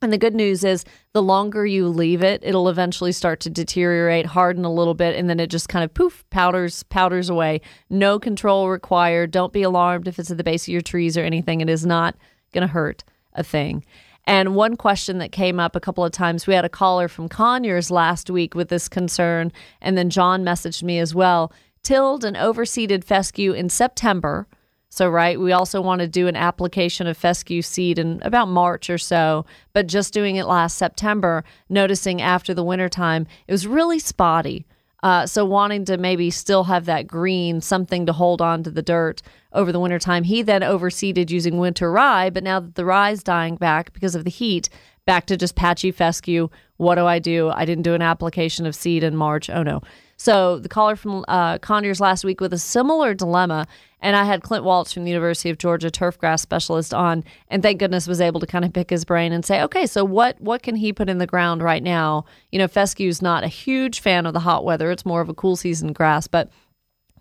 And 0.01 0.11
the 0.11 0.17
good 0.17 0.33
news 0.33 0.63
is 0.63 0.83
the 1.13 1.21
longer 1.21 1.63
you 1.63 1.87
leave 1.87 2.23
it, 2.23 2.41
it'll 2.43 2.69
eventually 2.69 3.11
start 3.11 3.39
to 3.41 3.51
deteriorate, 3.51 4.25
harden 4.25 4.65
a 4.65 4.73
little 4.73 4.95
bit, 4.95 5.15
and 5.15 5.29
then 5.29 5.39
it 5.39 5.51
just 5.51 5.69
kind 5.69 5.85
of 5.85 5.93
poof, 5.93 6.25
powders, 6.31 6.81
powders 6.81 7.29
away. 7.29 7.61
No 7.91 8.17
control 8.17 8.67
required. 8.67 9.29
Don't 9.29 9.53
be 9.53 9.61
alarmed 9.61 10.07
if 10.07 10.17
it's 10.17 10.31
at 10.31 10.37
the 10.37 10.43
base 10.43 10.63
of 10.63 10.69
your 10.69 10.81
trees 10.81 11.17
or 11.17 11.21
anything. 11.21 11.61
It 11.61 11.69
is 11.69 11.85
not 11.85 12.15
going 12.51 12.67
to 12.67 12.73
hurt 12.73 13.03
a 13.33 13.43
thing. 13.43 13.83
And 14.25 14.55
one 14.55 14.75
question 14.77 15.17
that 15.17 15.31
came 15.31 15.59
up 15.59 15.75
a 15.75 15.79
couple 15.79 16.05
of 16.05 16.11
times, 16.11 16.45
we 16.45 16.53
had 16.53 16.65
a 16.65 16.69
caller 16.69 17.07
from 17.07 17.27
Conyers 17.27 17.89
last 17.89 18.29
week 18.29 18.53
with 18.53 18.69
this 18.69 18.87
concern, 18.87 19.51
and 19.81 19.97
then 19.97 20.09
John 20.09 20.43
messaged 20.43 20.83
me 20.83 20.99
as 20.99 21.15
well. 21.15 21.51
Tilled 21.83 22.23
and 22.23 22.37
overseeded 22.37 23.03
fescue 23.03 23.53
in 23.53 23.69
September. 23.69 24.47
So, 24.89 25.09
right, 25.09 25.39
we 25.39 25.53
also 25.53 25.81
want 25.81 26.01
to 26.01 26.07
do 26.07 26.27
an 26.27 26.35
application 26.35 27.07
of 27.07 27.17
fescue 27.17 27.61
seed 27.61 27.97
in 27.97 28.21
about 28.23 28.49
March 28.49 28.89
or 28.89 28.97
so, 28.97 29.45
but 29.73 29.87
just 29.87 30.13
doing 30.13 30.35
it 30.35 30.45
last 30.45 30.77
September, 30.77 31.43
noticing 31.69 32.21
after 32.21 32.53
the 32.53 32.63
wintertime, 32.63 33.25
it 33.47 33.51
was 33.51 33.65
really 33.65 33.99
spotty. 33.99 34.65
Uh, 35.03 35.25
so, 35.25 35.43
wanting 35.43 35.83
to 35.85 35.97
maybe 35.97 36.29
still 36.29 36.65
have 36.65 36.85
that 36.85 37.07
green, 37.07 37.59
something 37.59 38.05
to 38.05 38.13
hold 38.13 38.41
on 38.41 38.61
to 38.63 38.69
the 38.69 38.83
dirt 38.83 39.21
over 39.53 39.71
the 39.71 39.79
wintertime. 39.79 40.23
He 40.23 40.43
then 40.43 40.61
overseeded 40.61 41.31
using 41.31 41.57
winter 41.57 41.91
rye, 41.91 42.29
but 42.29 42.43
now 42.43 42.59
that 42.59 42.75
the 42.75 42.85
rye 42.85 43.11
is 43.11 43.23
dying 43.23 43.55
back 43.55 43.93
because 43.93 44.13
of 44.13 44.25
the 44.25 44.29
heat, 44.29 44.69
back 45.05 45.25
to 45.25 45.37
just 45.37 45.55
patchy 45.55 45.91
fescue. 45.91 46.49
What 46.77 46.95
do 46.95 47.05
I 47.05 47.19
do? 47.19 47.49
I 47.49 47.65
didn't 47.65 47.83
do 47.83 47.93
an 47.93 48.01
application 48.01 48.65
of 48.65 48.75
seed 48.75 49.03
in 49.03 49.15
March. 49.15 49.49
Oh 49.49 49.63
no. 49.63 49.81
So 50.21 50.59
the 50.59 50.69
caller 50.69 50.95
from 50.95 51.25
uh, 51.27 51.57
Conyers 51.57 51.99
last 51.99 52.23
week 52.23 52.41
with 52.41 52.53
a 52.53 52.59
similar 52.59 53.15
dilemma, 53.15 53.65
and 54.01 54.15
I 54.15 54.23
had 54.23 54.43
Clint 54.43 54.63
Waltz 54.63 54.93
from 54.93 55.03
the 55.03 55.09
University 55.09 55.49
of 55.49 55.57
Georgia 55.57 55.89
turfgrass 55.89 56.41
specialist 56.41 56.93
on, 56.93 57.23
and 57.47 57.63
thank 57.63 57.79
goodness 57.79 58.07
was 58.07 58.21
able 58.21 58.39
to 58.39 58.45
kind 58.45 58.63
of 58.63 58.71
pick 58.71 58.91
his 58.91 59.03
brain 59.03 59.31
and 59.31 59.43
say, 59.43 59.63
okay, 59.63 59.87
so 59.87 60.05
what 60.05 60.39
what 60.39 60.61
can 60.61 60.75
he 60.75 60.93
put 60.93 61.09
in 61.09 61.17
the 61.17 61.25
ground 61.25 61.63
right 61.63 61.81
now? 61.81 62.25
You 62.51 62.59
know, 62.59 62.67
fescue's 62.67 63.19
not 63.19 63.43
a 63.43 63.47
huge 63.47 63.99
fan 63.99 64.27
of 64.27 64.33
the 64.33 64.41
hot 64.41 64.63
weather; 64.63 64.91
it's 64.91 65.07
more 65.07 65.21
of 65.21 65.29
a 65.29 65.33
cool 65.33 65.55
season 65.55 65.91
grass, 65.91 66.27
but 66.27 66.51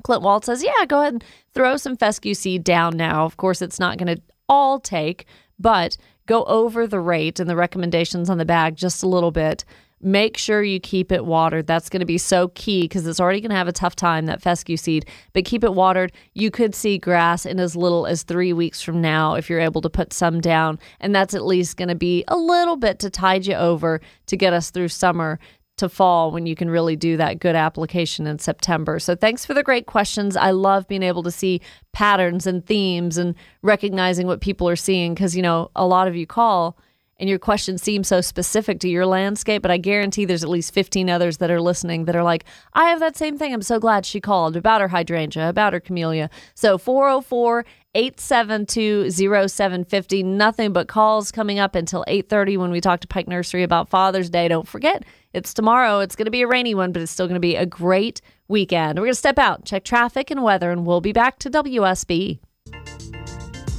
Clint 0.05 0.21
Waltz 0.21 0.45
says, 0.45 0.63
yeah, 0.63 0.85
go 0.87 1.01
ahead 1.01 1.15
and 1.15 1.25
throw 1.55 1.79
some 1.79 1.97
fescue 1.97 2.35
seed 2.35 2.65
down 2.65 2.99
now. 2.99 3.25
Of 3.25 3.39
course, 3.39 3.63
it's 3.63 3.81
not 3.81 3.97
going 3.97 4.15
to 4.15 4.23
all 4.47 4.79
take, 4.79 5.25
but 5.59 5.97
go 6.27 6.45
over 6.45 6.87
the 6.87 7.01
rate 7.01 7.41
and 7.41 7.49
the 7.49 7.57
recommendations 7.57 8.29
on 8.29 8.37
the 8.37 8.45
bag 8.45 8.77
just 8.77 9.03
a 9.03 9.09
little 9.09 9.31
bit. 9.31 9.65
Make 10.03 10.39
sure 10.39 10.63
you 10.63 10.81
keep 10.81 11.13
it 11.13 11.27
watered. 11.27 11.67
That's 11.67 11.91
going 11.91 12.01
to 12.01 12.07
be 12.07 12.17
so 12.17 12.49
key 12.49 12.83
because 12.83 13.07
it's 13.07 13.21
already 13.21 13.41
going 13.41 13.51
to 13.51 13.57
have 13.57 13.69
a 13.69 13.73
tough 13.73 13.95
time, 13.95 14.27
that 14.27 14.41
fescue 14.41 14.79
seed, 14.79 15.07
but 15.35 15.45
keep 15.45 15.63
it 15.63 15.75
watered. 15.75 16.13
You 16.33 16.51
could 16.51 16.75
see 16.75 16.97
grass 16.97 17.45
in 17.45 17.61
as 17.61 17.77
little 17.77 18.07
as 18.07 18.23
three 18.23 18.53
weeks 18.53 18.81
from 18.81 19.01
now 19.01 19.35
if 19.35 19.51
you're 19.51 19.61
able 19.61 19.83
to 19.83 19.91
put 19.91 20.13
some 20.13 20.41
down. 20.41 20.79
And 21.01 21.15
that's 21.15 21.35
at 21.35 21.45
least 21.45 21.77
going 21.77 21.89
to 21.89 21.95
be 21.95 22.25
a 22.29 22.37
little 22.37 22.77
bit 22.77 22.99
to 23.01 23.11
tide 23.11 23.47
you 23.47 23.55
over 23.55 24.01
to 24.27 24.37
get 24.37 24.55
us 24.55 24.71
through 24.71 24.89
summer 24.89 25.39
to 25.81 25.89
fall 25.89 26.31
when 26.31 26.47
you 26.47 26.55
can 26.55 26.71
really 26.71 26.95
do 26.95 27.17
that 27.17 27.41
good 27.41 27.57
application 27.57 28.27
in 28.27 28.39
September. 28.39 28.99
So 28.99 29.17
thanks 29.17 29.45
for 29.45 29.55
the 29.55 29.63
great 29.63 29.87
questions. 29.87 30.37
I 30.37 30.51
love 30.51 30.87
being 30.87 31.03
able 31.03 31.23
to 31.25 31.31
see 31.31 31.61
patterns 31.93 32.47
and 32.47 32.65
themes 32.65 33.17
and 33.17 33.35
recognizing 33.63 34.27
what 34.27 34.43
people 34.43 34.69
are 34.69 34.77
seeing 34.77 35.15
because, 35.15 35.35
you 35.35 35.43
know, 35.43 35.71
a 35.75 35.87
lot 35.87 36.07
of 36.07 36.15
you 36.15 36.27
call 36.27 36.77
and 37.21 37.29
your 37.29 37.39
question 37.39 37.77
seems 37.77 38.09
so 38.09 38.23
specific 38.23 38.81
to 38.81 38.89
your 38.89 39.05
landscape, 39.05 39.61
but 39.61 39.71
I 39.71 39.77
guarantee 39.77 40.25
there's 40.25 40.43
at 40.43 40.49
least 40.49 40.73
15 40.73 41.11
others 41.11 41.37
that 41.37 41.51
are 41.51 41.61
listening 41.61 42.07
that 42.07 42.17
are 42.17 42.23
like, 42.23 42.47
I 42.73 42.87
have 42.87 42.99
that 43.01 43.17
same 43.17 43.37
thing. 43.37 43.53
I'm 43.53 43.61
so 43.61 43.79
glad 43.79 44.07
she 44.07 44.23
called 44.23 44.57
about 44.57 44.81
her 44.81 44.89
hydrangea, 44.89 45.47
about 45.49 45.75
her 45.75 45.81
camellia. 45.81 46.31
So 46.55 46.79
404 46.79 47.67
872 47.95 49.11
0750. 49.11 50.23
Nothing 50.23 50.73
but 50.73 50.89
calls 50.89 51.31
coming 51.31 51.59
up 51.59 51.75
until 51.75 52.05
830 52.09 52.57
when 52.57 52.71
we 52.71 52.81
talk 52.81 53.01
to 53.01 53.09
Pike 53.09 53.29
Nursery 53.29 53.65
about 53.65 53.91
Father's 53.91 54.31
Day. 54.31 54.49
Don't 54.49 54.67
forget, 54.67 55.05
it's 55.35 55.53
tomorrow. 55.53 55.99
It's 55.99 56.17
going 56.17 56.25
to 56.25 56.31
be 56.31 56.43
a 56.43 56.49
rainy 56.49 56.75
one, 56.75 56.91
but 56.91 57.03
it's 57.03 57.13
still 57.13 57.27
going 57.27 57.35
to 57.35 57.41
be 57.41 57.57
a 57.57 57.67
great 57.67 58.23
weekend. 58.49 58.99
We're 58.99 59.07
going 59.07 59.13
to 59.13 59.19
step 59.19 59.39
out, 59.39 59.67
check 59.67 59.85
traffic 59.85 60.31
and 60.31 60.43
weather, 60.43 60.71
and 60.71 60.87
we'll 60.87 61.03
be 61.03 61.13
back 61.13 61.39
to 61.41 61.51
WSB. 61.51 62.39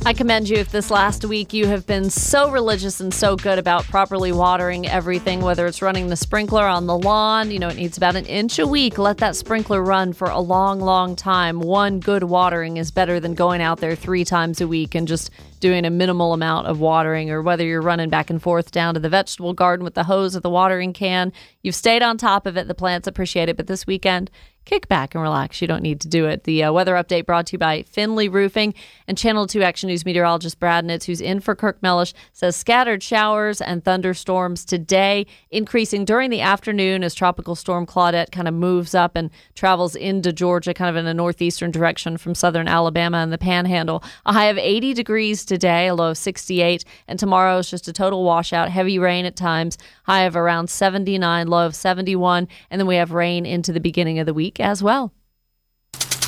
I 0.04 0.14
commend 0.14 0.50
you 0.50 0.58
if 0.58 0.72
this 0.72 0.90
last 0.90 1.24
week 1.26 1.54
you 1.54 1.68
have 1.68 1.86
been 1.86 2.10
so 2.10 2.50
religious 2.50 3.00
and 3.00 3.14
so 3.14 3.36
good 3.36 3.60
about 3.60 3.86
properly 3.86 4.32
watering 4.32 4.88
everything, 4.88 5.42
whether 5.42 5.68
it's 5.68 5.80
running 5.80 6.08
the 6.08 6.16
sprinkler 6.16 6.66
on 6.66 6.88
the 6.88 6.98
lawn, 6.98 7.52
you 7.52 7.60
know, 7.60 7.68
it 7.68 7.76
needs 7.76 7.98
about 7.98 8.16
an 8.16 8.26
inch 8.26 8.58
a 8.58 8.66
week. 8.66 8.98
Let 8.98 9.20
that 9.20 9.36
sprinkler 9.36 9.80
run 9.80 10.14
for 10.14 10.28
a 10.28 10.40
long, 10.40 10.80
long 10.80 11.16
time. 11.16 11.60
One 11.60 12.00
good 12.00 12.24
watering 12.24 12.78
is 12.78 12.90
better 12.90 13.20
than 13.20 13.36
going 13.36 13.62
out 13.62 13.78
there 13.78 13.96
three 13.96 14.26
times 14.26 14.60
a 14.60 14.68
week 14.68 14.96
and 14.96 15.08
just 15.08 15.30
doing 15.60 15.86
a 15.86 15.92
minimal 15.92 16.34
amount 16.34 16.66
of 16.66 16.80
watering, 16.80 17.30
or 17.30 17.44
whether 17.44 17.64
you're 17.64 17.80
running 17.80 18.10
back 18.10 18.32
and 18.32 18.42
forth 18.42 18.72
down 18.72 18.96
to 18.96 19.00
the 19.00 19.08
vegetable 19.08 19.54
garden 19.54 19.84
with 19.84 19.94
the 19.94 20.06
hose 20.06 20.36
or 20.36 20.40
the 20.40 20.50
watering 20.50 20.94
can. 20.94 21.32
You've 21.62 21.76
stayed 21.76 22.02
on 22.02 22.18
top 22.18 22.48
of 22.48 22.58
it. 22.58 22.68
The 22.68 22.74
plants 22.74 23.08
appreciate 23.08 23.50
it. 23.50 23.56
But 23.56 23.68
this 23.68 23.86
weekend, 23.86 24.32
kick 24.72 24.88
back 24.88 25.14
and 25.14 25.22
relax. 25.22 25.62
You 25.62 25.68
don't 25.68 25.84
need 25.84 26.00
to 26.00 26.08
do 26.08 26.28
it. 26.28 26.46
The 26.46 26.64
uh, 26.64 26.72
weather 26.72 26.96
update 26.96 27.26
brought 27.26 27.48
to 27.48 27.54
you 27.56 27.58
by 27.58 27.84
Finley 27.84 28.30
Roofing 28.30 28.74
and 29.06 29.18
Channel 29.18 29.46
2 29.46 29.62
Action 29.62 29.90
News 29.90 30.06
meteorologist 30.06 30.62
Brad 30.62 30.86
Nitz, 30.86 31.04
who's 31.04 31.20
in 31.20 31.42
for 31.42 31.56
Kirk 31.56 31.84
Mellish, 31.84 32.14
says 32.32 32.56
scattered 32.56 33.04
showers 33.04 33.60
and 33.60 33.84
thunderstorms 33.84 34.64
today, 34.64 35.26
increasing 35.50 36.06
during 36.06 36.30
the 36.30 36.40
afternoon 36.40 37.04
as 37.04 37.14
Tropical 37.14 37.54
Storm 37.54 37.86
Claudette 37.86 38.32
kind 38.32 38.48
of 38.48 38.54
moves 38.54 38.96
up 38.96 39.18
and 39.18 39.30
travels 39.56 39.94
into 39.94 40.32
Georgia, 40.32 40.74
kind 40.74 40.90
of 40.90 40.96
in 40.96 41.06
a 41.06 41.14
northeastern 41.14 41.70
direction 41.70 42.16
from 42.16 42.34
southern 42.34 42.70
Alabama 42.70 43.18
and 43.18 43.34
the 43.34 43.38
panhandle. 43.38 44.02
A 44.26 44.32
high 44.32 44.46
of 44.46 44.58
80 44.58 44.94
degrees 44.94 45.44
today, 45.44 45.88
a 45.88 45.96
low 45.96 46.12
of 46.12 46.18
68, 46.18 46.86
and 47.10 47.20
tomorrow 47.20 47.58
is 47.58 47.70
just 47.70 47.90
a 47.90 47.94
total 47.94 48.24
washout, 48.24 48.70
heavy 48.70 48.98
rain 48.98 49.26
at 49.26 49.36
times, 49.36 49.78
high 50.04 50.24
of 50.24 50.38
around 50.38 50.70
79, 50.70 51.50
low 51.50 51.66
of 51.66 51.76
71, 51.76 52.48
and 52.70 52.80
then 52.80 52.88
we 52.88 52.96
have 52.96 53.12
rain 53.12 53.46
into 53.46 53.74
the 53.74 53.82
beginning 53.82 54.18
of 54.18 54.26
the 54.26 54.34
week 54.34 54.61
as 54.62 54.84
well. 54.84 55.14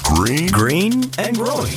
Green, 0.04 0.48
green, 0.48 0.94
and 1.18 1.36
growing. 1.36 1.74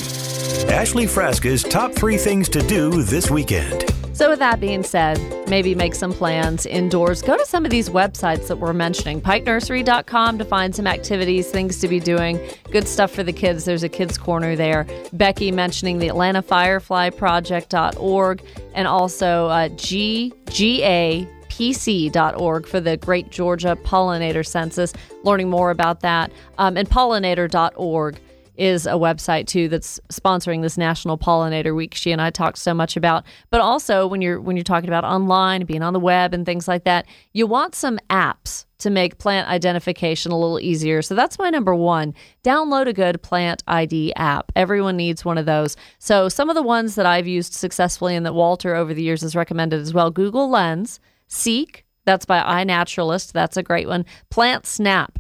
Ashley 0.69 1.07
Frasca's 1.07 1.63
top 1.63 1.93
three 1.93 2.17
things 2.17 2.49
to 2.51 2.61
do 2.67 3.03
this 3.03 3.31
weekend. 3.31 3.85
So, 4.17 4.31
with 4.31 4.39
that 4.39 4.61
being 4.61 4.83
said, 4.83 5.19
maybe 5.47 5.75
make 5.75 5.95
some 5.95 6.11
plans 6.11 6.65
indoors. 6.65 7.21
Go 7.21 7.37
to 7.37 7.45
some 7.45 7.67
of 7.67 7.71
these 7.71 7.91
websites 7.91 8.49
that 8.49 8.57
we're 8.57 8.73
mentioning 8.73 9.21
pikenursery.com 9.21 10.39
to 10.39 10.45
find 10.47 10.75
some 10.75 10.87
activities, 10.87 11.51
things 11.51 11.79
to 11.81 11.89
be 11.89 12.01
doing, 12.01 12.41
good 12.73 12.89
stuff 12.89 13.11
for 13.11 13.23
the 13.23 13.33
kids. 13.33 13.67
There's 13.67 13.83
a 13.83 13.91
kids' 13.91 14.17
corner 14.17 14.57
there. 14.57 14.87
Becky 15.13 15.53
mentioning 15.53 15.99
the 15.99 16.09
Atlanta 16.09 16.41
Firefly 16.41 17.11
Project.org 17.11 18.43
and 18.75 18.89
also 18.89 19.49
uh, 19.49 19.69
GGA 19.69 21.36
pc.org 21.57 22.67
for 22.67 22.81
the 22.81 22.99
Great 22.99 23.31
Georgia 23.31 23.79
Pollinator 23.83 24.47
Census, 24.47 24.93
learning 25.23 25.49
more 25.49 25.71
about 25.71 26.01
that. 26.01 26.31
Um, 26.59 26.77
and 26.77 26.87
pollinator.org 26.87 28.21
is 28.57 28.87
a 28.87 28.93
website 28.93 29.47
too 29.47 29.67
that's 29.69 29.99
sponsoring 30.11 30.61
this 30.61 30.77
National 30.77 31.17
Pollinator 31.17 31.75
Week. 31.75 31.95
She 31.95 32.13
and 32.13 32.21
I 32.21 32.29
talked 32.29 32.59
so 32.59 32.75
much 32.75 32.95
about. 32.95 33.25
But 33.49 33.63
also 33.63 34.07
when 34.07 34.21
you're 34.21 34.39
when 34.39 34.57
you're 34.57 34.65
talking 34.65 34.91
about 34.91 35.05
online, 35.05 35.65
being 35.65 35.83
on 35.83 35.95
the 35.95 36.01
web 36.01 36.35
and 36.35 36.45
things 36.45 36.69
like 36.69 36.85
that, 36.85 37.07
you 37.33 37.47
want 37.47 37.75
some 37.75 37.99
apps 38.11 38.67
to 38.79 38.91
make 38.91 39.17
plant 39.17 39.49
identification 39.49 40.33
a 40.33 40.39
little 40.39 40.61
easier. 40.61 41.01
So 41.01 41.15
that's 41.15 41.39
my 41.39 41.49
number 41.49 41.75
one. 41.75 42.15
Download 42.45 42.87
a 42.87 42.93
good 42.93 43.23
plant 43.23 43.63
ID 43.67 44.13
app. 44.15 44.53
Everyone 44.55 44.99
needs 44.99 45.25
one 45.25 45.39
of 45.39 45.47
those. 45.47 45.75
So 45.99 46.29
some 46.29 46.51
of 46.51 46.55
the 46.55 46.63
ones 46.63 46.97
that 46.97 47.07
I've 47.07 47.27
used 47.27 47.55
successfully 47.55 48.15
and 48.15 48.27
that 48.27 48.35
Walter 48.35 48.75
over 48.75 48.93
the 48.93 49.03
years 49.03 49.23
has 49.23 49.35
recommended 49.35 49.81
as 49.81 49.95
well 49.95 50.11
Google 50.11 50.51
Lens, 50.51 51.01
Seek, 51.29 51.85
that's 52.05 52.27
by 52.27 52.41
iNaturalist. 52.41 53.33
That's 53.33 53.57
a 53.57 53.63
great 53.63 53.89
one. 53.89 54.05
Plant 54.31 54.67
Snap. 54.67 55.19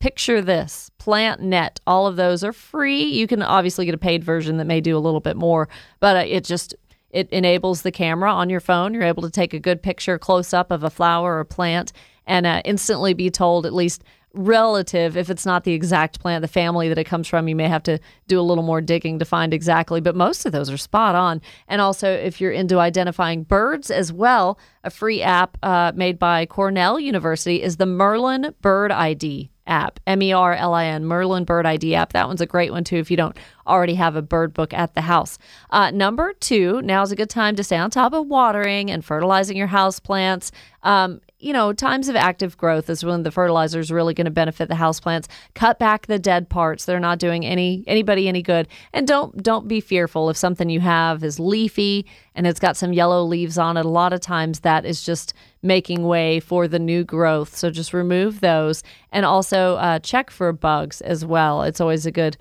Picture 0.00 0.40
this, 0.40 0.90
Plant 0.98 1.40
Net. 1.40 1.80
All 1.84 2.06
of 2.06 2.14
those 2.14 2.44
are 2.44 2.52
free. 2.52 3.02
You 3.02 3.26
can 3.26 3.42
obviously 3.42 3.84
get 3.84 3.96
a 3.96 3.98
paid 3.98 4.22
version 4.22 4.58
that 4.58 4.66
may 4.66 4.80
do 4.80 4.96
a 4.96 5.00
little 5.00 5.18
bit 5.18 5.36
more, 5.36 5.68
but 5.98 6.16
uh, 6.16 6.20
it 6.20 6.44
just 6.44 6.76
it 7.10 7.28
enables 7.30 7.82
the 7.82 7.90
camera 7.90 8.32
on 8.32 8.48
your 8.48 8.60
phone. 8.60 8.94
You're 8.94 9.02
able 9.02 9.24
to 9.24 9.30
take 9.30 9.54
a 9.54 9.58
good 9.58 9.82
picture 9.82 10.16
close 10.16 10.54
up 10.54 10.70
of 10.70 10.84
a 10.84 10.90
flower 10.90 11.38
or 11.38 11.44
plant 11.44 11.92
and 12.26 12.46
uh, 12.46 12.62
instantly 12.64 13.12
be 13.12 13.30
told 13.30 13.66
at 13.66 13.74
least 13.74 14.04
relative 14.34 15.16
if 15.16 15.30
it's 15.30 15.46
not 15.46 15.64
the 15.64 15.72
exact 15.72 16.20
plant 16.20 16.42
the 16.42 16.48
family 16.48 16.88
that 16.88 16.98
it 16.98 17.04
comes 17.04 17.26
from 17.26 17.48
you 17.48 17.56
may 17.56 17.66
have 17.66 17.82
to 17.82 17.98
do 18.26 18.38
a 18.38 18.42
little 18.42 18.62
more 18.62 18.80
digging 18.80 19.18
to 19.18 19.24
find 19.24 19.54
exactly 19.54 20.00
but 20.00 20.14
most 20.14 20.44
of 20.44 20.52
those 20.52 20.70
are 20.70 20.76
spot 20.76 21.14
on. 21.14 21.40
And 21.66 21.80
also 21.80 22.12
if 22.12 22.40
you're 22.40 22.52
into 22.52 22.78
identifying 22.78 23.44
birds 23.44 23.90
as 23.90 24.12
well 24.12 24.58
a 24.84 24.90
free 24.90 25.22
app 25.22 25.56
uh, 25.62 25.92
made 25.94 26.18
by 26.18 26.46
cornell 26.46 27.00
university 27.00 27.62
is 27.62 27.76
the 27.76 27.86
merlin 27.86 28.54
bird 28.60 28.92
id 28.92 29.50
app 29.66 30.00
m-e-r-l-i-n 30.06 31.04
merlin 31.04 31.44
bird 31.44 31.66
id 31.66 31.94
app. 31.94 32.12
That 32.12 32.26
one's 32.26 32.40
a 32.40 32.46
great 32.46 32.70
one 32.70 32.84
too 32.84 32.96
if 32.96 33.10
you 33.10 33.16
don't 33.16 33.36
already 33.68 33.94
have 33.94 34.16
a 34.16 34.22
bird 34.22 34.54
book 34.54 34.72
at 34.72 34.94
the 34.94 35.02
house. 35.02 35.38
Uh, 35.70 35.90
number 35.90 36.32
two, 36.32 36.82
now 36.82 37.02
is 37.02 37.12
a 37.12 37.16
good 37.16 37.30
time 37.30 37.54
to 37.56 37.64
stay 37.64 37.76
on 37.76 37.90
top 37.90 38.12
of 38.12 38.26
watering 38.26 38.90
and 38.90 39.04
fertilizing 39.04 39.56
your 39.56 39.68
house 39.68 40.00
plants. 40.00 40.50
Um, 40.82 41.20
you 41.40 41.52
know, 41.52 41.72
times 41.72 42.08
of 42.08 42.16
active 42.16 42.56
growth 42.56 42.90
is 42.90 43.04
when 43.04 43.22
the 43.22 43.30
fertilizer 43.30 43.78
is 43.78 43.92
really 43.92 44.12
going 44.12 44.24
to 44.24 44.30
benefit 44.30 44.68
the 44.68 44.74
houseplants. 44.74 45.26
Cut 45.54 45.78
back 45.78 46.06
the 46.06 46.18
dead 46.18 46.48
parts; 46.48 46.84
they're 46.84 46.98
not 46.98 47.20
doing 47.20 47.46
any 47.46 47.84
anybody 47.86 48.26
any 48.26 48.42
good. 48.42 48.66
And 48.92 49.06
don't 49.06 49.40
don't 49.40 49.68
be 49.68 49.80
fearful 49.80 50.30
if 50.30 50.36
something 50.36 50.68
you 50.68 50.80
have 50.80 51.22
is 51.22 51.38
leafy 51.38 52.06
and 52.34 52.46
it's 52.46 52.58
got 52.58 52.76
some 52.76 52.92
yellow 52.92 53.22
leaves 53.22 53.56
on 53.56 53.76
it. 53.76 53.84
A 53.84 53.88
lot 53.88 54.12
of 54.12 54.20
times 54.20 54.60
that 54.60 54.84
is 54.84 55.02
just 55.04 55.32
making 55.62 56.04
way 56.04 56.40
for 56.40 56.66
the 56.66 56.78
new 56.78 57.04
growth. 57.04 57.56
So 57.56 57.70
just 57.70 57.92
remove 57.92 58.40
those, 58.40 58.82
and 59.12 59.24
also 59.24 59.76
uh, 59.76 60.00
check 60.00 60.30
for 60.30 60.52
bugs 60.52 61.00
as 61.02 61.24
well. 61.24 61.62
It's 61.62 61.80
always 61.80 62.04
a 62.04 62.12
good 62.12 62.36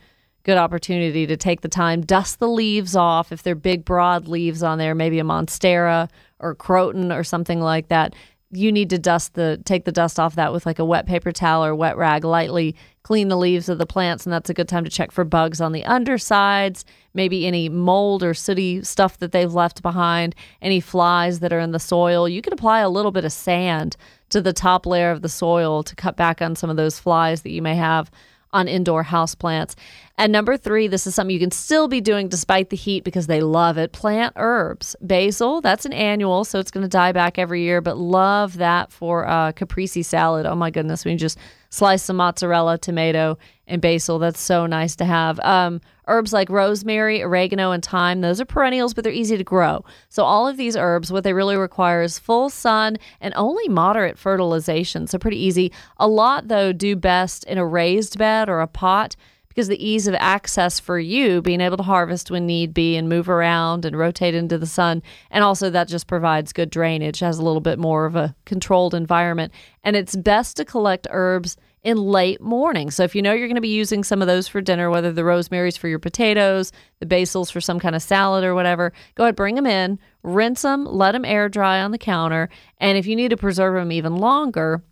good 0.48 0.58
opportunity 0.58 1.28
to 1.28 1.36
take 1.36 1.60
the 1.60 1.68
time, 1.68 2.00
dust 2.00 2.40
the 2.40 2.48
leaves 2.48 2.96
off 2.96 3.34
if 3.34 3.44
they're 3.44 3.54
big, 3.54 3.84
broad 3.84 4.30
leaves 4.30 4.64
on 4.64 4.78
there, 4.78 4.96
maybe 4.96 5.20
a 5.20 5.24
monstera 5.24 6.10
or 6.40 6.56
croton 6.56 7.12
or 7.12 7.22
something 7.22 7.60
like 7.60 7.90
that. 7.90 8.16
You 8.52 8.72
need 8.72 8.90
to 8.92 8.98
dust 8.98 9.34
the 9.34 9.62
take 9.66 9.84
the 9.84 9.92
dust 9.92 10.18
off 10.22 10.36
that 10.36 10.54
with 10.54 10.66
like 10.66 10.80
a 10.80 10.86
wet 10.86 11.06
paper 11.06 11.34
towel 11.34 11.66
or 11.66 11.76
wet 11.76 11.98
rag, 11.98 12.24
lightly 12.24 12.78
clean 13.04 13.28
the 13.28 13.38
leaves 13.38 13.68
of 13.68 13.78
the 13.78 13.86
plants, 13.86 14.26
and 14.26 14.32
that's 14.32 14.50
a 14.50 14.54
good 14.54 14.70
time 14.70 14.86
to 14.86 14.90
check 14.90 15.12
for 15.12 15.26
bugs 15.26 15.60
on 15.60 15.74
the 15.74 15.84
undersides, 15.84 16.86
maybe 17.14 17.46
any 17.46 17.68
mold 17.68 18.24
or 18.24 18.34
sooty 18.34 18.82
stuff 18.84 19.18
that 19.18 19.34
they've 19.34 19.54
left 19.54 19.82
behind, 19.82 20.34
any 20.62 20.80
flies 20.80 21.42
that 21.42 21.52
are 21.52 21.60
in 21.60 21.72
the 21.74 21.80
soil. 21.80 22.30
You 22.30 22.42
can 22.42 22.54
apply 22.54 22.80
a 22.80 22.90
little 22.90 23.12
bit 23.12 23.26
of 23.26 23.34
sand 23.34 23.98
to 24.30 24.40
the 24.40 24.54
top 24.54 24.86
layer 24.86 25.12
of 25.12 25.22
the 25.22 25.30
soil 25.30 25.84
to 25.84 25.96
cut 25.96 26.16
back 26.16 26.42
on 26.42 26.56
some 26.56 26.70
of 26.70 26.78
those 26.78 27.00
flies 27.00 27.42
that 27.42 27.52
you 27.52 27.62
may 27.62 27.76
have 27.76 28.10
on 28.58 28.68
indoor 28.68 29.04
houseplants. 29.04 29.76
And 30.18 30.34
number 30.34 30.58
three, 30.58 30.88
this 30.88 31.06
is 31.06 31.14
something 31.14 31.34
you 31.34 31.40
can 31.40 31.52
still 31.52 31.88
be 31.88 32.02
doing 32.02 32.28
despite 32.28 32.72
the 32.72 32.76
heat 32.76 33.04
because 33.04 33.28
they 33.28 33.42
love 33.42 33.78
it. 33.78 33.92
Plant 33.92 34.34
herbs. 34.36 34.96
Basil, 35.00 35.62
that's 35.62 35.86
an 35.86 35.94
annual, 35.94 36.44
so 36.44 36.60
it's 36.60 36.72
going 36.72 36.84
to 36.84 36.90
die 36.90 37.12
back 37.12 37.38
every 37.38 37.62
year, 37.62 37.82
but 37.82 37.98
love 37.98 38.58
that 38.58 38.92
for 38.92 39.24
a 39.24 39.54
caprese 39.56 40.04
salad. 40.04 40.48
Oh 40.48 40.56
my 40.56 40.72
goodness, 40.72 41.06
we 41.06 41.16
just 41.16 41.38
slice 41.70 42.04
some 42.04 42.18
mozzarella, 42.18 42.78
tomato, 42.78 43.38
and 43.68 43.82
basil, 43.82 44.20
that's 44.20 44.40
so 44.40 44.66
nice 44.66 44.96
to 44.96 45.06
have. 45.06 45.40
Um, 45.42 45.82
herbs 46.08 46.32
like 46.32 46.50
rosemary, 46.50 47.22
oregano, 47.22 47.72
and 47.72 47.84
thyme, 47.84 48.22
those 48.22 48.40
are 48.40 48.46
perennials, 48.46 48.94
but 48.94 49.04
they're 49.04 49.14
easy 49.14 49.38
to 49.38 49.44
grow. 49.44 49.84
So, 50.10 50.24
all 50.24 50.48
of 50.48 50.58
these 50.58 50.78
herbs, 50.78 51.12
what 51.12 51.24
they 51.24 51.34
really 51.34 51.58
require 51.58 52.02
is 52.02 52.18
full 52.20 52.50
sun 52.50 52.98
and 53.20 53.34
only 53.36 53.68
moderate 53.68 54.18
fertilization. 54.18 55.08
So, 55.08 55.18
pretty 55.18 55.44
easy. 55.44 55.72
A 55.98 56.08
lot, 56.08 56.48
though, 56.48 56.72
do 56.72 56.96
best 56.96 57.44
in 57.44 57.58
a 57.58 57.66
raised 57.66 58.18
bed 58.18 58.50
or 58.50 58.62
a 58.62 58.68
pot 58.68 59.16
because 59.58 59.70
the 59.70 59.84
ease 59.84 60.06
of 60.06 60.14
access 60.20 60.80
for 60.80 61.00
you 61.00 61.42
being 61.42 61.62
able 61.62 61.78
to 61.78 61.82
harvest 61.82 62.30
when 62.30 62.46
need 62.46 62.76
be 62.76 62.96
and 62.96 63.10
move 63.10 63.28
around 63.28 63.86
and 63.86 63.98
rotate 63.98 64.36
into 64.36 64.56
the 64.56 64.68
sun. 64.68 65.02
And 65.32 65.44
also 65.44 65.72
that 65.72 65.88
just 65.88 66.06
provides 66.06 66.54
good 66.54 66.70
drainage 66.70 67.22
has 67.22 67.40
a 67.40 67.42
little 67.42 67.60
bit 67.60 67.80
more 67.80 68.06
of 68.06 68.16
a 68.16 68.36
controlled 68.46 68.94
environment. 68.94 69.52
And 69.84 69.96
it's 69.96 70.16
best 70.16 70.58
to 70.58 70.66
collect 70.66 71.08
herbs 71.10 71.58
in 71.82 71.98
late 71.98 72.40
morning. 72.40 72.92
So 72.92 73.04
if 73.04 73.16
you 73.16 73.24
know 73.24 73.34
you're 73.34 73.48
going 73.48 73.56
to 73.56 73.62
be 73.62 73.68
using 73.70 74.04
some 74.04 74.22
of 74.22 74.28
those 74.28 74.48
for 74.48 74.62
dinner 74.62 74.92
whether 74.92 75.12
the 75.12 75.24
rosemary's 75.24 75.76
for 75.76 75.88
your 75.88 75.98
potatoes 75.98 76.72
the 77.00 77.08
basils 77.08 77.52
for 77.52 77.60
some 77.60 77.80
kind 77.80 77.96
of 77.96 78.04
salad 78.04 78.44
or 78.44 78.54
whatever 78.54 78.94
go 79.16 79.24
ahead 79.24 79.36
bring 79.36 79.56
them 79.56 79.66
in 79.66 79.98
rinse 80.22 80.64
them 80.64 80.86
let 80.86 81.14
them 81.14 81.26
air 81.26 81.50
dry 81.50 81.82
on 81.82 81.90
the 81.90 81.98
counter. 81.98 82.48
And 82.78 82.96
if 82.96 83.08
you 83.08 83.16
need 83.16 83.30
to 83.30 83.38
preserve 83.38 83.74
them 83.74 83.92
even 83.92 84.18
longer 84.18 84.84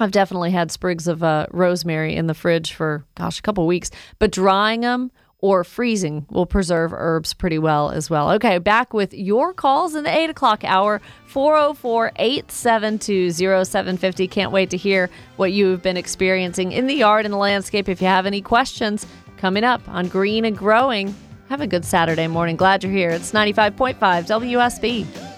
I've 0.00 0.12
definitely 0.12 0.50
had 0.50 0.70
sprigs 0.70 1.08
of 1.08 1.22
uh, 1.22 1.46
rosemary 1.50 2.14
in 2.14 2.26
the 2.26 2.34
fridge 2.34 2.72
for, 2.72 3.04
gosh, 3.14 3.38
a 3.38 3.42
couple 3.42 3.66
weeks, 3.66 3.90
but 4.18 4.30
drying 4.30 4.82
them 4.82 5.10
or 5.40 5.62
freezing 5.62 6.26
will 6.30 6.46
preserve 6.46 6.92
herbs 6.92 7.32
pretty 7.32 7.58
well 7.58 7.90
as 7.90 8.10
well. 8.10 8.30
Okay, 8.32 8.58
back 8.58 8.92
with 8.92 9.14
your 9.14 9.52
calls 9.52 9.94
in 9.94 10.04
the 10.04 10.16
8 10.16 10.30
o'clock 10.30 10.64
hour, 10.64 11.00
404 11.26 12.12
872 12.16 13.32
0750. 13.32 14.28
Can't 14.28 14.52
wait 14.52 14.70
to 14.70 14.76
hear 14.76 15.08
what 15.36 15.52
you've 15.52 15.82
been 15.82 15.96
experiencing 15.96 16.72
in 16.72 16.86
the 16.86 16.94
yard 16.94 17.24
and 17.24 17.32
the 17.32 17.38
landscape. 17.38 17.88
If 17.88 18.00
you 18.00 18.08
have 18.08 18.26
any 18.26 18.40
questions 18.40 19.06
coming 19.36 19.64
up 19.64 19.86
on 19.88 20.08
Green 20.08 20.44
and 20.44 20.56
Growing, 20.56 21.14
have 21.48 21.60
a 21.60 21.66
good 21.66 21.84
Saturday 21.84 22.26
morning. 22.26 22.56
Glad 22.56 22.82
you're 22.82 22.92
here. 22.92 23.10
It's 23.10 23.32
95.5 23.32 23.96
WSB. 23.96 25.37